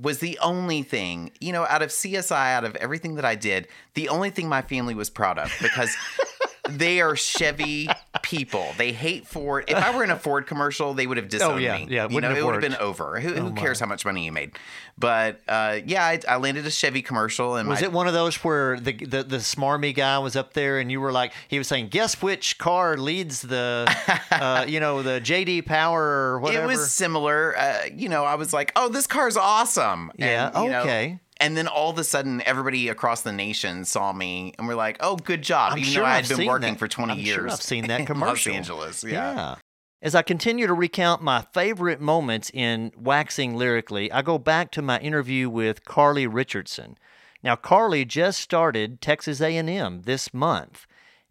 was 0.00 0.18
the 0.18 0.38
only 0.40 0.82
thing, 0.82 1.32
you 1.40 1.52
know, 1.52 1.66
out 1.66 1.82
of 1.82 1.90
CSI, 1.90 2.54
out 2.54 2.64
of 2.64 2.76
everything 2.76 3.16
that 3.16 3.24
I 3.24 3.34
did, 3.34 3.68
the 3.94 4.08
only 4.08 4.30
thing 4.30 4.48
my 4.48 4.62
family 4.62 4.94
was 4.94 5.10
proud 5.10 5.38
of 5.38 5.52
because 5.60 5.94
they 6.68 7.00
are 7.00 7.16
Chevy 7.16 7.88
people. 8.22 8.66
They 8.76 8.92
hate 8.92 9.26
Ford. 9.26 9.64
If 9.68 9.76
I 9.76 9.94
were 9.96 10.04
in 10.04 10.10
a 10.10 10.16
Ford 10.18 10.46
commercial, 10.46 10.94
they 10.94 11.06
would 11.06 11.16
have 11.16 11.28
disowned 11.28 11.54
Oh, 11.54 11.56
yeah. 11.58 11.78
me. 11.78 11.86
Yeah, 11.88 12.04
it 12.04 12.12
you 12.12 12.20
know, 12.20 12.34
it 12.34 12.44
would 12.44 12.54
have 12.54 12.60
been 12.62 12.76
over. 12.76 13.18
Who, 13.20 13.34
Oh, 13.34 13.40
who 13.40 13.52
cares 13.52 13.80
how 13.80 13.86
much 13.86 14.04
money 14.04 14.24
you 14.24 14.32
made? 14.32 14.52
But 14.96 15.40
uh, 15.48 15.78
yeah, 15.86 16.04
I, 16.04 16.20
I 16.28 16.36
landed 16.36 16.66
a 16.66 16.70
Chevy 16.70 17.02
commercial, 17.02 17.54
and 17.56 17.68
Was 17.68 17.80
my, 17.80 17.86
it 17.86 17.92
one 17.92 18.06
of 18.08 18.14
those 18.14 18.36
where 18.44 18.78
the, 18.80 18.92
the 18.92 19.22
the 19.22 19.36
smarmy 19.36 19.94
guy 19.94 20.18
was 20.18 20.34
up 20.36 20.54
there 20.54 20.78
and 20.80 20.90
you 20.90 21.00
were 21.00 21.12
like, 21.12 21.32
he 21.46 21.56
was 21.58 21.68
saying, 21.68 21.88
guess 21.88 22.20
which 22.20 22.58
car 22.58 22.96
leads 22.96 23.42
the, 23.42 23.86
uh, 24.32 24.64
you 24.66 24.80
know, 24.80 25.02
the 25.02 25.20
JD 25.20 25.66
Power 25.66 26.02
or 26.02 26.40
whatever? 26.40 26.64
It 26.64 26.66
was 26.66 26.92
similar. 26.92 27.56
Uh, 27.56 27.78
you 27.94 28.08
know, 28.08 28.24
I 28.24 28.34
was 28.34 28.52
like, 28.52 28.72
"Oh, 28.74 28.88
this 28.88 29.06
car's 29.06 29.36
awesome." 29.36 30.10
Yeah, 30.18 30.62
you 30.62 30.68
know, 30.70 30.80
okay. 30.80 31.20
And 31.40 31.56
then 31.56 31.68
all 31.68 31.90
of 31.90 31.98
a 31.98 32.04
sudden, 32.04 32.42
everybody 32.44 32.88
across 32.88 33.20
the 33.22 33.32
nation 33.32 33.84
saw 33.84 34.12
me 34.12 34.54
and 34.58 34.66
were 34.66 34.74
like, 34.74 34.96
"Oh, 35.00 35.16
good 35.16 35.42
job!" 35.42 35.72
I'm 35.72 35.78
Even 35.78 35.90
sure 35.92 36.02
though 36.02 36.06
I 36.08 36.14
had 36.16 36.30
I've 36.30 36.36
been 36.38 36.46
working 36.48 36.72
that- 36.72 36.78
for 36.78 36.88
20 36.88 37.12
I'm 37.12 37.18
years. 37.20 37.34
Sure 37.36 37.50
I've 37.50 37.62
seen 37.62 37.86
that 37.88 38.06
commercial. 38.06 38.52
Los 38.52 38.56
Angeles. 38.58 39.04
Yeah. 39.04 39.56
As 40.00 40.14
I 40.14 40.22
continue 40.22 40.66
to 40.68 40.74
recount 40.74 41.22
my 41.22 41.42
favorite 41.52 42.00
moments 42.00 42.50
in 42.54 42.92
waxing 42.96 43.56
lyrically, 43.56 44.10
I 44.12 44.22
go 44.22 44.38
back 44.38 44.70
to 44.72 44.82
my 44.82 44.98
interview 45.00 45.48
with 45.50 45.84
Carly 45.84 46.26
Richardson. 46.26 46.96
Now, 47.42 47.56
Carly 47.56 48.04
just 48.04 48.40
started 48.40 49.00
Texas 49.00 49.40
A&M 49.40 50.02
this 50.02 50.32
month, 50.34 50.86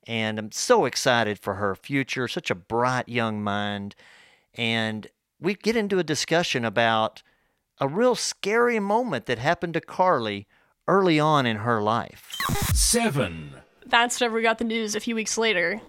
and 0.06 0.38
I'm 0.40 0.52
so 0.52 0.86
excited 0.86 1.40
for 1.40 1.56
her 1.56 1.76
future. 1.76 2.28
Such 2.30 2.50
a 2.52 2.56
bright 2.56 3.08
young 3.10 3.42
mind, 3.42 3.96
and 4.56 5.08
we 5.40 5.54
get 5.54 5.76
into 5.78 6.00
a 6.00 6.04
discussion 6.04 6.66
about 6.66 7.24
a 7.80 7.88
real 7.88 8.16
scary 8.16 8.80
moment 8.80 9.26
that 9.28 9.40
happened 9.40 9.74
to 9.76 9.82
Carly 9.82 10.48
early 10.88 11.20
on 11.20 11.46
in 11.46 11.58
her 11.58 11.82
life. 11.82 12.36
Seven. 12.74 13.54
That's 13.86 14.20
whenever 14.20 14.36
we 14.36 14.42
got 14.42 14.58
the 14.58 14.64
news 14.66 14.96
a 14.96 15.00
few 15.00 15.16
weeks 15.16 15.38
later 15.38 15.82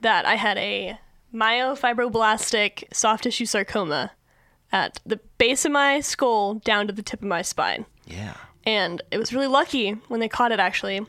that 0.00 0.24
I 0.24 0.36
had 0.36 0.58
a 0.58 0.98
myofibroblastic 1.34 2.84
soft 2.92 3.24
tissue 3.24 3.46
sarcoma 3.46 4.12
at 4.70 5.00
the 5.04 5.20
base 5.38 5.64
of 5.64 5.72
my 5.72 6.00
skull 6.00 6.54
down 6.54 6.86
to 6.86 6.92
the 6.92 7.02
tip 7.02 7.20
of 7.22 7.28
my 7.28 7.42
spine. 7.42 7.84
Yeah. 8.06 8.34
And 8.64 9.02
it 9.10 9.18
was 9.18 9.32
really 9.32 9.46
lucky 9.46 9.92
when 10.08 10.20
they 10.20 10.28
caught 10.28 10.52
it 10.52 10.60
actually 10.60 11.04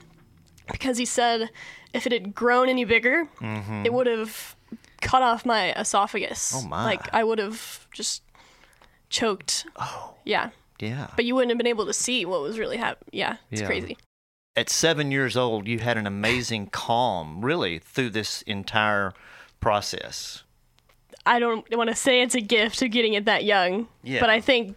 because 0.71 0.97
he 0.97 1.05
said 1.05 1.49
if 1.93 2.05
it 2.05 2.11
had 2.11 2.34
grown 2.34 2.67
any 2.69 2.84
bigger, 2.86 3.27
Mhm. 3.39 3.86
it 3.86 3.93
would 3.93 4.07
have 4.07 4.55
cut 5.01 5.21
off 5.21 5.45
my 5.45 5.71
esophagus. 5.79 6.53
Oh, 6.55 6.63
my. 6.67 6.84
Like 6.84 7.13
I 7.13 7.23
would 7.23 7.39
have 7.39 7.88
just 7.93 8.23
choked. 9.14 9.66
Oh. 9.78 10.16
Yeah. 10.26 10.49
Yeah. 10.80 11.07
But 11.16 11.24
you 11.26 11.36
wouldn't 11.36 11.51
have 11.51 11.57
been 11.57 11.68
able 11.68 11.86
to 11.86 11.93
see 11.93 12.26
what 12.26 12.41
was 12.41 12.59
really 12.59 12.78
happening. 12.78 13.09
Yeah, 13.14 13.38
it's 13.51 13.61
Yeah. 13.61 13.68
crazy. 13.68 13.97
At 14.55 14.70
seven 14.70 15.11
years 15.11 15.38
old, 15.38 15.68
you 15.68 15.80
had 15.80 15.97
an 15.97 16.05
amazing 16.05 16.68
calm, 16.68 17.43
really, 17.45 17.80
through 17.80 18.09
this 18.09 18.41
entire 18.43 19.14
process. 19.59 20.43
I 21.26 21.39
don't 21.39 21.66
want 21.72 21.89
to 21.89 21.95
say 21.95 22.22
it's 22.22 22.36
a 22.36 22.41
gift 22.41 22.82
of 22.82 22.91
getting 22.91 23.14
it 23.14 23.26
that 23.26 23.45
young, 23.45 23.88
Yeah. 24.03 24.20
but 24.20 24.30
I 24.30 24.41
think 24.41 24.76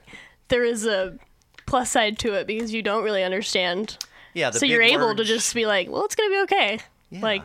there 0.48 0.64
is 0.64 0.86
a 0.86 1.18
plus 1.66 1.90
side 1.90 2.18
to 2.20 2.34
it 2.34 2.46
because 2.46 2.72
you 2.72 2.82
don't 2.82 3.02
really 3.02 3.24
understand. 3.24 3.98
Yeah, 4.34 4.50
the 4.50 4.60
so 4.60 4.66
you're 4.66 4.82
able 4.82 5.16
to 5.16 5.24
just 5.24 5.52
be 5.54 5.66
like, 5.66 5.90
well, 5.90 6.04
it's 6.04 6.14
gonna 6.14 6.30
be 6.30 6.40
okay. 6.42 6.78
Yeah. 7.10 7.20
Like, 7.22 7.42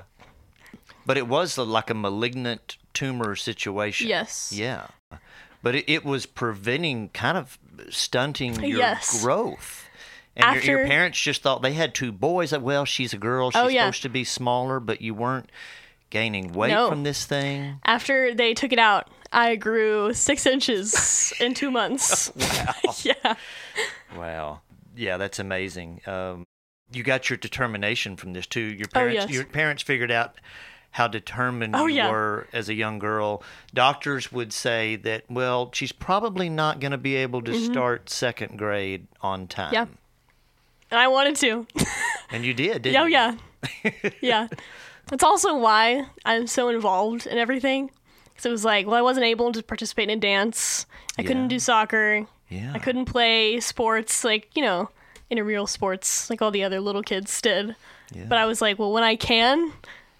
But 1.06 1.18
it 1.18 1.28
was 1.28 1.58
like 1.58 1.90
a 1.90 1.96
malignant 1.96 2.78
tumor 2.94 3.36
situation. 3.36 4.08
Yes. 4.08 4.52
Yeah. 4.54 4.88
But 5.64 5.76
it, 5.76 5.86
it 5.92 6.06
was 6.06 6.26
preventing, 6.26 7.10
kind 7.10 7.38
of 7.38 7.58
stunting 7.90 8.56
your 8.64 8.80
Yes. 8.80 9.22
growth. 9.22 9.86
And 10.36 10.64
your, 10.64 10.80
your 10.80 10.88
parents 10.88 11.20
just 11.20 11.42
thought 11.42 11.62
they 11.62 11.74
had 11.74 11.94
two 11.94 12.12
boys. 12.12 12.52
Like, 12.54 12.62
well, 12.62 12.86
she's 12.86 13.14
a 13.14 13.18
girl. 13.18 13.52
She's 13.52 13.62
Oh, 13.62 13.68
yeah. 13.68 13.82
supposed 13.86 14.04
to 14.04 14.10
be 14.10 14.24
smaller, 14.24 14.80
but 14.80 15.02
you 15.02 15.14
weren't 15.14 15.50
gaining 16.10 16.54
weight 16.54 16.72
No. 16.72 16.90
from 16.90 17.04
this 17.04 17.26
thing. 17.26 17.80
after 17.86 18.34
they 18.34 18.54
took 18.54 18.72
it 18.74 18.80
out, 18.80 19.10
I 19.32 19.56
grew 19.56 20.14
six 20.14 20.46
inches 20.46 21.34
in 21.40 21.54
two 21.54 21.70
months. 21.72 22.32
wow. 22.36 22.74
yeah. 23.04 23.36
Wow. 24.16 24.62
Yeah, 24.96 25.18
that's 25.18 25.40
amazing. 25.40 26.02
Um, 26.06 26.46
you 26.92 27.04
got 27.04 27.30
your 27.30 27.38
determination 27.38 28.18
from 28.18 28.34
this 28.34 28.46
too. 28.48 28.60
Your 28.62 28.88
Oh, 28.88 28.94
parents, 29.00 29.16
yes. 29.22 29.32
your 29.32 29.46
parents 29.46 29.84
figured 29.84 30.12
out 30.12 30.36
how 30.92 31.08
determined 31.08 31.76
Oh, 31.76 31.86
you 31.88 31.96
yeah. 31.98 32.12
were 32.12 32.48
as 32.54 32.68
a 32.70 32.74
young 32.74 33.00
girl. 33.00 33.42
Doctors 33.74 34.32
would 34.32 34.52
say 34.54 34.98
that, 34.98 35.24
well, 35.30 35.70
she's 35.74 35.92
probably 35.92 36.50
not 36.50 36.80
going 36.80 36.92
to 36.92 36.98
be 36.98 37.16
able 37.16 37.42
to 37.44 37.52
Mhm. 37.52 37.66
start 37.72 38.10
second 38.10 38.58
grade 38.58 39.08
on 39.22 39.48
time. 39.48 39.74
Yeah. 39.74 39.86
And 40.92 41.00
I 41.00 41.08
wanted 41.08 41.36
to. 41.38 41.66
And 42.34 42.46
you 42.46 42.54
did, 42.54 42.84
didn't 42.84 42.94
yeah, 42.94 43.02
oh, 43.02 43.06
you? 43.06 43.40
yeah. 43.84 44.10
yeah. 44.22 44.48
That's 45.08 45.24
also 45.24 45.58
why 45.58 46.06
I'm 46.24 46.48
so 46.48 46.70
involved 46.70 47.28
in 47.28 47.38
everything. 47.38 47.92
Because 48.30 48.46
it 48.46 48.52
was 48.52 48.64
like, 48.64 48.88
well, 48.88 48.96
I 48.96 49.02
wasn't 49.02 49.26
able 49.26 49.52
to 49.52 49.62
participate 49.62 50.10
in 50.10 50.22
dance. 50.22 50.86
I 51.18 51.24
couldn't 51.24 51.50
do 51.50 51.60
soccer. 51.60 52.26
Yeah. 52.48 52.72
I 52.74 52.80
couldn't 52.80 53.04
play 53.06 53.60
sports, 53.60 54.24
like, 54.24 54.48
you 54.56 54.62
know, 54.64 54.90
intramural 55.30 55.68
sports, 55.68 56.30
like 56.30 56.42
all 56.42 56.52
the 56.52 56.64
other 56.64 56.80
little 56.80 57.04
kids 57.04 57.42
did. 57.42 57.76
Yeah. 58.14 58.26
But 58.30 58.38
I 58.38 58.46
was 58.46 58.62
like, 58.62 58.80
well, 58.80 58.94
when 58.94 59.04
I 59.04 59.18
can, 59.18 59.74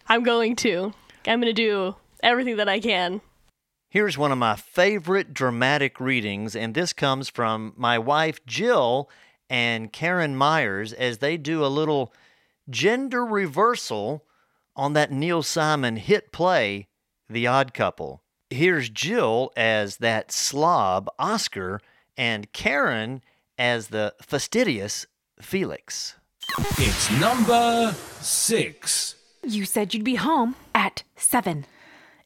I'm 0.08 0.24
going 0.24 0.56
to. 0.58 0.94
I'm 1.28 1.40
going 1.40 1.54
to 1.54 1.54
do 1.54 1.96
everything 2.24 2.58
that 2.58 2.70
I 2.70 2.80
can. 2.80 3.22
Here's 3.90 4.18
one 4.18 4.32
of 4.32 4.38
my 4.38 4.56
favorite 4.56 5.34
dramatic 5.34 6.00
readings, 6.00 6.56
and 6.56 6.74
this 6.74 6.94
comes 6.94 7.28
from 7.30 7.74
my 7.76 8.00
wife 8.00 8.46
Jill 8.46 9.10
and 9.50 9.92
Karen 9.92 10.36
Myers 10.36 10.94
as 10.94 11.18
they 11.18 11.36
do 11.36 11.66
a 11.66 11.68
little 11.68 12.14
gender 12.70 13.26
reversal 13.26 14.24
on 14.78 14.94
that 14.94 15.12
Neil 15.12 15.44
Simon 15.44 15.98
hit 15.98 16.32
play, 16.32 16.88
The 17.30 17.48
Odd 17.48 17.74
Couple. 17.74 18.24
Here's 18.50 18.90
Jill 18.90 19.52
as 19.58 19.98
that 19.98 20.32
slob, 20.32 21.10
Oscar, 21.20 21.82
and 22.16 22.52
Karen 22.54 23.22
as 23.58 23.90
the 23.90 24.16
fastidious 24.22 25.06
Felix. 25.42 26.16
It's 26.78 27.12
number 27.20 27.94
six. 28.22 29.16
You 29.44 29.66
said 29.66 29.94
you'd 29.94 30.04
be 30.04 30.16
home 30.16 30.56
at 30.76 31.04
seven. 31.16 31.66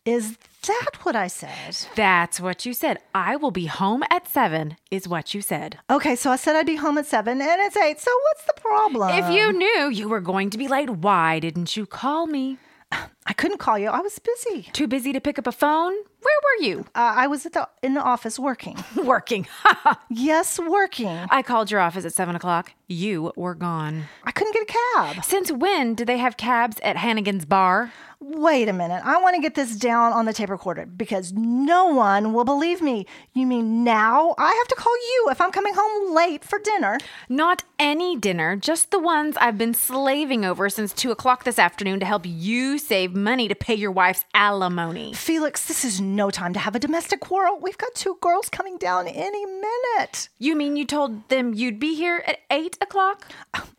Is 0.05 0.38
that 0.68 0.91
what 1.03 1.16
I 1.16 1.28
said? 1.28 1.78
That's 1.95 2.39
what 2.39 2.66
you 2.66 2.74
said. 2.74 2.99
I 3.13 3.38
will 3.38 3.51
be 3.51 3.68
home 3.68 4.03
at 4.11 4.28
seven, 4.28 4.76
is 4.91 5.07
what 5.07 5.34
you 5.34 5.41
said. 5.41 5.80
Okay, 5.89 6.16
so 6.16 6.30
I 6.32 6.36
said 6.36 6.55
I'd 6.55 6.66
be 6.66 6.76
home 6.76 6.97
at 6.97 7.05
seven, 7.05 7.41
and 7.41 7.61
it's 7.61 7.78
eight. 7.78 7.99
So 7.99 8.11
what's 8.24 8.45
the 8.45 8.61
problem? 8.61 9.09
If 9.11 9.30
you 9.30 9.53
knew 9.53 9.89
you 9.89 10.09
were 10.09 10.20
going 10.20 10.49
to 10.49 10.57
be 10.57 10.68
late, 10.68 10.89
why 10.89 11.39
didn't 11.39 11.78
you 11.78 11.86
call 11.86 12.28
me? 12.28 12.57
I 13.28 13.34
couldn't 13.34 13.57
call 13.57 13.80
you. 13.80 13.88
I 13.89 14.01
was 14.01 14.19
busy. 14.19 14.69
Too 14.73 14.88
busy 14.88 15.11
to 15.13 15.19
pick 15.19 15.39
up 15.39 15.47
a 15.47 15.51
phone? 15.51 15.93
Where 15.93 16.39
were 16.43 16.65
you? 16.65 16.86
Uh, 16.93 17.13
I 17.17 17.28
was 17.28 17.45
at 17.45 17.53
the 17.53 17.67
in 17.82 17.95
the 17.95 18.01
office 18.01 18.38
working. 18.38 18.78
working. 19.03 19.47
yes, 20.09 20.59
working. 20.59 21.26
I 21.30 21.41
called 21.41 21.71
your 21.71 21.80
office 21.80 22.05
at 22.05 22.13
seven 22.13 22.36
o'clock. 22.36 22.73
You 22.88 23.32
were 23.36 23.55
gone. 23.55 24.05
I 24.23 24.32
couldn't 24.32 24.53
get 24.53 24.63
a 24.63 24.73
cab. 24.95 25.23
Since 25.26 25.51
when 25.51 25.95
do 25.95 26.05
they 26.05 26.17
have 26.17 26.38
cabs 26.38 26.78
at 26.84 26.97
Hannigan's 26.97 27.45
bar? 27.45 27.91
Wait 28.19 28.69
a 28.69 28.73
minute. 28.73 29.01
I 29.05 29.21
want 29.21 29.36
to 29.36 29.41
get 29.41 29.55
this 29.55 29.76
down 29.76 30.13
on 30.13 30.26
the 30.26 30.34
tape 30.34 30.49
recorder 30.49 30.86
because 30.86 31.34
no 31.34 31.86
one 31.86 32.34
will 32.34 32.45
believe 32.45 32.82
me. 32.82 33.05
You 33.34 33.45
mean 33.45 33.84
now 33.84 34.34
I 34.38 34.53
have 34.53 34.67
to 34.69 34.76
call 34.76 34.95
you 34.95 35.28
if 35.32 35.41
I'm 35.41 35.51
coming 35.51 35.73
home 35.76 36.15
late 36.15 36.43
for 36.43 36.57
dinner? 36.57 36.97
Not 37.28 37.63
any 37.78 38.15
dinner, 38.15 38.55
just 38.55 38.91
the 38.91 38.99
ones 38.99 39.36
I've 39.38 39.57
been 39.57 39.73
slaving 39.73 40.45
over 40.45 40.69
since 40.69 40.93
two 40.93 41.11
o'clock 41.11 41.43
this 41.43 41.59
afternoon 41.59 41.99
to 41.99 42.05
help 42.05 42.23
you 42.26 42.78
save 42.78 43.14
money 43.16 43.47
to 43.47 43.55
pay 43.55 43.74
your 43.76 43.91
wife's 43.91 44.26
alimony. 44.34 45.13
Felix, 45.13 45.66
this 45.66 45.84
is 45.84 46.01
no 46.01 46.30
time 46.30 46.53
to 46.53 46.59
have 46.59 46.76
a 46.76 46.80
domestic 46.80 47.20
quarrel. 47.20 47.59
We've 47.59 47.78
got 47.78 47.95
two 47.95 48.18
girls 48.22 48.49
coming 48.49 48.78
down 48.78 49.07
any 49.07 49.45
minute. 49.45 50.30
You 50.38 50.55
mean 50.55 50.76
you 50.76 50.86
told 50.86 51.30
them 51.30 51.53
you'd 51.53 51.80
be 51.80 51.95
here 51.95 52.24
at 52.28 52.39
eight 52.49 52.78
o'clock? 52.82 53.28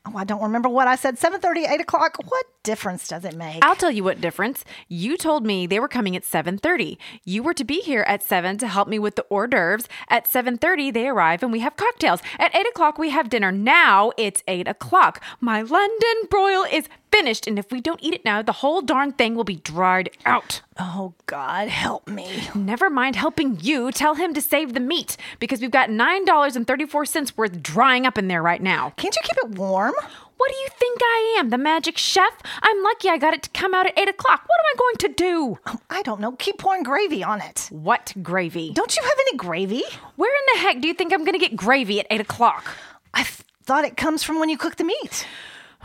Oh, 0.09 0.16
I 0.16 0.24
don't 0.24 0.43
remember 0.43 0.68
what 0.68 0.87
I 0.87 0.95
said. 0.95 1.18
7.30, 1.18 1.68
8 1.68 1.80
o'clock. 1.80 2.16
What 2.28 2.47
difference 2.62 3.09
does 3.09 3.24
it 3.24 3.34
make? 3.37 3.64
I'll 3.64 3.76
tell 3.76 3.91
you 3.91 4.05
what 4.05 4.20
difference. 4.20 4.64
You 4.89 5.16
told 5.16 5.45
me 5.45 5.66
they 5.66 5.80
were 5.80 5.89
coming 5.89 6.14
at 6.14 6.24
7:30. 6.24 6.97
You 7.24 7.43
were 7.43 7.55
to 7.55 7.64
be 7.64 7.80
here 7.80 8.03
at 8.03 8.22
7 8.22 8.59
to 8.59 8.68
help 8.68 8.89
me 8.89 8.99
with 8.99 9.16
the 9.16 9.26
hors 9.30 9.49
d'oeuvres. 9.49 9.89
At 10.09 10.26
7:30 10.26 10.93
they 10.93 11.09
arrive 11.09 11.43
and 11.43 11.53
we 11.53 11.61
have 11.61 11.76
cocktails. 11.76 12.20
At 12.39 12.55
8 12.55 12.66
o'clock 12.68 12.99
we 12.99 13.11
have 13.11 13.28
dinner. 13.28 13.51
Now 13.51 14.12
it's 14.16 14.43
8 14.47 14.68
o'clock. 14.68 15.22
My 15.41 15.62
London 15.62 16.16
broil 16.30 16.64
is 16.70 16.89
finished, 17.17 17.47
and 17.47 17.59
if 17.59 17.73
we 17.73 17.81
don't 17.81 18.03
eat 18.03 18.12
it 18.12 18.25
now, 18.25 18.43
the 18.43 18.53
whole 18.53 18.83
darn 18.83 19.11
thing 19.12 19.35
will 19.35 19.45
be 19.45 19.57
dried 19.57 20.11
out. 20.27 20.61
Oh 20.79 21.14
God, 21.25 21.69
help 21.69 22.07
me. 22.07 22.49
Never 22.55 22.91
mind 22.91 23.17
helping 23.17 23.59
you. 23.61 23.91
Tell 23.91 24.14
him 24.14 24.35
to 24.35 24.43
save 24.43 24.75
the 24.75 24.81
meat 24.81 25.17
because 25.39 25.61
we've 25.62 25.71
got 25.71 25.89
$9.34 25.89 27.37
worth 27.37 27.62
drying 27.62 28.07
up 28.07 28.19
in 28.19 28.29
there 28.29 28.43
right 28.43 28.62
now. 28.62 28.93
Can't 28.97 29.17
you 29.17 29.23
keep 29.25 29.39
it 29.45 29.59
warm? 29.59 29.95
What 30.37 30.51
do 30.51 30.57
you 30.59 30.69
think 30.79 31.01
I 31.03 31.37
am, 31.39 31.49
the 31.49 31.57
magic 31.57 31.97
chef? 31.97 32.35
I'm 32.62 32.83
lucky 32.83 33.09
I 33.09 33.17
got 33.17 33.33
it 33.33 33.43
to 33.45 33.51
come 33.51 33.73
out 33.73 33.87
at 33.87 33.99
8 33.99 34.11
o'clock. 34.11 34.43
What 34.47 34.59
am 34.61 34.75
I 34.75 34.79
going 34.79 34.97
to 34.99 35.09
do? 35.09 35.59
Oh, 35.67 35.81
I 35.89 36.03
don't 36.03 36.21
know. 36.21 36.33
Keep 36.33 36.59
pouring 36.59 36.83
gravy 36.83 37.25
on 37.25 37.41
it. 37.41 37.69
What 37.71 38.12
gravy? 38.23 38.73
Don't 38.75 38.95
you 38.95 39.03
have 39.03 39.19
any 39.29 39.39
gravy? 39.39 39.83
Where 40.17 40.31
in 40.31 40.45
the 40.55 40.61
heck 40.61 40.83
do 40.83 40.89
you 40.89 40.93
think 40.93 41.14
I'm 41.14 41.25
going 41.25 41.33
to 41.33 41.39
get 41.39 41.57
gravy 41.57 41.99
at 42.01 42.07
8 42.11 42.21
o'clock? 42.21 42.67
I 43.14 43.23
th- 43.23 43.41
thought 43.64 43.87
it 43.87 43.97
comes 43.97 44.23
from 44.23 44.39
when 44.39 44.51
you 44.51 44.59
cook 44.59 44.77
the 44.77 44.85
meat. 44.85 45.27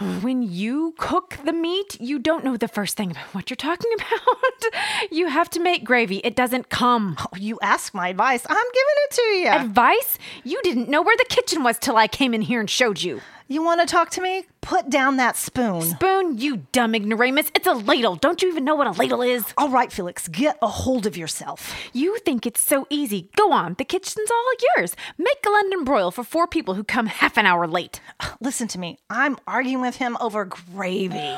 When 0.02 0.42
you 0.42 0.96
cook 0.98 1.38
the 1.46 1.54
meat, 1.54 2.00
you 2.02 2.18
don't 2.18 2.44
know 2.44 2.58
the 2.58 2.68
first 2.68 2.98
thing 2.98 3.12
about 3.12 3.34
what 3.36 3.50
you're 3.50 3.56
talking 3.56 3.92
about. 3.96 5.12
you 5.12 5.28
have 5.28 5.50
to 5.52 5.60
make 5.60 5.84
gravy. 5.84 6.18
It 6.24 6.36
doesn't 6.36 6.70
come. 6.70 7.16
Oh, 7.20 7.38
you 7.38 7.60
ask 7.62 7.94
my 7.94 8.10
advice. 8.10 8.44
I'm 8.50 8.56
giving 8.56 8.96
it 9.06 9.12
to 9.12 9.22
you. 9.22 9.48
Advice? 9.50 10.18
You 10.44 10.60
didn't 10.64 10.90
know 10.90 11.04
where 11.04 11.16
the 11.18 11.26
kitchen 11.30 11.62
was 11.64 11.78
till 11.78 11.98
I 11.98 12.08
came 12.08 12.34
in 12.34 12.42
here 12.42 12.60
and 12.60 12.70
showed 12.70 13.02
you. 13.04 13.22
You 13.52 13.62
want 13.62 13.82
to 13.82 13.86
talk 13.86 14.12
to 14.12 14.22
me? 14.22 14.46
Put 14.62 14.90
down 14.90 15.18
that 15.18 15.36
spoon. 15.36 15.82
Spoon, 15.82 16.38
you 16.38 16.66
dumb 16.72 16.96
ignoramus. 16.96 17.52
It's 17.54 17.68
a 17.68 17.74
ladle. 17.74 18.16
Don't 18.16 18.42
you 18.42 18.48
even 18.48 18.64
know 18.64 18.76
what 18.76 18.88
a 18.88 18.92
ladle 18.92 19.22
is? 19.22 19.44
All 19.58 19.68
right, 19.68 19.92
Felix, 19.92 20.30
get 20.30 20.58
a 20.62 20.68
hold 20.68 21.06
of 21.06 21.18
yourself. 21.18 21.76
You 21.92 22.18
think 22.20 22.46
it's 22.46 22.62
so 22.62 22.88
easy. 22.90 23.30
Go 23.36 23.52
on. 23.52 23.74
The 23.78 23.84
kitchen's 23.84 24.32
all 24.32 24.54
yours. 24.78 24.96
Make 25.18 25.46
a 25.46 25.50
London 25.50 25.84
broil 25.84 26.12
for 26.12 26.24
four 26.24 26.48
people 26.48 26.76
who 26.76 26.86
come 26.86 27.08
half 27.08 27.38
an 27.38 27.46
hour 27.46 27.68
late. 27.68 28.00
Listen 28.40 28.70
to 28.70 28.80
me. 28.80 29.00
I'm 29.10 29.36
arguing 29.46 29.82
with 29.82 29.98
him 29.98 30.16
over 30.22 30.46
gravy. 30.46 31.36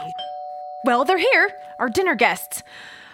Well, 0.85 1.05
they're 1.05 1.17
here. 1.17 1.51
Our 1.79 1.89
dinner 1.89 2.13
guests. 2.13 2.61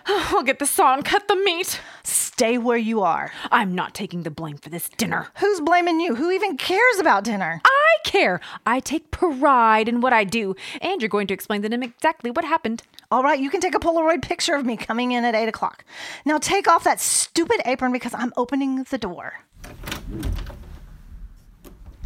I'll 0.31 0.41
get 0.41 0.57
the 0.57 0.65
saw 0.65 0.95
and 0.95 1.05
cut 1.05 1.27
the 1.27 1.35
meat. 1.35 1.79
Stay 2.01 2.57
where 2.57 2.77
you 2.77 3.01
are. 3.01 3.31
I'm 3.51 3.75
not 3.75 3.93
taking 3.93 4.23
the 4.23 4.31
blame 4.31 4.57
for 4.57 4.69
this 4.69 4.89
dinner. 4.89 5.27
Who's 5.37 5.61
blaming 5.61 5.99
you? 5.99 6.15
Who 6.15 6.31
even 6.31 6.57
cares 6.57 6.97
about 6.97 7.23
dinner? 7.23 7.61
I 7.63 7.97
care. 8.03 8.41
I 8.65 8.79
take 8.79 9.11
pride 9.11 9.87
in 9.87 10.01
what 10.01 10.11
I 10.11 10.23
do. 10.23 10.55
And 10.81 10.99
you're 10.99 11.09
going 11.09 11.27
to 11.27 11.33
explain 11.35 11.61
to 11.61 11.69
them 11.69 11.83
exactly 11.83 12.31
what 12.31 12.43
happened. 12.43 12.81
All 13.11 13.21
right, 13.21 13.39
you 13.39 13.51
can 13.51 13.61
take 13.61 13.75
a 13.75 13.79
Polaroid 13.79 14.23
picture 14.23 14.55
of 14.55 14.65
me 14.65 14.77
coming 14.77 15.11
in 15.11 15.25
at 15.25 15.35
8 15.35 15.47
o'clock. 15.47 15.85
Now 16.25 16.39
take 16.39 16.67
off 16.67 16.83
that 16.85 16.99
stupid 16.99 17.61
apron 17.65 17.91
because 17.91 18.15
I'm 18.15 18.33
opening 18.35 18.85
the 18.89 18.97
door. 18.97 19.41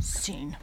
Scene. 0.01 0.57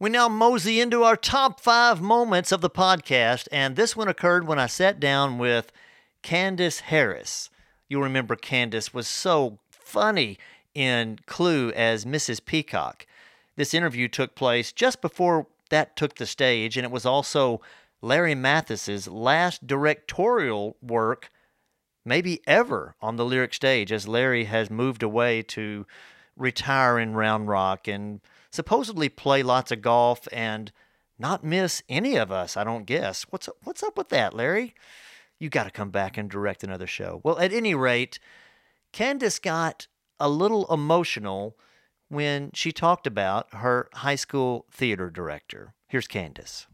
We 0.00 0.10
now 0.10 0.28
mosey 0.28 0.80
into 0.80 1.04
our 1.04 1.16
top 1.16 1.60
five 1.60 2.00
moments 2.00 2.50
of 2.50 2.60
the 2.60 2.68
podcast, 2.68 3.46
and 3.52 3.76
this 3.76 3.94
one 3.94 4.08
occurred 4.08 4.44
when 4.44 4.58
I 4.58 4.66
sat 4.66 4.98
down 4.98 5.38
with 5.38 5.70
Candace 6.20 6.80
Harris. 6.80 7.48
You'll 7.88 8.02
remember 8.02 8.34
Candace 8.34 8.92
was 8.92 9.06
so 9.06 9.60
funny 9.70 10.36
in 10.74 11.20
Clue 11.26 11.70
as 11.70 12.04
Mrs. 12.04 12.44
Peacock. 12.44 13.06
This 13.54 13.72
interview 13.72 14.08
took 14.08 14.34
place 14.34 14.72
just 14.72 15.00
before 15.00 15.46
that 15.70 15.94
took 15.94 16.16
the 16.16 16.26
stage, 16.26 16.76
and 16.76 16.84
it 16.84 16.90
was 16.90 17.06
also 17.06 17.60
Larry 18.02 18.34
Mathis's 18.34 19.06
last 19.06 19.64
directorial 19.64 20.76
work, 20.82 21.30
maybe 22.04 22.40
ever, 22.48 22.96
on 23.00 23.14
the 23.14 23.24
lyric 23.24 23.54
stage, 23.54 23.92
as 23.92 24.08
Larry 24.08 24.44
has 24.46 24.70
moved 24.70 25.04
away 25.04 25.40
to 25.42 25.86
retire 26.36 26.98
in 26.98 27.14
Round 27.14 27.46
Rock 27.46 27.86
and 27.86 28.20
supposedly 28.54 29.08
play 29.08 29.42
lots 29.42 29.72
of 29.72 29.82
golf 29.82 30.28
and 30.32 30.70
not 31.18 31.42
miss 31.42 31.82
any 31.88 32.16
of 32.16 32.30
us, 32.30 32.56
I 32.56 32.62
don't 32.64 32.86
guess. 32.86 33.24
What's 33.30 33.48
what's 33.64 33.82
up 33.82 33.98
with 33.98 34.08
that, 34.10 34.34
Larry? 34.34 34.74
You 35.38 35.50
got 35.50 35.64
to 35.64 35.70
come 35.70 35.90
back 35.90 36.16
and 36.16 36.30
direct 36.30 36.62
another 36.62 36.86
show. 36.86 37.20
Well, 37.24 37.38
at 37.38 37.52
any 37.52 37.74
rate, 37.74 38.18
Candace 38.92 39.40
got 39.40 39.88
a 40.20 40.28
little 40.28 40.72
emotional 40.72 41.56
when 42.08 42.50
she 42.54 42.70
talked 42.70 43.06
about 43.06 43.52
her 43.54 43.88
high 43.94 44.14
school 44.14 44.66
theater 44.70 45.10
director. 45.10 45.74
Here's 45.88 46.06
Candace. 46.06 46.66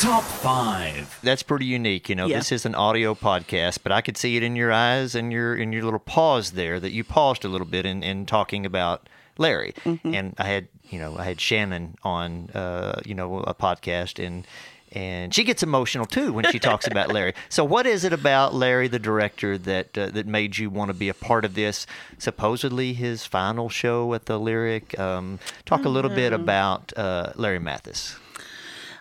Top 0.00 0.24
five. 0.24 1.18
That's 1.22 1.44
pretty 1.44 1.66
unique, 1.66 2.08
you 2.08 2.16
know. 2.16 2.26
Yeah. 2.26 2.38
This 2.38 2.50
is 2.50 2.66
an 2.66 2.74
audio 2.74 3.14
podcast, 3.14 3.78
but 3.84 3.92
I 3.92 4.00
could 4.00 4.16
see 4.16 4.36
it 4.36 4.42
in 4.42 4.56
your 4.56 4.72
eyes 4.72 5.14
and 5.14 5.32
your 5.32 5.54
in 5.54 5.72
your 5.72 5.84
little 5.84 6.00
pause 6.00 6.52
there 6.52 6.80
that 6.80 6.90
you 6.90 7.04
paused 7.04 7.44
a 7.44 7.48
little 7.48 7.66
bit 7.66 7.86
in, 7.86 8.02
in 8.02 8.26
talking 8.26 8.66
about 8.66 9.08
Larry. 9.38 9.74
And 9.84 10.34
I 10.38 10.44
had 10.44 10.68
you 10.90 10.98
know 10.98 11.16
I 11.18 11.24
had 11.24 11.40
Shannon 11.40 11.96
on 12.02 12.50
uh, 12.54 13.00
you 13.04 13.14
know 13.14 13.40
a 13.40 13.54
podcast 13.54 14.24
and 14.24 14.46
and 14.92 15.34
she 15.34 15.42
gets 15.42 15.62
emotional 15.64 16.06
too 16.06 16.32
when 16.32 16.44
she 16.52 16.60
talks 16.60 16.86
about 16.86 17.10
Larry. 17.12 17.34
So 17.48 17.64
what 17.64 17.84
is 17.86 18.04
it 18.04 18.12
about 18.12 18.54
Larry 18.54 18.86
the 18.86 19.00
director 19.00 19.58
that 19.58 19.98
uh, 19.98 20.06
that 20.10 20.26
made 20.26 20.56
you 20.58 20.70
want 20.70 20.88
to 20.90 20.94
be 20.94 21.08
a 21.08 21.14
part 21.14 21.44
of 21.44 21.54
this? 21.54 21.86
Supposedly 22.18 22.92
his 22.92 23.26
final 23.26 23.68
show 23.68 24.14
at 24.14 24.26
the 24.26 24.38
Lyric. 24.38 24.96
Um, 24.98 25.40
talk 25.66 25.84
a 25.84 25.88
little 25.88 26.10
bit 26.10 26.32
Mhm. 26.32 26.36
about 26.42 26.92
uh, 26.96 27.32
Larry 27.34 27.58
Mathis. 27.58 28.16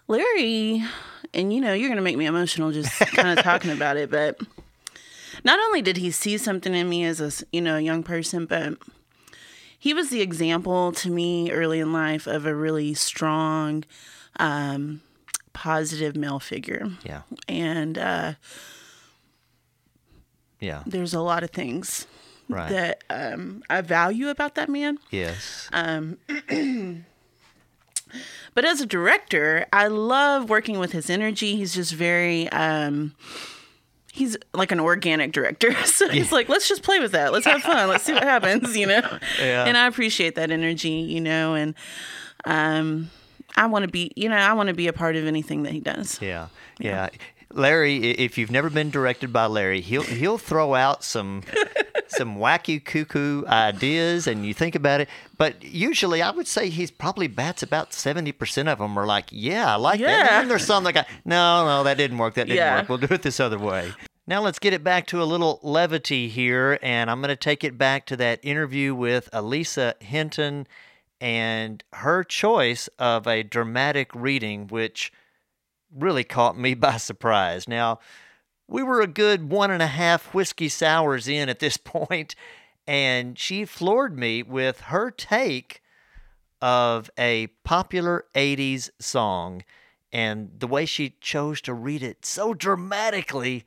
Larry, 0.08 0.84
and 1.34 1.54
you 1.54 1.62
know, 1.62 1.74
you're 1.74 1.90
going 1.90 1.98
to 1.98 2.04
make 2.04 2.18
me 2.18 2.26
emotional 2.26 2.72
just 2.72 2.92
kind 3.00 3.38
of 3.38 3.44
talking 3.44 3.72
about 3.78 3.96
it, 3.98 4.10
but 4.12 4.40
not 5.44 5.60
only 5.60 5.82
did 5.82 5.98
he 5.98 6.12
see 6.12 6.38
something 6.38 6.74
in 6.74 6.90
me 6.90 7.04
as 7.06 7.22
a, 7.22 7.46
you 7.52 7.62
know, 7.62 7.78
young 7.78 8.04
person, 8.04 8.46
but 8.46 8.78
he 9.84 9.94
was 9.94 10.10
the 10.10 10.22
example 10.22 10.94
to 10.94 11.10
me 11.10 11.52
early 11.52 11.82
in 11.82 11.92
life 11.92 12.26
of 12.26 12.46
a 12.46 12.56
really 12.56 12.94
strong, 12.94 13.84
um, 14.40 15.02
positive 15.52 16.16
male 16.16 16.40
figure. 16.40 16.88
Yeah. 17.04 17.24
And 17.50 17.98
uh, 17.98 18.34
Yeah. 20.62 20.84
there's 20.86 21.14
a 21.14 21.20
lot 21.20 21.44
of 21.44 21.50
things 21.52 22.08
Right. 22.48 22.70
that 22.70 23.04
um, 23.10 23.62
I 23.70 23.82
value 23.82 24.30
about 24.30 24.56
that 24.56 24.70
man. 24.70 25.00
Yes. 25.12 25.68
Um, 25.74 26.18
but 28.54 28.64
as 28.64 28.80
a 28.80 28.86
director, 28.86 29.66
I 29.74 29.88
love 29.88 30.50
working 30.50 30.80
with 30.80 30.94
his 30.94 31.10
energy. 31.10 31.58
He's 31.58 31.74
just 31.76 31.92
very, 31.94 32.48
um, 32.50 33.16
he's 34.14 34.38
like 34.54 34.72
an 34.72 34.80
organic 34.80 35.32
director. 35.32 35.74
So 35.86 36.08
he's 36.08 36.32
like, 36.32 36.50
let's 36.50 36.68
just 36.68 36.82
play 36.82 37.00
with 37.00 37.12
that. 37.12 37.34
Let's 37.34 37.46
have 37.46 37.62
fun. 37.62 37.88
Let's 37.90 38.04
see 38.04 38.14
what 38.14 38.24
happens, 38.24 38.76
you 38.76 38.88
know? 38.88 39.02
Yeah. 39.40 39.66
And 39.66 39.78
I 39.78 39.88
appreciate 39.88 40.36
that 40.36 40.50
energy, 40.50 40.90
you 40.90 41.22
know, 41.22 41.54
and 41.56 41.76
um, 42.46 43.10
I 43.56 43.68
want 43.68 43.84
to 43.84 43.92
be, 43.92 44.12
you 44.16 44.30
know, 44.30 44.36
I 44.36 44.54
want 44.54 44.70
to 44.70 44.74
be 44.74 44.88
a 44.88 44.94
part 44.94 45.16
of 45.16 45.26
anything 45.26 45.64
that 45.64 45.72
he 45.72 45.80
does. 45.80 46.20
Yeah, 46.22 46.48
yeah. 46.80 47.10
Larry, 47.52 47.98
if 48.12 48.38
you've 48.38 48.50
never 48.50 48.70
been 48.70 48.90
directed 48.90 49.32
by 49.32 49.46
Larry, 49.46 49.82
he'll 49.82 50.04
he'll 50.04 50.40
throw 50.40 50.74
out 50.74 51.04
some 51.04 51.44
some 52.14 52.38
wacky 52.38 52.84
cuckoo 52.84 53.46
ideas, 53.46 54.28
and 54.28 54.46
you 54.46 54.54
think 54.54 54.76
about 54.76 55.02
it. 55.02 55.10
But 55.38 55.64
usually, 55.64 56.22
I 56.22 56.32
would 56.32 56.48
say 56.48 56.70
he's 56.70 56.92
probably 56.92 57.28
bats 57.28 57.64
about 57.64 57.94
seventy 57.94 58.32
percent 58.32 58.70
of 58.70 58.80
them 58.80 58.98
are 58.98 59.06
like, 59.06 59.26
yeah, 59.32 59.74
I 59.74 59.76
like 59.76 60.00
that. 60.00 60.10
And 60.20 60.28
then 60.30 60.48
there's 60.50 60.66
some 60.66 60.84
that 60.86 60.94
go, 60.94 61.02
no, 61.26 61.66
no, 61.66 61.84
that 61.84 61.98
didn't 61.98 62.18
work. 62.18 62.36
That 62.36 62.48
didn't 62.48 62.58
Yeah. 62.58 62.80
work. 62.80 62.90
We'll 62.90 62.98
do 62.98 63.14
it 63.14 63.22
this 63.24 63.40
other 63.40 63.60
way. 63.60 63.92
Now 64.26 64.42
let's 64.42 64.60
get 64.60 64.72
it 64.74 64.84
back 64.86 65.06
to 65.08 65.22
a 65.22 65.26
little 65.26 65.60
levity 65.64 66.30
here, 66.30 66.80
and 66.82 67.12
I'm 67.12 67.20
going 67.20 67.28
to 67.30 67.36
take 67.36 67.64
it 67.66 67.78
back 67.78 68.06
to 68.06 68.16
that 68.18 68.40
interview 68.42 68.96
with 68.96 69.28
Elisa 69.34 69.96
Hinton 70.00 70.66
and 71.20 71.84
her 71.94 72.24
choice 72.24 72.88
of 73.00 73.28
a 73.28 73.44
dramatic 73.44 74.10
reading, 74.16 74.68
which 74.68 75.12
really 75.94 76.24
caught 76.24 76.58
me 76.58 76.74
by 76.74 76.98
surprise. 76.98 77.68
Now, 77.68 78.00
we 78.68 78.84
were 78.84 79.02
a 79.02 79.08
good 79.08 79.50
one 79.50 79.72
and 79.72 79.82
a 79.82 79.88
half 79.88 80.34
whiskey 80.34 80.70
sours 80.70 81.28
in 81.28 81.50
at 81.50 81.60
this 81.60 81.78
point, 81.84 82.36
and 82.88 83.38
she 83.38 83.66
floored 83.66 84.18
me 84.18 84.44
with 84.44 84.82
her 84.82 85.12
take 85.12 85.82
of 86.62 87.10
a 87.18 87.48
popular 87.64 88.26
80s 88.36 88.90
song 89.00 89.64
and 90.14 90.52
the 90.60 90.68
way 90.68 90.86
she 90.86 91.16
chose 91.20 91.60
to 91.62 91.74
read 91.74 92.04
it 92.04 92.26
so 92.26 92.54
dramatically. 92.54 93.66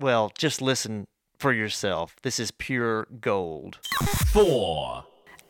Well, 0.00 0.32
just 0.36 0.62
listen 0.62 1.06
for 1.38 1.52
yourself. 1.52 2.16
This 2.22 2.40
is 2.40 2.50
pure 2.50 3.06
gold. 3.20 3.78
Four. 4.32 5.04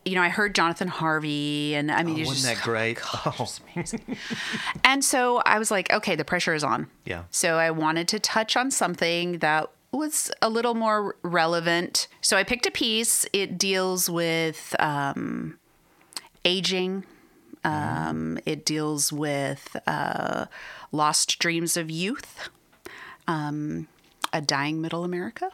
You 0.05 0.17
know, 0.17 0.23
I 0.23 0.29
heard 0.31 0.55
Jonathan 0.55 0.89
Harvey, 0.89 1.75
and 1.75 1.91
I 1.91 2.03
mean, 2.03 2.17
Oh, 2.17 2.27
wasn't 2.29 2.55
just, 2.55 2.65
that 2.65 2.65
great? 2.65 2.99
Oh. 3.27 3.47
and 4.85 5.05
so 5.05 5.39
I 5.47 5.59
was 5.59 5.71
like, 5.71 5.93
okay, 5.93 6.17
the 6.17 6.25
pressure 6.25 6.55
is 6.55 6.65
on. 6.65 6.89
Yeah. 7.05 7.25
So 7.31 7.55
I 7.57 7.71
wanted 7.71 8.09
to 8.09 8.19
touch 8.19 8.57
on 8.57 8.71
something 8.71 9.39
that 9.39 9.71
was 9.93 10.31
a 10.41 10.49
little 10.49 10.75
more 10.75 11.15
relevant. 11.23 12.09
So 12.21 12.37
I 12.37 12.45
picked 12.45 12.67
a 12.67 12.71
piece. 12.71 13.27
It 13.33 13.59
deals 13.59 14.09
with 14.11 14.75
um, 14.81 15.59
aging. 16.45 17.05
Um, 17.65 18.39
it 18.45 18.65
deals 18.65 19.13
with 19.13 19.77
uh, 19.87 20.47
lost 20.91 21.39
dreams 21.39 21.77
of 21.77 21.91
youth, 21.93 22.49
um, 23.29 23.87
a 24.33 24.41
dying 24.41 24.81
middle 24.81 25.05
America. 25.05 25.51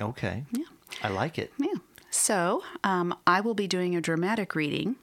Okay. 0.00 0.44
Yeah. 0.52 0.64
I 1.02 1.08
like 1.08 1.38
it. 1.38 1.52
Yeah. 1.58 1.74
So 2.16 2.62
um, 2.84 3.12
I 3.26 3.40
will 3.40 3.54
be 3.54 3.66
doing 3.66 3.96
a 3.96 4.00
dramatic 4.00 4.54
reading 4.54 4.94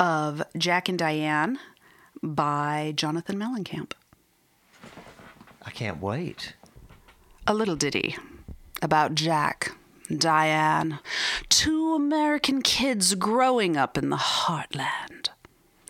of 0.00 0.42
Jack 0.56 0.88
and 0.88 0.98
Diane 0.98 1.58
by 2.22 2.94
Jonathan 2.96 3.38
Mellencamp. 3.38 3.92
I 5.62 5.70
can't 5.70 6.00
wait. 6.00 6.54
A 7.46 7.52
little 7.52 7.76
ditty 7.76 8.16
about 8.80 9.14
Jack, 9.14 9.72
Diane, 10.08 10.98
two 11.50 11.94
American 11.94 12.62
kids 12.62 13.14
growing 13.14 13.76
up 13.76 13.98
in 13.98 14.08
the 14.08 14.16
heartland. 14.16 15.28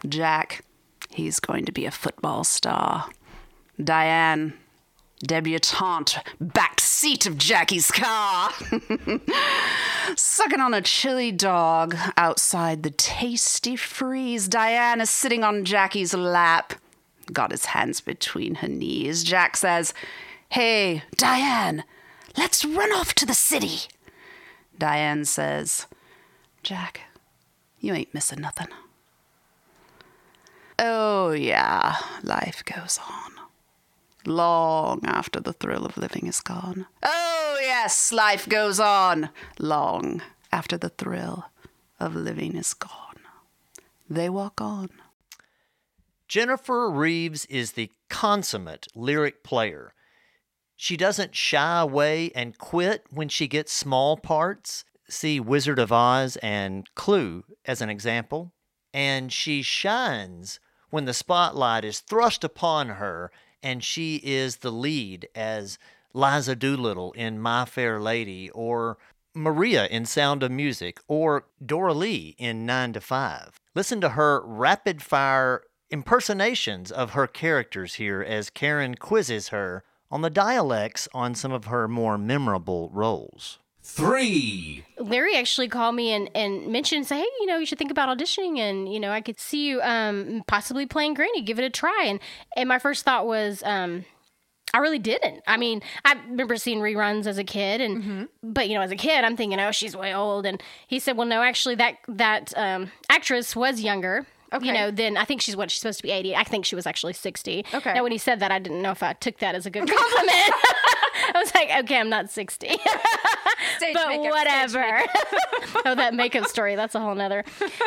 Jack, 0.06 0.64
he's 1.10 1.38
going 1.38 1.64
to 1.64 1.72
be 1.72 1.86
a 1.86 1.92
football 1.92 2.42
star. 2.42 3.08
Diane, 3.82 4.54
debutante, 5.26 6.18
back 6.40 6.80
seat 6.80 7.26
of 7.26 7.38
Jackie's 7.38 7.90
car. 7.90 8.50
Sucking 10.16 10.60
on 10.60 10.74
a 10.74 10.82
chili 10.82 11.32
dog 11.32 11.96
outside 12.16 12.82
the 12.82 12.90
Tastee 12.90 13.74
Freez. 13.74 14.48
Diane 14.48 15.00
is 15.00 15.10
sitting 15.10 15.44
on 15.44 15.64
Jackie's 15.64 16.14
lap, 16.14 16.74
got 17.32 17.50
his 17.50 17.66
hands 17.66 18.00
between 18.00 18.56
her 18.56 18.68
knees. 18.68 19.24
Jack 19.24 19.56
says, 19.56 19.92
Hey, 20.50 21.02
Diane, 21.16 21.84
let's 22.36 22.64
run 22.64 22.92
off 22.92 23.14
to 23.14 23.26
the 23.26 23.34
city. 23.34 23.88
Diane 24.78 25.24
says, 25.24 25.86
Jack, 26.62 27.00
you 27.80 27.92
ain't 27.92 28.14
missing 28.14 28.40
nothing. 28.40 28.68
Oh, 30.78 31.32
yeah, 31.32 31.96
life 32.22 32.64
goes 32.64 32.98
on. 33.08 33.33
Long 34.26 35.00
after 35.04 35.40
the 35.40 35.52
thrill 35.52 35.84
of 35.84 35.96
living 35.96 36.26
is 36.26 36.40
gone. 36.40 36.86
Oh, 37.02 37.58
yes, 37.60 38.12
life 38.12 38.48
goes 38.48 38.80
on. 38.80 39.30
Long 39.58 40.22
after 40.50 40.78
the 40.78 40.88
thrill 40.88 41.46
of 42.00 42.14
living 42.14 42.56
is 42.56 42.74
gone. 42.74 43.20
They 44.08 44.28
walk 44.28 44.60
on. 44.60 44.90
Jennifer 46.28 46.90
Reeves 46.90 47.44
is 47.46 47.72
the 47.72 47.90
consummate 48.08 48.86
lyric 48.94 49.42
player. 49.42 49.92
She 50.76 50.96
doesn't 50.96 51.36
shy 51.36 51.80
away 51.80 52.30
and 52.34 52.58
quit 52.58 53.04
when 53.10 53.28
she 53.28 53.46
gets 53.46 53.72
small 53.72 54.16
parts. 54.16 54.84
See 55.08 55.38
Wizard 55.38 55.78
of 55.78 55.92
Oz 55.92 56.36
and 56.38 56.92
Clue 56.94 57.44
as 57.64 57.80
an 57.80 57.90
example. 57.90 58.52
And 58.92 59.32
she 59.32 59.62
shines 59.62 60.60
when 60.90 61.04
the 61.04 61.14
spotlight 61.14 61.84
is 61.84 62.00
thrust 62.00 62.42
upon 62.42 62.88
her 62.88 63.30
and 63.64 63.82
she 63.82 64.20
is 64.22 64.56
the 64.56 64.70
lead 64.70 65.26
as 65.34 65.78
Liza 66.12 66.54
Doolittle 66.54 67.12
in 67.12 67.40
My 67.40 67.64
Fair 67.64 67.98
Lady 67.98 68.50
or 68.50 68.98
Maria 69.34 69.86
in 69.86 70.04
Sound 70.04 70.44
of 70.44 70.52
Music 70.52 71.00
or 71.08 71.46
Dora 71.64 71.94
Lee 71.94 72.36
in 72.38 72.66
9 72.66 72.92
to 72.92 73.00
5. 73.00 73.58
Listen 73.74 74.00
to 74.02 74.10
her 74.10 74.42
rapid 74.44 75.02
fire 75.02 75.64
impersonations 75.90 76.92
of 76.92 77.12
her 77.12 77.26
characters 77.26 77.94
here 77.94 78.22
as 78.22 78.50
Karen 78.50 78.94
quizzes 78.94 79.48
her 79.48 79.82
on 80.10 80.20
the 80.20 80.30
dialects 80.30 81.08
on 81.12 81.34
some 81.34 81.50
of 81.50 81.64
her 81.64 81.88
more 81.88 82.18
memorable 82.18 82.90
roles. 82.90 83.58
Three. 83.86 84.82
Larry 84.98 85.36
actually 85.36 85.68
called 85.68 85.94
me 85.94 86.10
and, 86.10 86.30
and 86.34 86.68
mentioned, 86.68 87.06
say, 87.06 87.16
hey, 87.16 87.26
you 87.40 87.46
know, 87.46 87.58
you 87.58 87.66
should 87.66 87.76
think 87.76 87.90
about 87.90 88.08
auditioning, 88.08 88.58
and 88.58 88.90
you 88.90 88.98
know, 88.98 89.10
I 89.10 89.20
could 89.20 89.38
see 89.38 89.68
you 89.68 89.82
um, 89.82 90.42
possibly 90.46 90.86
playing 90.86 91.12
Granny. 91.12 91.42
Give 91.42 91.58
it 91.58 91.64
a 91.64 91.70
try. 91.70 92.04
And 92.06 92.18
and 92.56 92.66
my 92.66 92.78
first 92.78 93.04
thought 93.04 93.26
was, 93.26 93.62
um, 93.62 94.06
I 94.72 94.78
really 94.78 94.98
didn't. 94.98 95.42
I 95.46 95.58
mean, 95.58 95.82
I 96.02 96.14
remember 96.28 96.56
seeing 96.56 96.78
reruns 96.78 97.26
as 97.26 97.36
a 97.36 97.44
kid, 97.44 97.82
and 97.82 98.28
but 98.42 98.70
you 98.70 98.74
know, 98.74 98.80
as 98.80 98.90
a 98.90 98.96
kid, 98.96 99.22
I'm 99.22 99.36
thinking, 99.36 99.60
oh, 99.60 99.70
she's 99.70 99.94
way 99.94 100.14
old. 100.14 100.46
And 100.46 100.62
he 100.86 100.98
said, 100.98 101.18
well, 101.18 101.26
no, 101.26 101.42
actually, 101.42 101.74
that 101.74 101.98
that 102.08 102.54
um, 102.56 102.90
actress 103.10 103.54
was 103.54 103.82
younger. 103.82 104.26
Okay. 104.50 104.66
You 104.66 104.72
know, 104.72 104.90
then 104.90 105.18
I 105.18 105.24
think 105.24 105.42
she's 105.42 105.56
what 105.56 105.70
she's 105.70 105.80
supposed 105.80 105.98
to 105.98 106.04
be 106.04 106.10
80. 106.10 106.36
I 106.36 106.44
think 106.44 106.64
she 106.64 106.74
was 106.74 106.86
actually 106.86 107.12
60. 107.12 107.66
Okay. 107.74 107.92
Now, 107.92 108.02
when 108.02 108.12
he 108.12 108.18
said 108.18 108.40
that, 108.40 108.50
I 108.50 108.60
didn't 108.60 108.82
know 108.82 108.92
if 108.92 109.02
I 109.02 109.12
took 109.12 109.40
that 109.40 109.54
as 109.54 109.66
a 109.66 109.70
good 109.70 109.86
compliment. 109.88 110.54
I 111.34 111.38
was 111.38 111.54
like, 111.54 111.70
okay, 111.84 111.98
I'm 111.98 112.08
not 112.08 112.30
60. 112.30 112.68
but 113.92 114.08
makeup, 114.08 114.30
whatever. 114.30 115.02
oh, 115.84 115.94
that 115.94 116.14
makeup 116.14 116.46
story. 116.46 116.76
That's 116.76 116.94
a 116.94 117.00
whole 117.00 117.14
nother. 117.14 117.44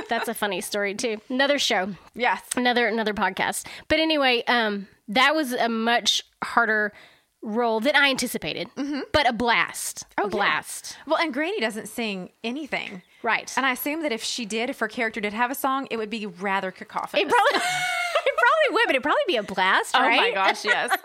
That's 0.10 0.28
a 0.28 0.34
funny 0.34 0.62
story 0.62 0.96
too. 0.96 1.22
Another 1.30 1.60
show. 1.60 1.94
Yes. 2.14 2.42
Another 2.56 2.88
another 2.88 3.14
podcast. 3.14 3.66
But 3.88 4.00
anyway, 4.00 4.44
um, 4.48 4.88
that 5.08 5.36
was 5.36 5.54
a 5.54 5.70
much 5.70 6.24
harder 6.44 6.94
role 7.42 7.80
than 7.80 7.96
I 7.96 8.10
anticipated. 8.10 8.70
But 9.14 9.30
a 9.30 9.34
blast. 9.34 10.06
Oh, 10.18 10.24
a 10.24 10.26
yeah. 10.26 10.30
blast. 10.30 10.98
Well, 11.06 11.18
and 11.18 11.34
Granny 11.34 11.60
doesn't 11.60 11.88
sing 11.88 12.32
anything. 12.44 13.02
Right. 13.24 13.52
And 13.56 13.66
I 13.66 13.72
assume 13.72 14.04
that 14.04 14.12
if 14.12 14.24
she 14.24 14.46
did, 14.46 14.70
if 14.70 14.80
her 14.80 14.88
character 14.88 15.22
did 15.22 15.34
have 15.34 15.52
a 15.52 15.56
song, 15.56 15.88
it 15.90 15.98
would 15.98 16.10
be 16.10 16.26
rather 16.26 16.72
cacophonous. 16.72 17.24
It 17.24 17.30
probably 17.30 17.56
it 18.26 18.36
probably 18.38 18.74
would, 18.74 18.86
but 18.86 18.96
it'd 18.96 19.04
probably 19.04 19.22
be 19.28 19.38
a 19.38 19.44
blast, 19.44 19.96
Oh 19.96 20.02
my 20.02 20.32
gosh, 20.32 20.66
yes. 20.66 20.96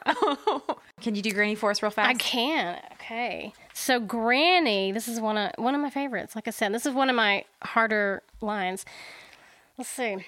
Can 1.02 1.16
you 1.16 1.22
do 1.22 1.32
Granny 1.32 1.56
for 1.56 1.70
us 1.70 1.82
real 1.82 1.90
fast? 1.90 2.08
I 2.08 2.14
can. 2.14 2.80
Okay. 2.94 3.52
So 3.74 3.98
Granny, 3.98 4.92
this 4.92 5.08
is 5.08 5.20
one 5.20 5.36
of 5.36 5.52
one 5.56 5.74
of 5.74 5.80
my 5.80 5.90
favorites. 5.90 6.34
Like 6.36 6.46
I 6.46 6.52
said, 6.52 6.72
this 6.72 6.86
is 6.86 6.94
one 6.94 7.10
of 7.10 7.16
my 7.16 7.44
harder 7.62 8.22
lines. 8.40 8.84
Let's 9.76 9.90
see. 9.90 10.24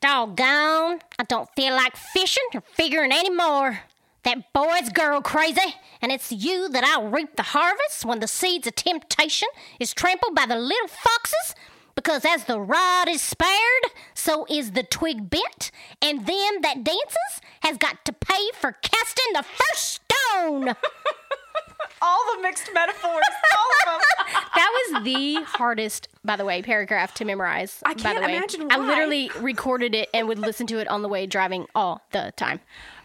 Doggone, 0.00 0.98
I 1.18 1.24
don't 1.28 1.48
feel 1.54 1.74
like 1.74 1.96
fishing 1.96 2.42
or 2.54 2.62
figuring 2.74 3.12
anymore. 3.12 3.82
That 4.24 4.52
boy's 4.52 4.88
girl 4.88 5.20
crazy, 5.20 5.76
and 6.00 6.10
it's 6.10 6.32
you 6.32 6.68
that 6.70 6.84
I'll 6.84 7.08
reap 7.08 7.36
the 7.36 7.42
harvest 7.42 8.04
when 8.04 8.20
the 8.20 8.28
seeds 8.28 8.66
of 8.66 8.74
temptation 8.74 9.48
is 9.78 9.92
trampled 9.92 10.34
by 10.34 10.46
the 10.46 10.56
little 10.56 10.88
foxes. 10.88 11.54
Because 11.94 12.24
as 12.24 12.44
the 12.44 12.60
rod 12.60 13.08
is 13.08 13.20
spared, 13.20 13.84
so 14.14 14.46
is 14.48 14.72
the 14.72 14.82
twig 14.82 15.28
bent, 15.28 15.70
and 16.00 16.26
them 16.26 16.62
that 16.62 16.84
dances 16.84 17.40
has 17.60 17.76
got 17.76 18.04
to 18.04 18.12
pay 18.12 18.48
for 18.54 18.72
casting 18.82 19.32
the 19.34 19.42
first 19.42 20.00
stone. 20.00 20.68
all 22.02 22.36
the 22.36 22.42
mixed 22.42 22.70
metaphors, 22.74 23.04
all 23.06 23.94
of 23.94 24.00
them. 24.00 24.42
that 24.54 24.70
was 24.72 25.04
the 25.04 25.34
hardest, 25.44 26.08
by 26.24 26.36
the 26.36 26.44
way, 26.44 26.62
paragraph 26.62 27.14
to 27.14 27.24
memorize. 27.24 27.82
I 27.84 27.94
can't 27.94 28.18
the 28.18 28.26
way. 28.26 28.36
imagine 28.36 28.68
I 28.70 28.78
literally 28.78 29.30
recorded 29.40 29.94
it 29.94 30.08
and 30.12 30.28
would 30.28 30.38
listen 30.38 30.66
to 30.68 30.78
it 30.78 30.88
on 30.88 31.02
the 31.02 31.08
way 31.08 31.26
driving 31.26 31.66
all 31.74 32.02
the 32.10 32.32
time. 32.36 32.60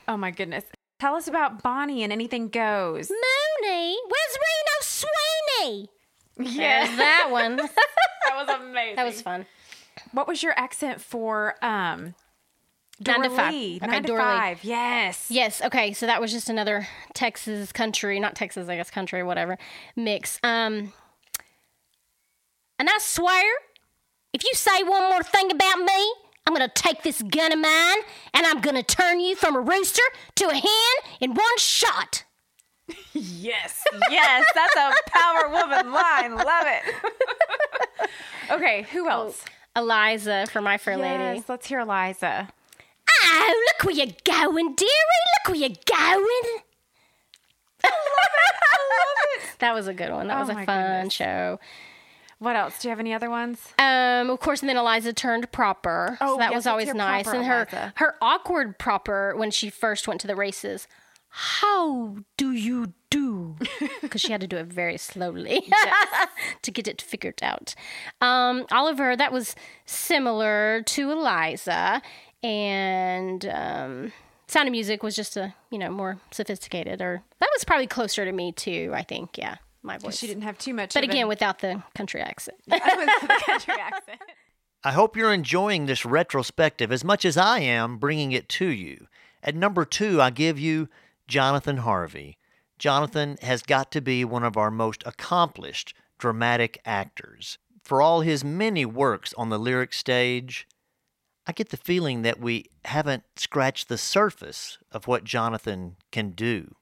Oh 0.08 0.18
my 0.18 0.32
goodness. 0.32 0.64
Tell 1.00 1.14
us 1.14 1.28
about 1.28 1.62
Bonnie 1.62 2.04
and 2.04 2.12
Anything 2.12 2.50
Goes. 2.50 3.12
Mooney, 3.12 3.98
where's 4.08 4.38
Reno 4.42 4.82
Sweeney? 4.82 5.90
Yes. 6.40 6.88
There's 6.88 6.98
that 6.98 7.28
one. 7.32 7.56
that 7.58 7.68
was 8.36 8.48
amazing. 8.50 8.96
That 8.96 9.06
was 9.06 9.22
fun. 9.22 9.46
What 10.12 10.28
was 10.28 10.44
your 10.44 10.54
accent 10.58 11.02
for 11.02 11.56
um 11.64 12.14
Nine 13.06 13.24
to 13.24 13.30
five. 13.30 13.54
Lee? 13.54 13.78
Okay, 13.82 13.88
Nine 13.92 14.02
to 14.04 14.08
Dora 14.08 14.22
Lee. 14.24 14.38
five. 14.40 14.64
Yes. 14.64 15.28
Yes. 15.30 15.62
Okay. 15.62 15.94
So 15.94 16.06
that 16.08 16.20
was 16.20 16.32
just 16.32 16.50
another 16.50 16.88
Texas 17.14 17.72
country, 17.72 18.20
not 18.20 18.36
Texas, 18.36 18.68
I 18.70 18.76
guess 18.76 18.90
country, 18.90 19.20
or 19.20 19.26
whatever 19.26 19.58
mix. 19.96 20.40
Um, 20.44 20.94
and 22.80 22.90
I 22.90 22.98
swear, 23.00 23.44
if 24.34 24.44
you 24.44 24.52
say 24.54 24.84
one 24.84 25.04
more 25.10 25.24
thing 25.24 25.52
about 25.52 25.78
me, 25.80 26.14
I'm 26.46 26.54
gonna 26.54 26.70
take 26.74 27.04
this 27.04 27.22
gun 27.22 27.52
of 27.52 27.60
mine 27.60 27.98
and 28.34 28.46
I'm 28.46 28.62
gonna 28.62 28.84
turn 28.84 29.20
you 29.20 29.36
from 29.36 29.56
a 29.56 29.62
rooster 29.62 30.02
to 30.36 30.46
a 30.50 30.54
hen 30.54 31.12
in 31.20 31.34
one 31.34 31.58
shot. 31.58 32.24
Yes. 33.14 33.84
Yes. 34.10 34.46
That's 34.56 34.76
a 34.76 34.92
power 35.10 35.50
woman 35.50 35.92
line. 35.92 36.36
Love 36.36 36.66
it. 36.68 38.10
okay. 38.52 38.84
Who 38.94 39.10
else? 39.10 39.44
Eliza 39.76 40.46
for 40.52 40.62
My 40.62 40.78
Fair 40.78 40.98
Lady. 40.98 41.44
Let's 41.48 41.68
hear 41.68 41.80
Eliza. 41.80 42.50
Oh, 43.10 43.66
look 43.68 43.86
where 43.86 43.96
you're 43.96 44.16
going, 44.26 44.76
dearie. 44.76 44.90
Look 45.46 45.48
where 45.48 45.56
you're 45.56 45.70
going. 45.86 46.62
That 49.60 49.74
was 49.74 49.88
a 49.88 49.94
good 49.94 50.12
one. 50.12 50.28
That 50.28 50.38
Oh 50.38 50.42
was 50.42 50.50
a 50.50 50.54
fun 50.54 50.66
goodness. 50.66 51.14
show. 51.14 51.60
What 52.40 52.56
else? 52.56 52.80
Do 52.80 52.88
you 52.88 52.92
have 52.92 53.00
any 53.00 53.12
other 53.14 53.30
ones? 53.32 53.60
Um, 53.80 54.30
of 54.30 54.40
course, 54.40 54.62
and 54.62 54.70
then 54.70 54.78
Eliza 54.78 55.14
turned 55.14 55.52
proper. 55.52 56.16
Oh, 56.22 56.36
so 56.36 56.38
that 56.38 56.52
yes, 56.52 56.58
was 56.58 56.68
always 56.68 56.94
nice. 56.94 57.26
And 57.28 57.44
her 57.44 57.62
Eliza. 57.72 57.94
her 57.96 58.16
awkward 58.22 58.78
proper 58.78 59.34
when 59.36 59.50
she 59.50 59.72
first 59.72 60.08
went 60.08 60.22
to 60.22 60.28
the 60.28 60.36
races. 60.36 60.88
How 61.30 62.18
do 62.38 62.52
you 62.52 62.94
do? 63.10 63.56
Because 64.02 64.22
she 64.22 64.32
had 64.32 64.42
to 64.42 64.48
do 64.48 64.56
it 64.58 64.68
very 64.68 64.98
slowly 64.98 65.62
to 66.62 66.72
get 66.72 66.88
it 66.88 67.02
figured 67.02 67.40
out. 67.42 67.76
Um, 68.22 68.66
Oliver, 68.72 69.16
that 69.18 69.34
was 69.34 69.54
similar 69.86 70.82
to 70.86 71.12
Eliza, 71.12 72.02
and 72.42 73.46
um, 73.48 74.14
Sound 74.48 74.68
of 74.70 74.72
Music 74.72 75.04
was 75.04 75.16
just 75.16 75.36
a 75.36 75.54
you 75.72 75.78
know 75.78 75.90
more 75.90 76.20
sophisticated, 76.32 77.02
or 77.02 77.22
that 77.40 77.50
was 77.54 77.64
probably 77.66 77.88
closer 77.88 78.24
to 78.24 78.32
me 78.32 78.52
too. 78.54 78.92
I 78.96 79.04
think, 79.04 79.38
yeah, 79.38 79.58
my 79.84 79.98
voice. 79.98 80.18
She 80.18 80.28
didn't 80.28 80.44
have 80.44 80.58
too 80.58 80.74
much. 80.74 80.94
but 80.94 81.04
of 81.04 81.10
again, 81.10 81.24
an- 81.24 81.28
without 81.28 81.60
the 81.60 81.84
country 81.96 82.22
accent. 82.22 82.58
the 82.68 82.80
country 83.46 83.74
accent. 83.80 84.22
I 84.84 84.92
hope 84.94 85.18
you're 85.18 85.34
enjoying 85.34 85.86
this 85.86 86.06
retrospective 86.06 86.92
as 86.94 87.04
much 87.04 87.26
as 87.26 87.36
I 87.36 87.60
am 87.60 87.98
bringing 87.98 88.32
it 88.32 88.48
to 88.50 88.68
you. 88.68 89.08
At 89.44 89.56
number 89.56 89.84
two, 89.86 90.22
I 90.22 90.30
give 90.30 90.58
you 90.60 90.88
Jonathan 91.28 91.78
Harvey. 91.78 92.38
Jonathan 92.80 93.38
has 93.42 93.64
got 93.64 93.92
to 93.92 94.02
be 94.02 94.24
one 94.24 94.44
of 94.44 94.58
our 94.58 94.72
most 94.72 95.04
accomplished 95.06 95.94
dramatic 96.18 96.80
actors. 96.86 97.58
For 97.84 98.02
all 98.02 98.22
his 98.22 98.44
many 98.44 98.86
works 98.86 99.34
on 99.38 99.50
the 99.50 99.60
lyric 99.60 99.94
stage, 99.94 100.68
I 101.46 101.54
get 101.54 101.70
the 101.70 101.78
feeling 101.78 102.22
that 102.24 102.40
we 102.40 102.66
haven't 102.86 103.24
scratched 103.36 103.88
the 103.88 103.98
surface 103.98 104.78
of 104.92 105.08
what 105.08 105.24
Jonathan 105.24 105.96
can 106.12 106.32
do. 106.32 106.76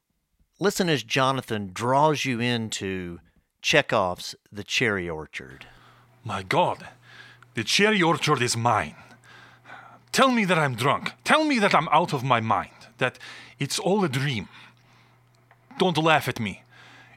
Listen 0.60 0.90
as 0.90 1.04
Jonathan 1.04 1.70
draws 1.74 2.26
you 2.26 2.40
into 2.40 3.20
Chekhov's 3.62 4.36
The 4.52 4.64
Cherry 4.64 5.10
Orchard. 5.10 5.68
My 6.24 6.44
God, 6.44 6.88
the 7.54 7.64
cherry 7.64 8.02
orchard 8.02 8.42
is 8.42 8.58
mine. 8.58 8.96
Tell 10.12 10.32
me 10.32 10.46
that 10.46 10.58
I'm 10.58 10.76
drunk. 10.76 11.12
Tell 11.24 11.44
me 11.44 11.60
that 11.60 11.76
I'm 11.76 11.88
out 11.90 12.14
of 12.14 12.24
my 12.24 12.40
mind. 12.40 12.75
That 12.98 13.20
it's 13.60 13.80
all 13.80 14.04
a 14.04 14.10
dream. 14.10 14.48
Don't 15.78 15.98
laugh 15.98 16.28
at 16.28 16.40
me. 16.40 16.64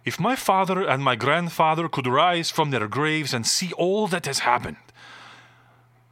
If 0.04 0.18
my 0.18 0.36
father 0.36 0.82
and 0.82 1.02
my 1.04 1.16
grandfather 1.16 1.88
could 1.88 2.06
rise 2.06 2.50
from 2.50 2.70
their 2.70 2.88
graves 2.88 3.34
and 3.34 3.46
see 3.46 3.72
all 3.72 4.06
that 4.08 4.26
has 4.26 4.40
happened, 4.40 4.78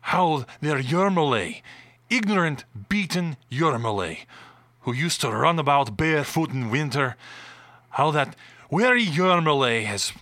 how 0.00 0.44
their 0.60 0.80
Yermolay, 0.80 1.62
ignorant, 2.10 2.64
beaten 2.88 3.36
Yermolay, 3.50 4.26
who 4.80 4.92
used 4.92 5.20
to 5.22 5.30
run 5.30 5.58
about 5.58 5.96
barefoot 5.96 6.50
in 6.50 6.70
winter, 6.70 7.16
how 7.90 8.10
that 8.12 8.36
weary 8.70 9.04
Yermolay 9.04 9.84
has 9.84 10.12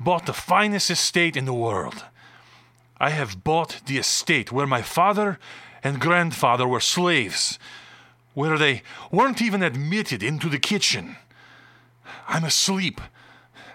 bought 0.00 0.26
the 0.26 0.32
finest 0.32 0.90
estate 0.90 1.36
in 1.36 1.44
the 1.44 1.52
world. 1.52 2.04
I 3.00 3.10
have 3.10 3.44
bought 3.44 3.80
the 3.86 3.98
estate 3.98 4.50
where 4.50 4.66
my 4.66 4.82
father 4.82 5.38
and 5.84 6.00
grandfather 6.00 6.66
were 6.66 6.80
slaves, 6.80 7.58
where 8.38 8.56
they 8.56 8.82
weren't 9.10 9.42
even 9.42 9.64
admitted 9.64 10.22
into 10.22 10.48
the 10.48 10.60
kitchen. 10.60 11.16
I'm 12.28 12.44
asleep. 12.44 13.00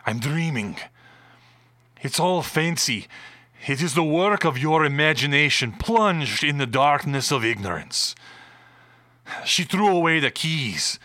I'm 0.06 0.20
dreaming. 0.20 0.78
It's 2.02 2.18
all 2.18 2.42
fancy. 2.42 3.08
It 3.68 3.82
is 3.82 3.94
the 3.94 4.06
work 4.06 4.46
of 4.46 4.58
your 4.58 4.86
imagination 4.86 5.74
plunged 5.74 6.46
in 6.46 6.60
the 6.60 6.66
darkness 6.66 7.30
of 7.30 7.44
ignorance. 7.44 8.16
She 9.44 9.66
threw 9.66 9.90
away 9.90 10.22
the 10.22 10.32
keys. 10.32 10.98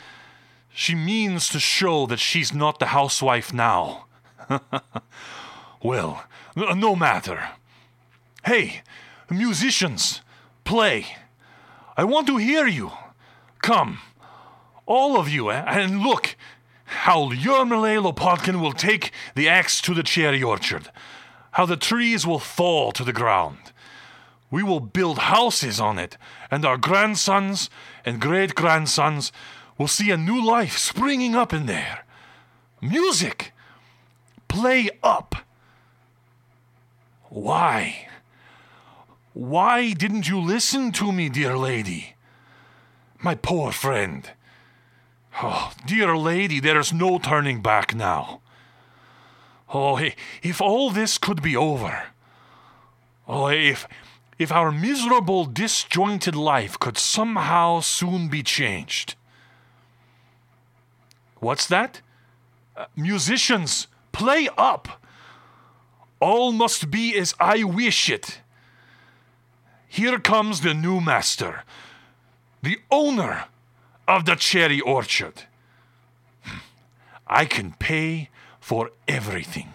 She 0.73 0.95
means 0.95 1.49
to 1.49 1.59
show 1.59 2.07
that 2.07 2.21
she's 2.21 2.55
not 2.55 2.79
the 2.79 2.87
housewife 2.87 3.53
now. 3.53 4.07
well, 5.83 6.25
no 6.55 6.95
matter. 6.95 7.49
Hey, 8.45 8.83
musicians, 9.29 10.21
play. 10.63 11.07
I 11.97 12.05
want 12.05 12.29
to 12.29 12.37
hear 12.37 12.69
you. 12.69 12.93
Come, 13.61 13.99
all 14.87 15.19
of 15.19 15.29
you, 15.29 15.51
eh? 15.51 15.65
and 15.67 16.01
look 16.01 16.37
how 16.85 17.31
Yermolay 17.31 18.01
Lopakhin 18.03 18.61
will 18.61 18.73
take 18.73 19.13
the 19.35 19.49
axe 19.49 19.81
to 19.83 19.95
the 19.95 20.03
cherry 20.03 20.43
orchard, 20.43 20.91
how 21.53 21.67
the 21.67 21.77
trees 21.77 22.27
will 22.27 22.39
fall 22.39 22.93
to 22.93 23.05
the 23.05 23.13
ground. 23.13 23.59
We 24.51 24.63
will 24.63 24.81
build 24.81 25.19
houses 25.19 25.79
on 25.79 25.99
it, 25.99 26.17
and 26.51 26.65
our 26.65 26.79
grandsons 26.79 27.69
and 28.05 28.21
great 28.21 28.55
grandsons 28.55 29.31
will 29.77 29.89
see 29.89 30.11
a 30.11 30.17
new 30.17 30.43
life 30.43 30.79
springing 30.79 31.35
up 31.35 31.53
in 31.53 31.67
there. 31.67 32.05
Music! 32.81 33.53
Play 34.49 34.89
up! 35.03 35.35
Why? 37.29 38.09
Why 39.35 39.93
didn't 39.93 40.29
you 40.29 40.41
listen 40.41 40.91
to 40.93 41.13
me, 41.13 41.29
dear 41.29 41.57
lady? 41.59 42.15
My 43.21 43.35
poor 43.35 43.73
friend. 43.73 44.31
Oh, 45.43 45.73
dear 45.87 46.17
lady, 46.17 46.61
there's 46.61 46.93
no 46.93 47.19
turning 47.19 47.61
back 47.63 47.95
now. 47.95 48.41
Oh, 49.73 49.99
if 50.43 50.61
all 50.61 50.91
this 50.91 51.19
could 51.19 51.43
be 51.43 51.57
over. 51.57 52.07
Oh, 53.27 53.49
if 53.49 53.87
if 54.39 54.53
our 54.53 54.71
miserable, 54.71 55.45
disjointed 55.45 56.37
life 56.37 56.79
could 56.79 56.97
somehow 56.97 57.81
soon 57.81 58.29
be 58.29 58.43
changed. 58.43 59.17
What's 61.41 61.67
that? 61.67 62.01
Uh, 62.77 62.87
musicians, 62.97 63.89
play 64.13 64.49
up. 64.57 65.03
All 66.21 66.53
must 66.53 66.91
be 66.91 67.17
as 67.17 67.35
I 67.41 67.65
wish 67.65 68.09
it. 68.09 68.41
Here 69.89 70.21
comes 70.21 70.61
the 70.61 70.75
new 70.75 71.01
master, 71.01 71.65
the 72.63 72.79
owner 72.91 73.47
of 74.07 74.25
the 74.25 74.35
cherry 74.35 74.81
orchard. 74.81 75.45
I 77.27 77.45
can 77.45 77.75
pay 77.79 78.31
for 78.61 78.91
everything. 79.07 79.75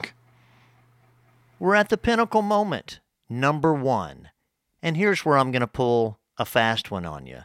We're 1.60 1.76
at 1.76 1.90
the 1.90 1.98
pinnacle 1.98 2.42
moment, 2.42 3.00
number 3.30 3.74
one. 3.74 4.30
And 4.82 4.98
here's 4.98 5.24
where 5.24 5.38
I'm 5.38 5.52
going 5.52 5.62
to 5.62 5.68
pull 5.68 6.20
a 6.38 6.46
fast 6.46 6.92
one 6.92 7.06
on 7.06 7.26
you. 7.26 7.42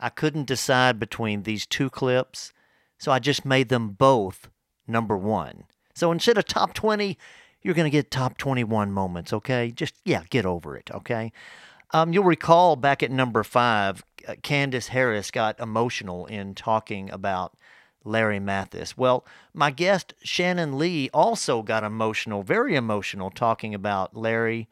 I 0.00 0.08
couldn't 0.08 0.46
decide 0.46 1.00
between 1.00 1.42
these 1.42 1.66
two 1.66 1.90
clips, 1.90 2.52
so 2.98 3.10
I 3.10 3.18
just 3.18 3.44
made 3.44 3.68
them 3.68 3.90
both 3.90 4.48
number 4.86 5.16
one. 5.16 5.64
So 5.94 6.12
instead 6.12 6.38
of 6.38 6.46
top 6.46 6.72
20, 6.72 7.18
you're 7.62 7.74
going 7.74 7.84
to 7.84 7.90
get 7.90 8.10
top 8.10 8.38
21 8.38 8.92
moments, 8.92 9.32
okay? 9.32 9.72
Just, 9.72 9.94
yeah, 10.04 10.22
get 10.30 10.46
over 10.46 10.76
it, 10.76 10.90
okay? 10.94 11.32
Um, 11.90 12.12
you'll 12.12 12.24
recall 12.24 12.76
back 12.76 13.02
at 13.02 13.10
number 13.10 13.42
five, 13.42 14.04
Candace 14.36 14.88
Harris 14.88 15.30
got 15.30 15.58
emotional 15.60 16.26
in 16.26 16.54
talking 16.54 17.10
about 17.10 17.54
Larry 18.04 18.40
Mathis. 18.40 18.96
Well, 18.96 19.24
my 19.52 19.70
guest 19.70 20.14
Shannon 20.22 20.78
Lee 20.78 21.10
also 21.12 21.62
got 21.62 21.84
emotional, 21.84 22.42
very 22.42 22.74
emotional, 22.74 23.30
talking 23.30 23.74
about 23.74 24.16
Larry, 24.16 24.68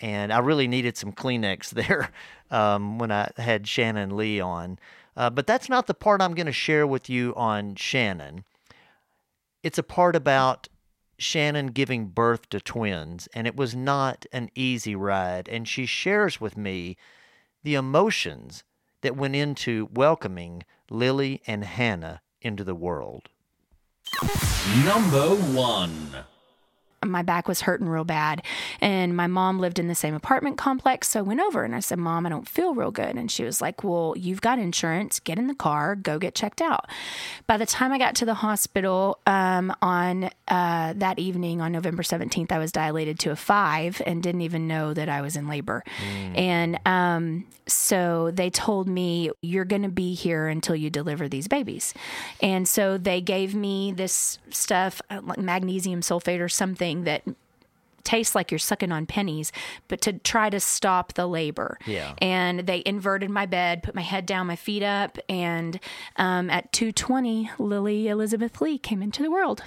and 0.00 0.32
I 0.32 0.38
really 0.38 0.66
needed 0.66 0.96
some 0.96 1.12
Kleenex 1.12 1.70
there 1.70 2.10
um, 2.50 2.98
when 2.98 3.10
I 3.10 3.30
had 3.36 3.66
Shannon 3.66 4.16
Lee 4.16 4.40
on. 4.40 4.78
Uh, 5.16 5.30
but 5.30 5.46
that's 5.46 5.68
not 5.68 5.86
the 5.86 5.94
part 5.94 6.22
I'm 6.22 6.34
going 6.34 6.46
to 6.46 6.52
share 6.52 6.86
with 6.86 7.10
you 7.10 7.34
on 7.36 7.74
Shannon. 7.74 8.44
It's 9.62 9.78
a 9.78 9.82
part 9.82 10.16
about 10.16 10.68
Shannon 11.18 11.68
giving 11.68 12.06
birth 12.06 12.48
to 12.48 12.60
twins, 12.60 13.28
and 13.34 13.46
it 13.46 13.56
was 13.56 13.76
not 13.76 14.26
an 14.32 14.50
easy 14.54 14.96
ride. 14.96 15.48
And 15.48 15.68
she 15.68 15.86
shares 15.86 16.40
with 16.40 16.56
me 16.56 16.96
the 17.62 17.74
emotions 17.74 18.64
that 19.02 19.16
went 19.16 19.36
into 19.36 19.88
welcoming 19.92 20.64
Lily 20.90 21.42
and 21.46 21.64
Hannah 21.64 22.22
into 22.40 22.64
the 22.64 22.74
world. 22.74 23.28
Number 24.84 25.28
one. 25.54 26.24
My 27.04 27.22
back 27.22 27.48
was 27.48 27.62
hurting 27.62 27.88
real 27.88 28.04
bad. 28.04 28.42
And 28.80 29.16
my 29.16 29.26
mom 29.26 29.58
lived 29.58 29.78
in 29.78 29.88
the 29.88 29.94
same 29.94 30.14
apartment 30.14 30.58
complex. 30.58 31.08
So 31.08 31.20
I 31.20 31.22
went 31.22 31.40
over 31.40 31.64
and 31.64 31.74
I 31.74 31.80
said, 31.80 31.98
Mom, 31.98 32.26
I 32.26 32.28
don't 32.28 32.48
feel 32.48 32.74
real 32.74 32.90
good. 32.90 33.16
And 33.16 33.30
she 33.30 33.44
was 33.44 33.60
like, 33.60 33.82
Well, 33.82 34.14
you've 34.16 34.40
got 34.40 34.58
insurance. 34.58 35.20
Get 35.20 35.38
in 35.38 35.46
the 35.46 35.54
car, 35.54 35.96
go 35.96 36.18
get 36.18 36.34
checked 36.34 36.60
out. 36.60 36.86
By 37.46 37.56
the 37.56 37.66
time 37.66 37.92
I 37.92 37.98
got 37.98 38.14
to 38.16 38.24
the 38.24 38.34
hospital 38.34 39.18
um, 39.26 39.74
on 39.82 40.30
uh, 40.48 40.94
that 40.96 41.18
evening 41.18 41.60
on 41.60 41.72
November 41.72 42.02
17th, 42.02 42.52
I 42.52 42.58
was 42.58 42.72
dilated 42.72 43.18
to 43.20 43.30
a 43.30 43.36
five 43.36 44.00
and 44.04 44.22
didn't 44.22 44.42
even 44.42 44.68
know 44.68 44.94
that 44.94 45.08
I 45.08 45.20
was 45.20 45.36
in 45.36 45.48
labor. 45.48 45.82
And 46.34 46.78
um, 46.86 47.46
so 47.66 48.30
they 48.32 48.50
told 48.50 48.88
me, 48.88 49.30
You're 49.40 49.64
going 49.64 49.82
to 49.82 49.88
be 49.88 50.14
here 50.14 50.48
until 50.48 50.76
you 50.76 50.90
deliver 50.90 51.28
these 51.28 51.48
babies. 51.48 51.94
And 52.40 52.68
so 52.68 52.98
they 52.98 53.20
gave 53.20 53.54
me 53.54 53.92
this 53.92 54.38
stuff, 54.50 55.00
uh, 55.10 55.20
like 55.22 55.38
magnesium 55.38 56.00
sulfate 56.00 56.40
or 56.40 56.48
something 56.48 56.91
that 57.04 57.22
tastes 58.04 58.34
like 58.34 58.50
you're 58.50 58.58
sucking 58.58 58.92
on 58.92 59.06
pennies, 59.06 59.52
but 59.88 60.00
to 60.02 60.14
try 60.14 60.50
to 60.50 60.60
stop 60.60 61.14
the 61.14 61.26
labor. 61.26 61.78
Yeah. 61.86 62.14
And 62.18 62.60
they 62.60 62.82
inverted 62.84 63.30
my 63.30 63.46
bed, 63.46 63.82
put 63.82 63.94
my 63.94 64.02
head 64.02 64.26
down, 64.26 64.46
my 64.46 64.56
feet 64.56 64.82
up, 64.82 65.18
and 65.28 65.78
um, 66.16 66.50
at 66.50 66.72
220, 66.72 67.50
Lily 67.58 68.08
Elizabeth 68.08 68.60
Lee 68.60 68.78
came 68.78 69.02
into 69.02 69.22
the 69.22 69.30
world. 69.30 69.62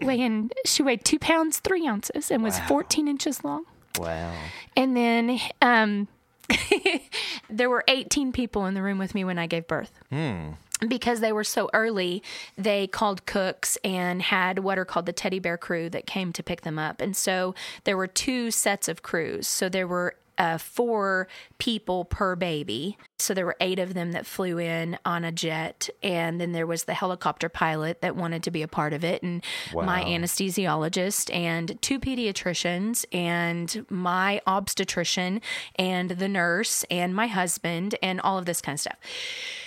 Weighing, 0.00 0.50
she 0.64 0.82
weighed 0.82 1.04
two 1.04 1.18
pounds, 1.18 1.58
three 1.58 1.86
ounces, 1.86 2.30
and 2.30 2.42
was 2.42 2.58
14 2.60 3.06
inches 3.06 3.44
long. 3.44 3.64
Wow. 3.98 4.34
And 4.76 4.96
then 4.96 5.38
um, 5.60 6.08
there 7.50 7.70
were 7.70 7.84
18 7.86 8.32
people 8.32 8.66
in 8.66 8.74
the 8.74 8.82
room 8.82 8.98
with 8.98 9.14
me 9.14 9.24
when 9.24 9.38
I 9.38 9.46
gave 9.46 9.66
birth. 9.66 9.92
Hmm. 10.10 10.52
Because 10.88 11.20
they 11.20 11.32
were 11.32 11.44
so 11.44 11.70
early, 11.72 12.22
they 12.58 12.86
called 12.86 13.24
Cook's 13.26 13.78
and 13.84 14.20
had 14.20 14.60
what 14.60 14.78
are 14.78 14.84
called 14.84 15.06
the 15.06 15.12
teddy 15.12 15.38
bear 15.38 15.56
crew 15.56 15.88
that 15.90 16.06
came 16.06 16.32
to 16.32 16.42
pick 16.42 16.62
them 16.62 16.78
up. 16.78 17.00
And 17.00 17.16
so 17.16 17.54
there 17.84 17.96
were 17.96 18.06
two 18.06 18.50
sets 18.50 18.88
of 18.88 19.02
crews. 19.02 19.46
So 19.46 19.68
there 19.68 19.86
were 19.86 20.16
uh, 20.42 20.58
four 20.58 21.28
people 21.58 22.04
per 22.04 22.34
baby. 22.34 22.98
So 23.20 23.32
there 23.32 23.46
were 23.46 23.56
eight 23.60 23.78
of 23.78 23.94
them 23.94 24.10
that 24.10 24.26
flew 24.26 24.58
in 24.58 24.98
on 25.04 25.22
a 25.24 25.30
jet. 25.30 25.88
And 26.02 26.40
then 26.40 26.50
there 26.50 26.66
was 26.66 26.84
the 26.84 26.94
helicopter 26.94 27.48
pilot 27.48 28.00
that 28.00 28.16
wanted 28.16 28.42
to 28.42 28.50
be 28.50 28.62
a 28.62 28.68
part 28.68 28.92
of 28.92 29.04
it, 29.04 29.22
and 29.22 29.44
my 29.72 30.02
anesthesiologist, 30.02 31.32
and 31.32 31.80
two 31.80 32.00
pediatricians, 32.00 33.04
and 33.12 33.86
my 33.88 34.42
obstetrician, 34.44 35.40
and 35.76 36.10
the 36.10 36.28
nurse, 36.28 36.84
and 36.90 37.14
my 37.14 37.28
husband, 37.28 37.94
and 38.02 38.20
all 38.20 38.36
of 38.36 38.44
this 38.44 38.60
kind 38.60 38.74
of 38.74 38.80
stuff. 38.80 38.98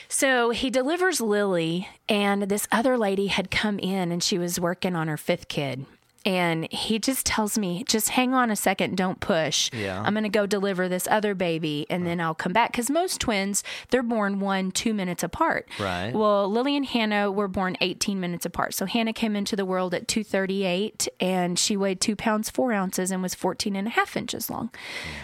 So 0.09 0.49
he 0.49 0.69
delivers 0.69 1.21
Lily, 1.21 1.87
and 2.09 2.43
this 2.43 2.67
other 2.69 2.97
lady 2.97 3.27
had 3.27 3.49
come 3.49 3.79
in 3.79 4.11
and 4.11 4.21
she 4.21 4.37
was 4.37 4.59
working 4.59 4.95
on 4.95 5.07
her 5.07 5.17
fifth 5.17 5.47
kid. 5.47 5.85
And 6.25 6.71
he 6.73 6.97
just 6.97 7.25
tells 7.25 7.55
me, 7.57 7.83
just 7.87 8.09
hang 8.09 8.33
on 8.33 8.49
a 8.49 8.55
second, 8.55 8.97
don't 8.97 9.19
push. 9.19 9.69
Yeah. 9.71 10.01
I'm 10.01 10.13
going 10.13 10.23
to 10.23 10.29
go 10.29 10.47
deliver 10.47 10.89
this 10.89 11.07
other 11.09 11.35
baby 11.35 11.85
and 11.89 12.05
then 12.05 12.19
I'll 12.19 12.33
come 12.33 12.51
back. 12.51 12.71
Because 12.71 12.89
most 12.89 13.21
twins, 13.21 13.63
they're 13.91 14.01
born 14.01 14.39
one, 14.39 14.71
two 14.71 14.93
minutes 14.93 15.21
apart. 15.21 15.69
Right. 15.79 16.11
Well, 16.13 16.49
Lily 16.49 16.75
and 16.75 16.85
Hannah 16.85 17.31
were 17.31 17.47
born 17.47 17.77
18 17.79 18.19
minutes 18.19 18.45
apart. 18.45 18.73
So 18.73 18.85
Hannah 18.87 19.13
came 19.13 19.35
into 19.35 19.55
the 19.55 19.65
world 19.65 19.93
at 19.93 20.07
238 20.07 21.07
and 21.19 21.59
she 21.59 21.77
weighed 21.77 22.01
two 22.01 22.15
pounds, 22.15 22.49
four 22.49 22.73
ounces 22.73 23.11
and 23.11 23.21
was 23.21 23.35
14 23.35 23.75
and 23.75 23.87
a 23.87 23.91
half 23.91 24.17
inches 24.17 24.49
long. 24.49 24.71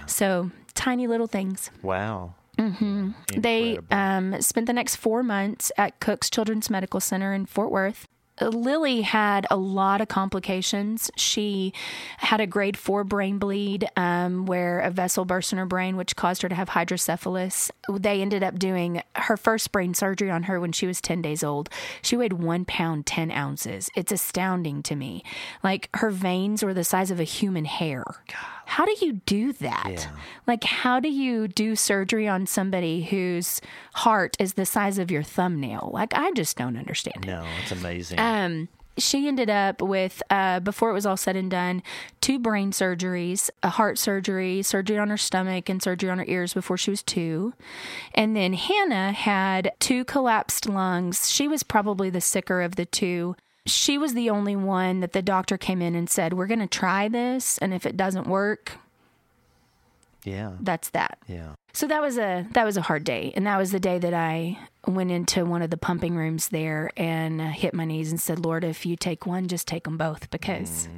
So 0.05 0.51
tiny 0.75 1.07
little 1.07 1.27
things. 1.27 1.71
Wow. 1.81 2.35
hmm 2.59 3.09
They 3.35 3.79
um, 3.89 4.39
spent 4.41 4.67
the 4.67 4.73
next 4.73 4.97
four 4.97 5.23
months 5.23 5.71
at 5.77 5.99
Cook's 5.99 6.29
Children's 6.29 6.69
Medical 6.69 6.99
Center 6.99 7.33
in 7.33 7.47
Fort 7.47 7.71
Worth. 7.71 8.07
Lily 8.49 9.01
had 9.01 9.45
a 9.49 9.57
lot 9.57 10.01
of 10.01 10.07
complications. 10.07 11.11
She 11.15 11.73
had 12.17 12.41
a 12.41 12.47
grade 12.47 12.77
four 12.77 13.03
brain 13.03 13.37
bleed 13.37 13.87
um, 13.95 14.45
where 14.45 14.79
a 14.79 14.89
vessel 14.89 15.25
burst 15.25 15.51
in 15.51 15.57
her 15.59 15.65
brain, 15.65 15.97
which 15.97 16.15
caused 16.15 16.41
her 16.41 16.49
to 16.49 16.55
have 16.55 16.69
hydrocephalus. 16.69 17.71
They 17.89 18.21
ended 18.21 18.43
up 18.43 18.57
doing 18.57 19.03
her 19.15 19.37
first 19.37 19.71
brain 19.71 19.93
surgery 19.93 20.29
on 20.31 20.43
her 20.43 20.59
when 20.59 20.71
she 20.71 20.87
was 20.87 21.01
10 21.01 21.21
days 21.21 21.43
old. 21.43 21.69
She 22.01 22.17
weighed 22.17 22.33
one 22.33 22.65
pound, 22.65 23.05
10 23.05 23.31
ounces. 23.31 23.89
It's 23.95 24.11
astounding 24.11 24.83
to 24.83 24.95
me. 24.95 25.23
Like 25.63 25.89
her 25.95 26.09
veins 26.09 26.63
were 26.63 26.73
the 26.73 26.83
size 26.83 27.11
of 27.11 27.19
a 27.19 27.23
human 27.23 27.65
hair. 27.65 28.03
How 28.65 28.85
do 28.85 28.95
you 29.01 29.13
do 29.25 29.53
that? 29.53 30.07
Like, 30.47 30.63
how 30.63 30.99
do 30.99 31.09
you 31.09 31.47
do 31.47 31.75
surgery 31.75 32.27
on 32.27 32.45
somebody 32.45 33.03
whose 33.03 33.61
heart 33.95 34.35
is 34.39 34.53
the 34.53 34.65
size 34.65 34.97
of 34.97 35.11
your 35.11 35.23
thumbnail? 35.23 35.89
Like, 35.93 36.13
I 36.13 36.31
just 36.31 36.57
don't 36.57 36.77
understand. 36.77 37.25
No, 37.25 37.45
it's 37.61 37.71
amazing. 37.71 38.19
Um, 38.19 38.69
she 38.97 39.27
ended 39.27 39.49
up 39.49 39.81
with, 39.81 40.21
uh, 40.29 40.59
before 40.59 40.89
it 40.89 40.93
was 40.93 41.05
all 41.05 41.17
said 41.17 41.35
and 41.35 41.49
done, 41.49 41.81
two 42.19 42.37
brain 42.37 42.71
surgeries, 42.71 43.49
a 43.63 43.69
heart 43.69 43.97
surgery, 43.97 44.61
surgery 44.61 44.97
on 44.97 45.09
her 45.09 45.17
stomach, 45.17 45.69
and 45.69 45.81
surgery 45.81 46.09
on 46.09 46.17
her 46.19 46.25
ears 46.27 46.53
before 46.53 46.77
she 46.77 46.91
was 46.91 47.01
two. 47.01 47.53
And 48.13 48.35
then 48.35 48.53
Hannah 48.53 49.11
had 49.13 49.71
two 49.79 50.03
collapsed 50.05 50.67
lungs. 50.67 51.29
She 51.29 51.47
was 51.47 51.63
probably 51.63 52.09
the 52.09 52.21
sicker 52.21 52.61
of 52.61 52.75
the 52.75 52.85
two. 52.85 53.35
She 53.65 53.97
was 53.97 54.13
the 54.13 54.29
only 54.29 54.55
one 54.55 55.01
that 55.01 55.13
the 55.13 55.21
doctor 55.21 55.57
came 55.57 55.81
in 55.81 55.93
and 55.95 56.09
said, 56.09 56.33
We're 56.33 56.47
going 56.47 56.59
to 56.59 56.67
try 56.67 57.07
this. 57.07 57.57
And 57.59 57.73
if 57.73 57.85
it 57.85 57.95
doesn't 57.95 58.27
work, 58.27 58.73
yeah. 60.23 60.53
that's 60.59 60.89
that. 60.89 61.19
Yeah. 61.27 61.53
So 61.73 61.87
that 61.87 62.01
was 62.01 62.17
a 62.17 62.45
that 62.51 62.65
was 62.65 62.75
a 62.75 62.81
hard 62.81 63.03
day, 63.03 63.31
and 63.35 63.47
that 63.47 63.57
was 63.57 63.71
the 63.71 63.79
day 63.79 63.97
that 63.97 64.13
I 64.13 64.59
went 64.85 65.09
into 65.11 65.45
one 65.45 65.61
of 65.61 65.69
the 65.69 65.77
pumping 65.77 66.15
rooms 66.15 66.49
there 66.49 66.91
and 66.97 67.39
uh, 67.39 67.45
hit 67.45 67.73
my 67.73 67.85
knees 67.85 68.11
and 68.11 68.19
said, 68.19 68.39
"Lord, 68.39 68.63
if 68.63 68.85
you 68.85 68.97
take 68.97 69.25
one, 69.25 69.47
just 69.47 69.67
take 69.67 69.85
them 69.85 69.97
both, 69.97 70.29
because 70.31 70.89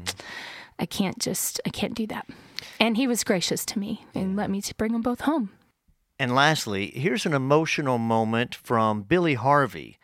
I 0.79 0.87
can't 0.87 1.19
just 1.19 1.61
I 1.65 1.69
can't 1.69 1.93
do 1.93 2.07
that." 2.07 2.27
And 2.79 2.97
He 2.97 3.05
was 3.05 3.23
gracious 3.23 3.65
to 3.67 3.79
me 3.79 4.05
and 4.15 4.35
let 4.35 4.49
me 4.49 4.61
to 4.61 4.75
bring 4.75 4.93
them 4.93 5.03
both 5.03 5.21
home. 5.21 5.51
And 6.17 6.33
lastly, 6.33 6.91
here's 6.95 7.25
an 7.25 7.33
emotional 7.33 7.97
moment 7.97 8.55
from 8.55 9.03
Billy 9.03 9.33
Harvey. 9.35 9.97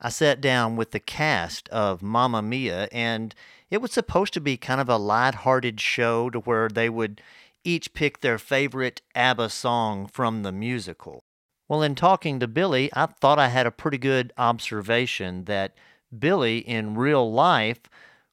I 0.00 0.10
sat 0.10 0.40
down 0.40 0.76
with 0.76 0.92
the 0.92 1.00
cast 1.00 1.68
of 1.70 2.02
Mamma 2.02 2.40
Mia, 2.40 2.88
and 2.92 3.34
it 3.70 3.82
was 3.82 3.92
supposed 3.92 4.32
to 4.34 4.40
be 4.40 4.56
kind 4.56 4.80
of 4.80 4.88
a 4.88 4.96
light-hearted 4.96 5.80
show 5.80 6.30
to 6.30 6.38
where 6.40 6.68
they 6.68 6.88
would 6.88 7.20
each 7.64 7.92
pick 7.92 8.20
their 8.20 8.38
favorite 8.38 9.02
ABBA 9.14 9.50
song 9.50 10.06
from 10.06 10.42
the 10.42 10.52
musical. 10.52 11.24
Well, 11.68 11.82
in 11.82 11.96
talking 11.96 12.38
to 12.40 12.46
Billy, 12.46 12.90
I 12.94 13.06
thought 13.06 13.38
I 13.38 13.48
had 13.48 13.66
a 13.66 13.72
pretty 13.72 13.98
good 13.98 14.32
observation 14.38 15.44
that 15.44 15.74
Billy 16.16 16.58
in 16.58 16.94
real 16.94 17.30
life 17.30 17.80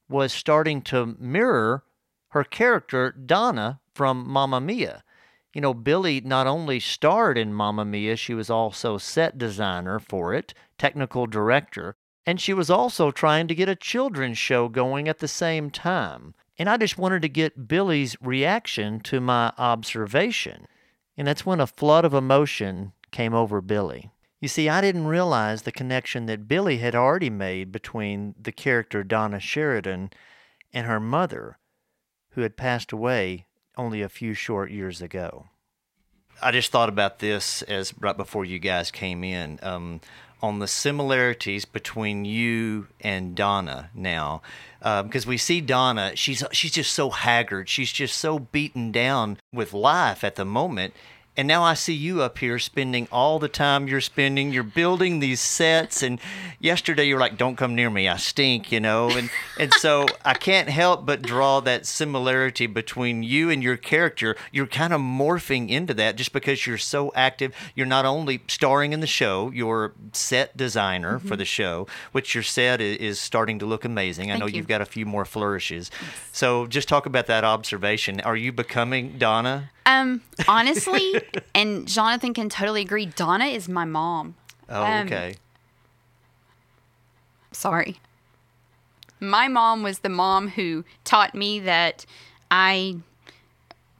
was 0.08 0.32
starting 0.32 0.82
to 0.84 1.18
mirror 1.20 1.84
her 2.30 2.44
character, 2.44 3.12
Donna, 3.12 3.80
from 3.94 4.28
Mamma 4.28 4.62
Mia. 4.62 5.04
You 5.54 5.62
know, 5.62 5.74
Billy 5.74 6.22
not 6.22 6.48
only 6.48 6.80
starred 6.80 7.38
in 7.38 7.54
Mamma 7.54 7.86
Mia, 7.86 8.16
she 8.16 8.34
was 8.34 8.50
also 8.50 8.98
set 8.98 9.38
designer 9.38 10.00
for 10.00 10.34
it, 10.34 10.54
technical 10.78 11.28
director, 11.28 11.96
and 12.26 12.40
she 12.42 12.54
was 12.54 12.70
also 12.70 13.12
trying 13.12 13.48
to 13.48 13.56
get 13.56 13.70
a 13.70 13.76
children's 13.76 14.38
show 14.38 14.68
going 14.68 15.08
at 15.08 15.20
the 15.20 15.28
same 15.28 15.70
time. 15.70 16.34
And 16.58 16.70
I 16.70 16.78
just 16.78 16.98
wanted 16.98 17.22
to 17.22 17.30
get 17.30 17.68
Billy's 17.68 18.16
reaction 18.22 19.00
to 19.02 19.20
my 19.20 19.54
observation. 19.58 20.68
And 21.18 21.28
that's 21.28 21.46
when 21.46 21.60
a 21.60 21.68
flood 21.68 22.06
of 22.06 22.14
emotion 22.14 22.94
came 23.12 23.34
over 23.34 23.62
Billy. 23.62 24.12
You 24.42 24.48
see, 24.48 24.70
I 24.70 24.82
didn't 24.82 25.08
realize 25.08 25.62
the 25.62 25.72
connection 25.72 26.26
that 26.26 26.48
Billy 26.48 26.78
had 26.78 26.96
already 26.96 27.30
made 27.30 27.72
between 27.72 28.36
the 28.40 28.52
character 28.52 29.04
Donna 29.04 29.40
Sheridan 29.40 30.12
and 30.74 30.88
her 30.88 31.00
mother, 31.00 31.58
who 32.32 32.42
had 32.42 32.58
passed 32.58 32.92
away 32.92 33.48
only 33.78 34.02
a 34.02 34.10
few 34.10 34.34
short 34.34 34.72
years 34.72 35.02
ago. 35.02 35.48
I 36.42 36.52
just 36.52 36.72
thought 36.72 36.90
about 36.90 37.20
this 37.20 37.62
as 37.64 37.94
right 38.00 38.16
before 38.16 38.46
you 38.46 38.60
guys 38.60 38.92
came 38.92 39.24
in 39.24 39.58
um, 39.64 40.02
on 40.46 40.60
the 40.60 40.68
similarities 40.68 41.66
between 41.66 42.24
you 42.24 42.88
and 43.02 43.36
Donna 43.36 43.90
now, 43.96 44.44
uh, 44.82 45.02
because 45.02 45.26
we 45.26 45.38
see 45.38 45.60
Donna, 45.60 46.16
she's 46.16 46.44
she's 46.52 46.72
just 46.72 46.94
so 46.94 47.10
haggard, 47.10 47.68
she's 47.68 47.92
just 47.92 48.18
so 48.18 48.38
beaten 48.38 48.92
down 48.92 49.38
with 49.52 49.74
life 49.74 50.24
at 50.24 50.36
the 50.36 50.46
moment. 50.46 50.94
And 51.38 51.48
now 51.50 51.64
I 51.64 51.74
see 51.74 51.94
you 51.94 52.22
up 52.22 52.38
here 52.38 52.58
spending 52.60 53.10
all 53.12 53.40
the 53.40 53.50
time 53.50 53.88
you're 53.90 54.00
spending. 54.00 54.54
You're 54.54 54.64
building 54.64 55.20
these 55.20 55.42
sets, 55.42 56.02
and 56.02 56.20
yesterday 56.62 57.06
you 57.08 57.16
were 57.16 57.20
like, 57.20 57.38
"Don't 57.38 57.58
come 57.58 57.76
near 57.76 57.90
me, 57.90 58.08
I 58.08 58.16
stink," 58.16 58.72
you 58.72 58.80
know. 58.80 59.10
And 59.10 59.30
and 59.60 59.74
so 59.74 60.06
I 60.24 60.34
can't 60.34 60.70
help 60.70 61.06
but 61.06 61.22
draw 61.22 61.60
that 61.62 61.86
similarity 61.86 62.68
between 62.68 63.22
you 63.22 63.50
and 63.50 63.62
your 63.62 63.76
character. 63.76 64.38
You're 64.54 64.66
kind 64.68 64.94
of 64.94 65.02
morphing 65.02 65.70
into 65.70 65.94
that 65.96 66.16
just 66.16 66.32
because 66.32 66.66
you're 66.66 66.78
so 66.78 67.12
active. 67.16 67.54
You're 67.76 67.86
not 67.86 68.06
only 68.06 68.42
starring 68.48 68.94
in 68.94 69.02
the 69.02 69.08
show, 69.08 69.52
you're 69.54 69.94
set 70.14 70.56
designer 70.56 71.20
for 71.20 71.36
Mhm. 71.36 71.40
the 71.40 71.46
show, 71.46 71.86
which 72.14 72.34
your 72.34 72.44
set 72.44 72.80
is 72.80 73.20
starting 73.20 73.60
to 73.60 73.66
look 73.66 73.84
amazing. 73.84 74.32
I 74.32 74.38
know 74.38 74.46
you. 74.46 74.58
you've 74.58 74.68
got 74.70 74.80
a 74.82 74.86
few 74.86 75.06
more 75.06 75.26
flourishes. 75.26 75.92
So 76.32 76.66
just 76.66 76.88
talk 76.88 77.06
about 77.06 77.28
that 77.28 77.44
observation. 77.44 78.22
Are 78.22 78.38
you 78.38 78.54
becoming 78.54 79.18
Donna? 79.18 79.72
Um, 79.88 80.22
honestly, 80.48 81.22
and 81.54 81.88
Jonathan 81.88 82.34
can 82.34 82.50
totally 82.50 82.82
agree. 82.82 83.06
Donna 83.06 83.46
is 83.46 83.68
my 83.70 83.86
mom. 83.86 84.36
Oh, 84.70 84.84
Um, 84.84 85.06
okay. 85.08 85.36
Sorry. 87.52 88.00
My 89.20 89.48
mom 89.48 89.82
was 89.84 90.00
the 90.00 90.10
mom 90.10 90.50
who 90.50 90.84
taught 91.04 91.34
me 91.34 91.60
that 91.62 92.06
I 92.52 92.98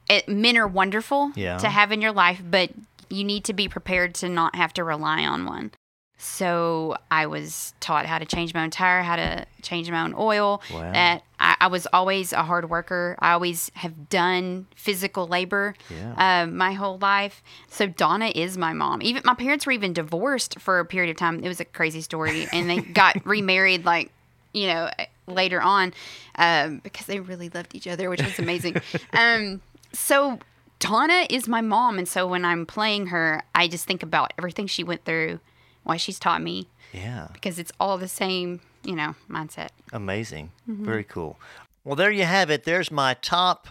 it, 0.08 0.28
men 0.28 0.56
are 0.56 0.68
wonderful 0.68 1.32
Yeah. 1.34 1.58
to 1.58 1.68
have 1.68 1.90
in 1.90 2.00
your 2.00 2.12
life, 2.12 2.40
but 2.48 2.70
you 3.10 3.24
need 3.24 3.44
to 3.44 3.52
be 3.52 3.68
prepared 3.68 4.14
to 4.16 4.28
not 4.28 4.54
have 4.54 4.72
to 4.74 4.84
rely 4.84 5.24
on 5.24 5.46
one. 5.46 5.72
So 6.18 6.96
I 7.10 7.26
was 7.26 7.74
taught 7.80 8.06
how 8.06 8.18
to 8.18 8.24
change 8.24 8.54
my 8.54 8.62
own 8.64 8.70
tire, 8.70 9.02
how 9.02 9.16
to 9.16 9.44
change 9.62 9.90
my 9.90 10.02
own 10.02 10.14
oil. 10.16 10.62
Wow. 10.72 10.92
That 10.92 11.22
I, 11.38 11.56
I 11.60 11.66
was 11.66 11.86
always 11.92 12.32
a 12.32 12.42
hard 12.42 12.70
worker. 12.70 13.16
I 13.18 13.32
always 13.32 13.70
have 13.74 14.08
done 14.08 14.66
physical 14.74 15.26
labor 15.26 15.74
Yeah. 15.90 16.42
uh, 16.42 16.46
my 16.46 16.72
whole 16.72 16.96
life. 16.98 17.42
So 17.68 17.86
Donna 17.86 18.32
is 18.34 18.56
my 18.56 18.72
mom. 18.72 19.02
Even 19.02 19.22
my 19.26 19.34
parents 19.34 19.66
were 19.66 19.72
even 19.72 19.92
divorced 19.92 20.58
for 20.58 20.78
a 20.78 20.84
period 20.86 21.10
of 21.10 21.16
time. 21.18 21.44
It 21.44 21.48
was 21.48 21.60
a 21.60 21.66
crazy 21.66 22.00
story, 22.00 22.46
and 22.52 22.68
they 22.70 22.78
got 23.02 23.24
remarried 23.26 23.84
like 23.84 24.10
you 24.54 24.68
know 24.68 24.88
later 25.26 25.60
on 25.60 25.92
um, 26.36 26.78
because 26.82 27.04
they 27.06 27.20
really 27.20 27.50
loved 27.50 27.74
each 27.74 27.86
other, 27.86 28.08
which 28.08 28.22
was 28.22 28.38
amazing. 28.38 28.76
um, 29.12 29.60
so 29.92 30.38
Donna 30.78 31.26
is 31.28 31.46
my 31.46 31.60
mom, 31.60 31.98
and 31.98 32.08
so 32.08 32.26
when 32.26 32.44
I'm 32.44 32.64
playing 32.64 33.08
her, 33.08 33.42
I 33.54 33.68
just 33.68 33.84
think 33.86 34.02
about 34.02 34.32
everything 34.38 34.66
she 34.66 34.82
went 34.84 35.04
through, 35.04 35.40
why 35.86 35.96
she's 35.96 36.18
taught 36.18 36.42
me, 36.42 36.68
Yeah. 36.92 37.28
because 37.32 37.58
it's 37.58 37.72
all 37.80 37.96
the 37.96 38.08
same, 38.08 38.60
you 38.84 38.94
know, 38.96 39.14
mindset. 39.30 39.68
Amazing. 39.92 40.50
Mhm. 40.68 40.84
Very 40.84 41.04
cool. 41.04 41.38
Well, 41.84 41.94
there 41.96 42.10
you 42.10 42.24
have 42.24 42.50
it. 42.50 42.64
There's 42.64 42.90
my 42.90 43.14
top 43.14 43.68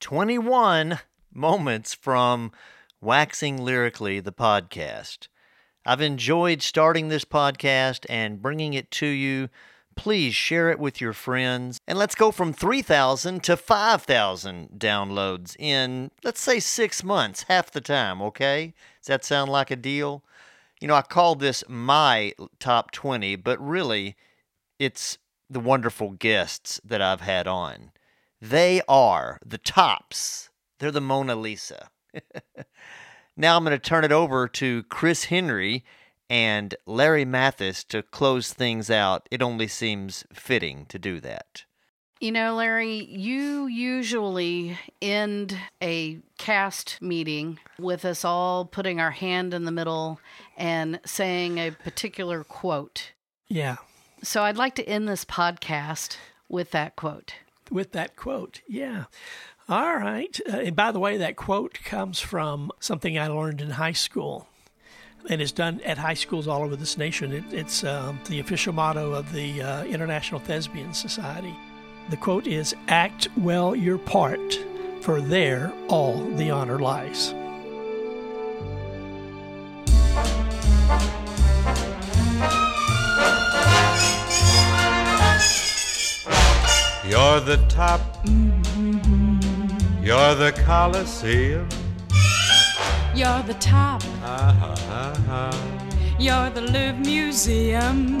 21 0.00 1.00
moments 1.34 1.92
from 1.94 2.52
Waxing 3.00 3.62
Lyrically, 3.62 4.20
the 4.20 4.32
podcast. 4.32 5.26
I've 5.84 6.00
enjoyed 6.00 6.62
starting 6.62 7.08
this 7.08 7.24
podcast 7.24 8.06
and 8.08 8.40
bringing 8.42 8.74
it 8.74 8.90
to 8.92 9.06
you. 9.06 9.48
Please 9.96 10.34
share 10.34 10.70
it 10.70 10.78
with 10.78 11.00
your 11.00 11.12
friends. 11.12 11.80
And 11.88 11.98
let's 11.98 12.14
go 12.14 12.30
from 12.30 12.52
3,000 12.52 13.42
to 13.44 13.56
5,000 13.56 14.70
downloads 14.78 15.56
in, 15.58 16.10
let's 16.22 16.40
say, 16.40 16.60
six 16.60 17.02
months, 17.02 17.44
half 17.48 17.70
the 17.72 17.80
time, 17.80 18.22
okay? 18.22 18.74
Does 19.00 19.08
that 19.08 19.24
sound 19.24 19.50
like 19.50 19.70
a 19.72 19.76
deal? 19.76 20.22
You 20.80 20.88
know, 20.88 20.94
I 20.94 21.02
called 21.02 21.40
this 21.40 21.64
my 21.68 22.32
top 22.60 22.92
20, 22.92 23.36
but 23.36 23.58
really, 23.60 24.16
it's 24.78 25.18
the 25.50 25.60
wonderful 25.60 26.10
guests 26.10 26.80
that 26.84 27.02
I've 27.02 27.22
had 27.22 27.46
on. 27.46 27.92
They 28.40 28.80
are 28.88 29.38
the 29.44 29.58
tops. 29.58 30.50
They're 30.78 30.92
the 30.92 31.00
Mona 31.00 31.34
Lisa. 31.34 31.90
now 33.36 33.56
I'm 33.56 33.64
going 33.64 33.76
to 33.76 33.78
turn 33.78 34.04
it 34.04 34.12
over 34.12 34.46
to 34.48 34.84
Chris 34.84 35.24
Henry 35.24 35.84
and 36.30 36.74
Larry 36.86 37.24
Mathis 37.24 37.82
to 37.84 38.02
close 38.02 38.52
things 38.52 38.90
out. 38.90 39.28
It 39.30 39.42
only 39.42 39.66
seems 39.66 40.24
fitting 40.32 40.86
to 40.86 40.98
do 40.98 41.20
that. 41.20 41.64
You 42.20 42.32
know, 42.32 42.56
Larry, 42.56 43.04
you 43.04 43.66
usually 43.68 44.76
end 45.00 45.56
a 45.80 46.18
cast 46.36 47.00
meeting 47.00 47.60
with 47.78 48.04
us 48.04 48.24
all 48.24 48.64
putting 48.64 48.98
our 49.00 49.12
hand 49.12 49.54
in 49.54 49.64
the 49.64 49.70
middle 49.70 50.18
and 50.56 50.98
saying 51.06 51.58
a 51.58 51.70
particular 51.70 52.42
quote. 52.42 53.12
Yeah. 53.46 53.76
So 54.22 54.42
I'd 54.42 54.56
like 54.56 54.74
to 54.76 54.88
end 54.88 55.08
this 55.08 55.24
podcast 55.24 56.16
with 56.48 56.72
that 56.72 56.96
quote. 56.96 57.34
with 57.70 57.92
that 57.92 58.16
quote. 58.16 58.62
Yeah. 58.66 59.04
All 59.68 59.96
right. 59.96 60.40
Uh, 60.52 60.56
and 60.56 60.74
by 60.74 60.90
the 60.90 60.98
way, 60.98 61.18
that 61.18 61.36
quote 61.36 61.78
comes 61.84 62.18
from 62.18 62.72
something 62.80 63.16
I 63.16 63.28
learned 63.28 63.60
in 63.60 63.70
high 63.70 63.92
school. 63.92 64.48
And 65.28 65.40
it's 65.42 65.52
done 65.52 65.80
at 65.84 65.98
high 65.98 66.14
schools 66.14 66.48
all 66.48 66.62
over 66.62 66.74
this 66.74 66.96
nation. 66.98 67.32
It, 67.32 67.44
it's 67.52 67.84
um, 67.84 68.18
the 68.28 68.40
official 68.40 68.72
motto 68.72 69.12
of 69.12 69.32
the 69.32 69.62
uh, 69.62 69.84
International 69.84 70.40
Thespian 70.40 70.94
Society. 70.94 71.54
The 72.10 72.16
quote 72.16 72.46
is 72.46 72.74
Act 72.88 73.28
well 73.36 73.76
your 73.76 73.98
part, 73.98 74.58
for 75.02 75.20
there 75.20 75.70
all 75.88 76.24
the 76.36 76.50
honor 76.50 76.78
lies. 76.78 77.34
You're 87.04 87.40
the 87.40 87.62
top. 87.68 88.00
You're 90.02 90.34
the 90.34 90.52
Coliseum. 90.64 91.68
You're 93.14 93.42
the 93.42 93.56
top. 93.60 94.02
Uh-huh, 94.22 94.66
uh-huh. 94.66 96.16
You're 96.18 96.48
the 96.48 96.62
Louvre 96.62 97.00
Museum. 97.04 98.18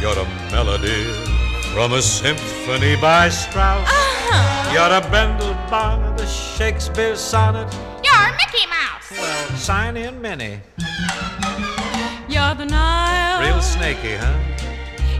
You're 0.00 0.14
the 0.14 0.28
melody 0.52 1.35
from 1.76 1.92
a 1.92 2.00
symphony 2.00 2.96
by 3.02 3.28
Strauss. 3.28 3.86
Uh-huh. 3.86 4.72
You're 4.72 4.96
a 4.98 5.02
Bendelbahn, 5.12 6.16
the 6.16 6.24
Shakespeare 6.24 7.14
sonnet. 7.14 7.70
You're 8.02 8.34
Mickey 8.38 8.64
Mouse. 8.66 9.10
Well, 9.10 9.56
sign 9.58 9.98
in 9.98 10.18
Minnie. 10.22 10.58
You're 12.30 12.54
the 12.54 12.64
Nile. 12.64 13.42
Real 13.42 13.60
snaky, 13.60 14.14
huh? 14.16 14.38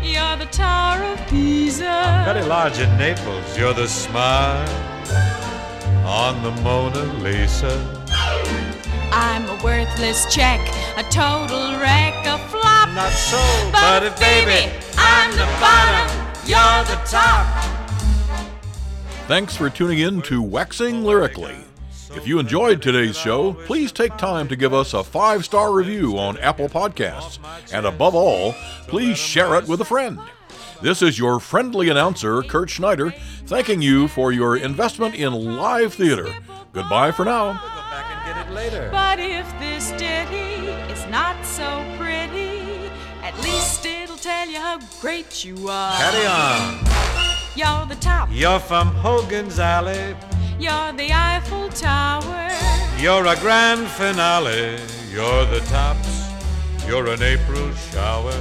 You're 0.02 0.38
the 0.38 0.50
Tower 0.50 1.04
of 1.04 1.28
Pisa. 1.28 1.90
I'm 1.90 2.24
Very 2.24 2.46
large 2.46 2.78
in 2.78 2.88
Naples. 2.96 3.58
You're 3.58 3.74
the 3.74 3.86
smile 3.86 4.66
on 6.06 6.42
the 6.42 6.52
Mona 6.62 7.04
Lisa. 7.22 7.74
I'm 9.12 9.44
a 9.44 9.62
worthless 9.62 10.24
check, 10.34 10.60
a 10.96 11.02
total 11.10 11.78
wreck, 11.78 12.14
a 12.24 12.38
flop. 12.48 12.88
Not 12.94 13.12
so, 13.12 13.36
but, 13.72 14.04
if 14.04 14.18
baby, 14.18 14.72
I'm 14.96 15.30
the 15.32 15.44
bottom, 15.60 16.15
you're 16.46 16.84
the 16.84 17.00
top. 17.04 17.46
Thanks 19.26 19.56
for 19.56 19.68
tuning 19.68 19.98
in 19.98 20.22
to 20.22 20.40
Waxing 20.40 21.02
Lyrically. 21.02 21.56
If 22.14 22.26
you 22.26 22.38
enjoyed 22.38 22.80
today's 22.80 23.16
show, 23.16 23.52
please 23.52 23.90
take 23.90 24.16
time 24.16 24.46
to 24.48 24.56
give 24.56 24.72
us 24.72 24.94
a 24.94 25.02
five 25.02 25.44
star 25.44 25.72
review 25.72 26.16
on 26.16 26.38
Apple 26.38 26.68
Podcasts. 26.68 27.38
And 27.72 27.84
above 27.84 28.14
all, 28.14 28.52
please 28.86 29.18
share 29.18 29.56
it 29.56 29.66
with 29.66 29.80
a 29.80 29.84
friend. 29.84 30.20
This 30.80 31.02
is 31.02 31.18
your 31.18 31.40
friendly 31.40 31.88
announcer, 31.88 32.42
Kurt 32.42 32.70
Schneider, 32.70 33.10
thanking 33.46 33.82
you 33.82 34.06
for 34.06 34.30
your 34.30 34.56
investment 34.56 35.16
in 35.16 35.32
live 35.56 35.94
theater. 35.94 36.32
Goodbye 36.72 37.10
for 37.10 37.24
now. 37.24 37.60
But 38.92 39.18
if 39.18 39.50
this 39.58 39.90
ditty 39.92 40.68
is 40.92 41.06
not 41.08 41.44
so 41.44 41.84
pretty, 41.98 42.90
at 43.22 43.36
least 43.42 43.84
it'll 43.84 44.05
tell 44.26 44.48
you 44.48 44.58
how 44.58 44.80
great 45.00 45.44
you 45.44 45.68
are. 45.68 45.96
Carry 45.96 46.26
on. 46.26 46.80
You're 47.54 47.86
the 47.86 48.00
top. 48.00 48.28
You're 48.32 48.58
from 48.58 48.88
Hogan's 48.88 49.60
Alley. 49.60 50.16
You're 50.58 50.92
the 51.00 51.12
Eiffel 51.12 51.68
Tower. 51.68 52.50
You're 52.98 53.24
a 53.24 53.36
grand 53.36 53.86
finale. 53.86 54.80
You're 55.12 55.46
the 55.46 55.60
tops. 55.70 56.12
You're 56.88 57.06
an 57.06 57.22
April 57.22 57.72
shower. 57.92 58.36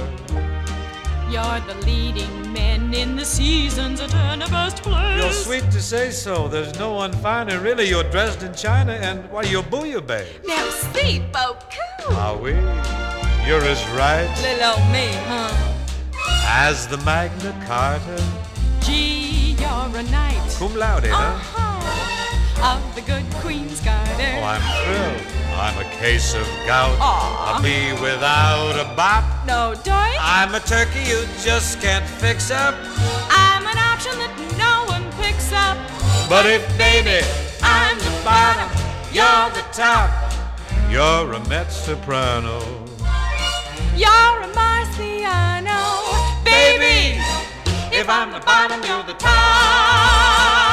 You're 1.30 1.60
the 1.70 1.76
leading 1.86 2.52
men 2.52 2.92
in 2.92 3.14
the 3.14 3.24
seasons 3.24 4.00
a 4.00 4.08
turn 4.08 4.42
of 4.42 4.48
first 4.48 4.82
place. 4.82 5.22
You're 5.22 5.38
sweet 5.46 5.70
to 5.70 5.80
say 5.80 6.10
so. 6.10 6.48
There's 6.48 6.76
no 6.80 6.94
one 6.94 7.12
finer. 7.12 7.60
Really, 7.60 7.88
you're 7.88 8.10
dressed 8.10 8.42
in 8.42 8.52
China, 8.54 8.94
and 8.94 9.30
why, 9.30 9.42
you're 9.42 9.62
bouillabaisse. 9.62 10.44
Merci 10.46 11.20
beaucoup. 11.32 12.10
Ah 12.10 12.36
oui, 12.42 12.54
you're 13.46 13.64
as 13.72 13.82
right 13.90 14.28
Little 14.42 14.70
old 14.70 14.92
me, 14.92 15.08
huh? 15.30 15.75
As 16.46 16.86
the 16.86 16.98
Magna 16.98 17.52
Carta. 17.66 18.22
Gee, 18.80 19.56
you're 19.58 19.96
a 19.98 20.02
knight. 20.04 20.56
Cum 20.58 20.74
laude, 20.76 21.06
huh? 21.06 21.34
Uh-huh. 21.34 22.76
Of 22.76 22.94
the 22.94 23.02
good 23.02 23.24
Queen's 23.42 23.80
Garter. 23.80 24.32
Oh, 24.38 24.44
I'm 24.44 24.64
thrilled. 24.80 25.36
I'm 25.56 25.78
a 25.78 25.88
case 25.96 26.34
of 26.34 26.46
gout. 26.66 26.96
Aw. 27.00 27.58
A 27.58 27.62
me 27.62 27.92
without 28.00 28.76
a 28.80 28.94
bop. 28.96 29.24
No 29.46 29.74
doy. 29.84 30.12
I'm 30.20 30.54
a 30.54 30.60
turkey 30.60 31.00
you 31.00 31.24
just 31.42 31.80
can't 31.80 32.04
fix 32.04 32.50
up. 32.50 32.74
I'm 33.28 33.66
an 33.66 33.78
option 33.78 34.16
that 34.18 34.32
no 34.56 34.84
one 34.92 35.04
picks 35.20 35.52
up. 35.52 35.76
But 36.28 36.46
if, 36.46 36.62
baby, 36.78 37.24
I'm 37.62 37.98
the 37.98 38.14
bottom, 38.24 38.70
you're 39.12 39.50
the 39.52 39.66
top. 39.72 40.10
You're 40.90 41.32
a 41.32 41.40
mezzo 41.48 41.94
soprano. 41.94 42.60
You're 43.96 44.42
a 44.42 44.50
Marciano. 44.56 46.05
Baby, 46.46 47.18
if 47.90 48.08
I'm 48.08 48.30
the 48.30 48.38
bottom, 48.38 48.80
you're 48.86 49.02
the 49.02 49.14
top. 49.14 50.65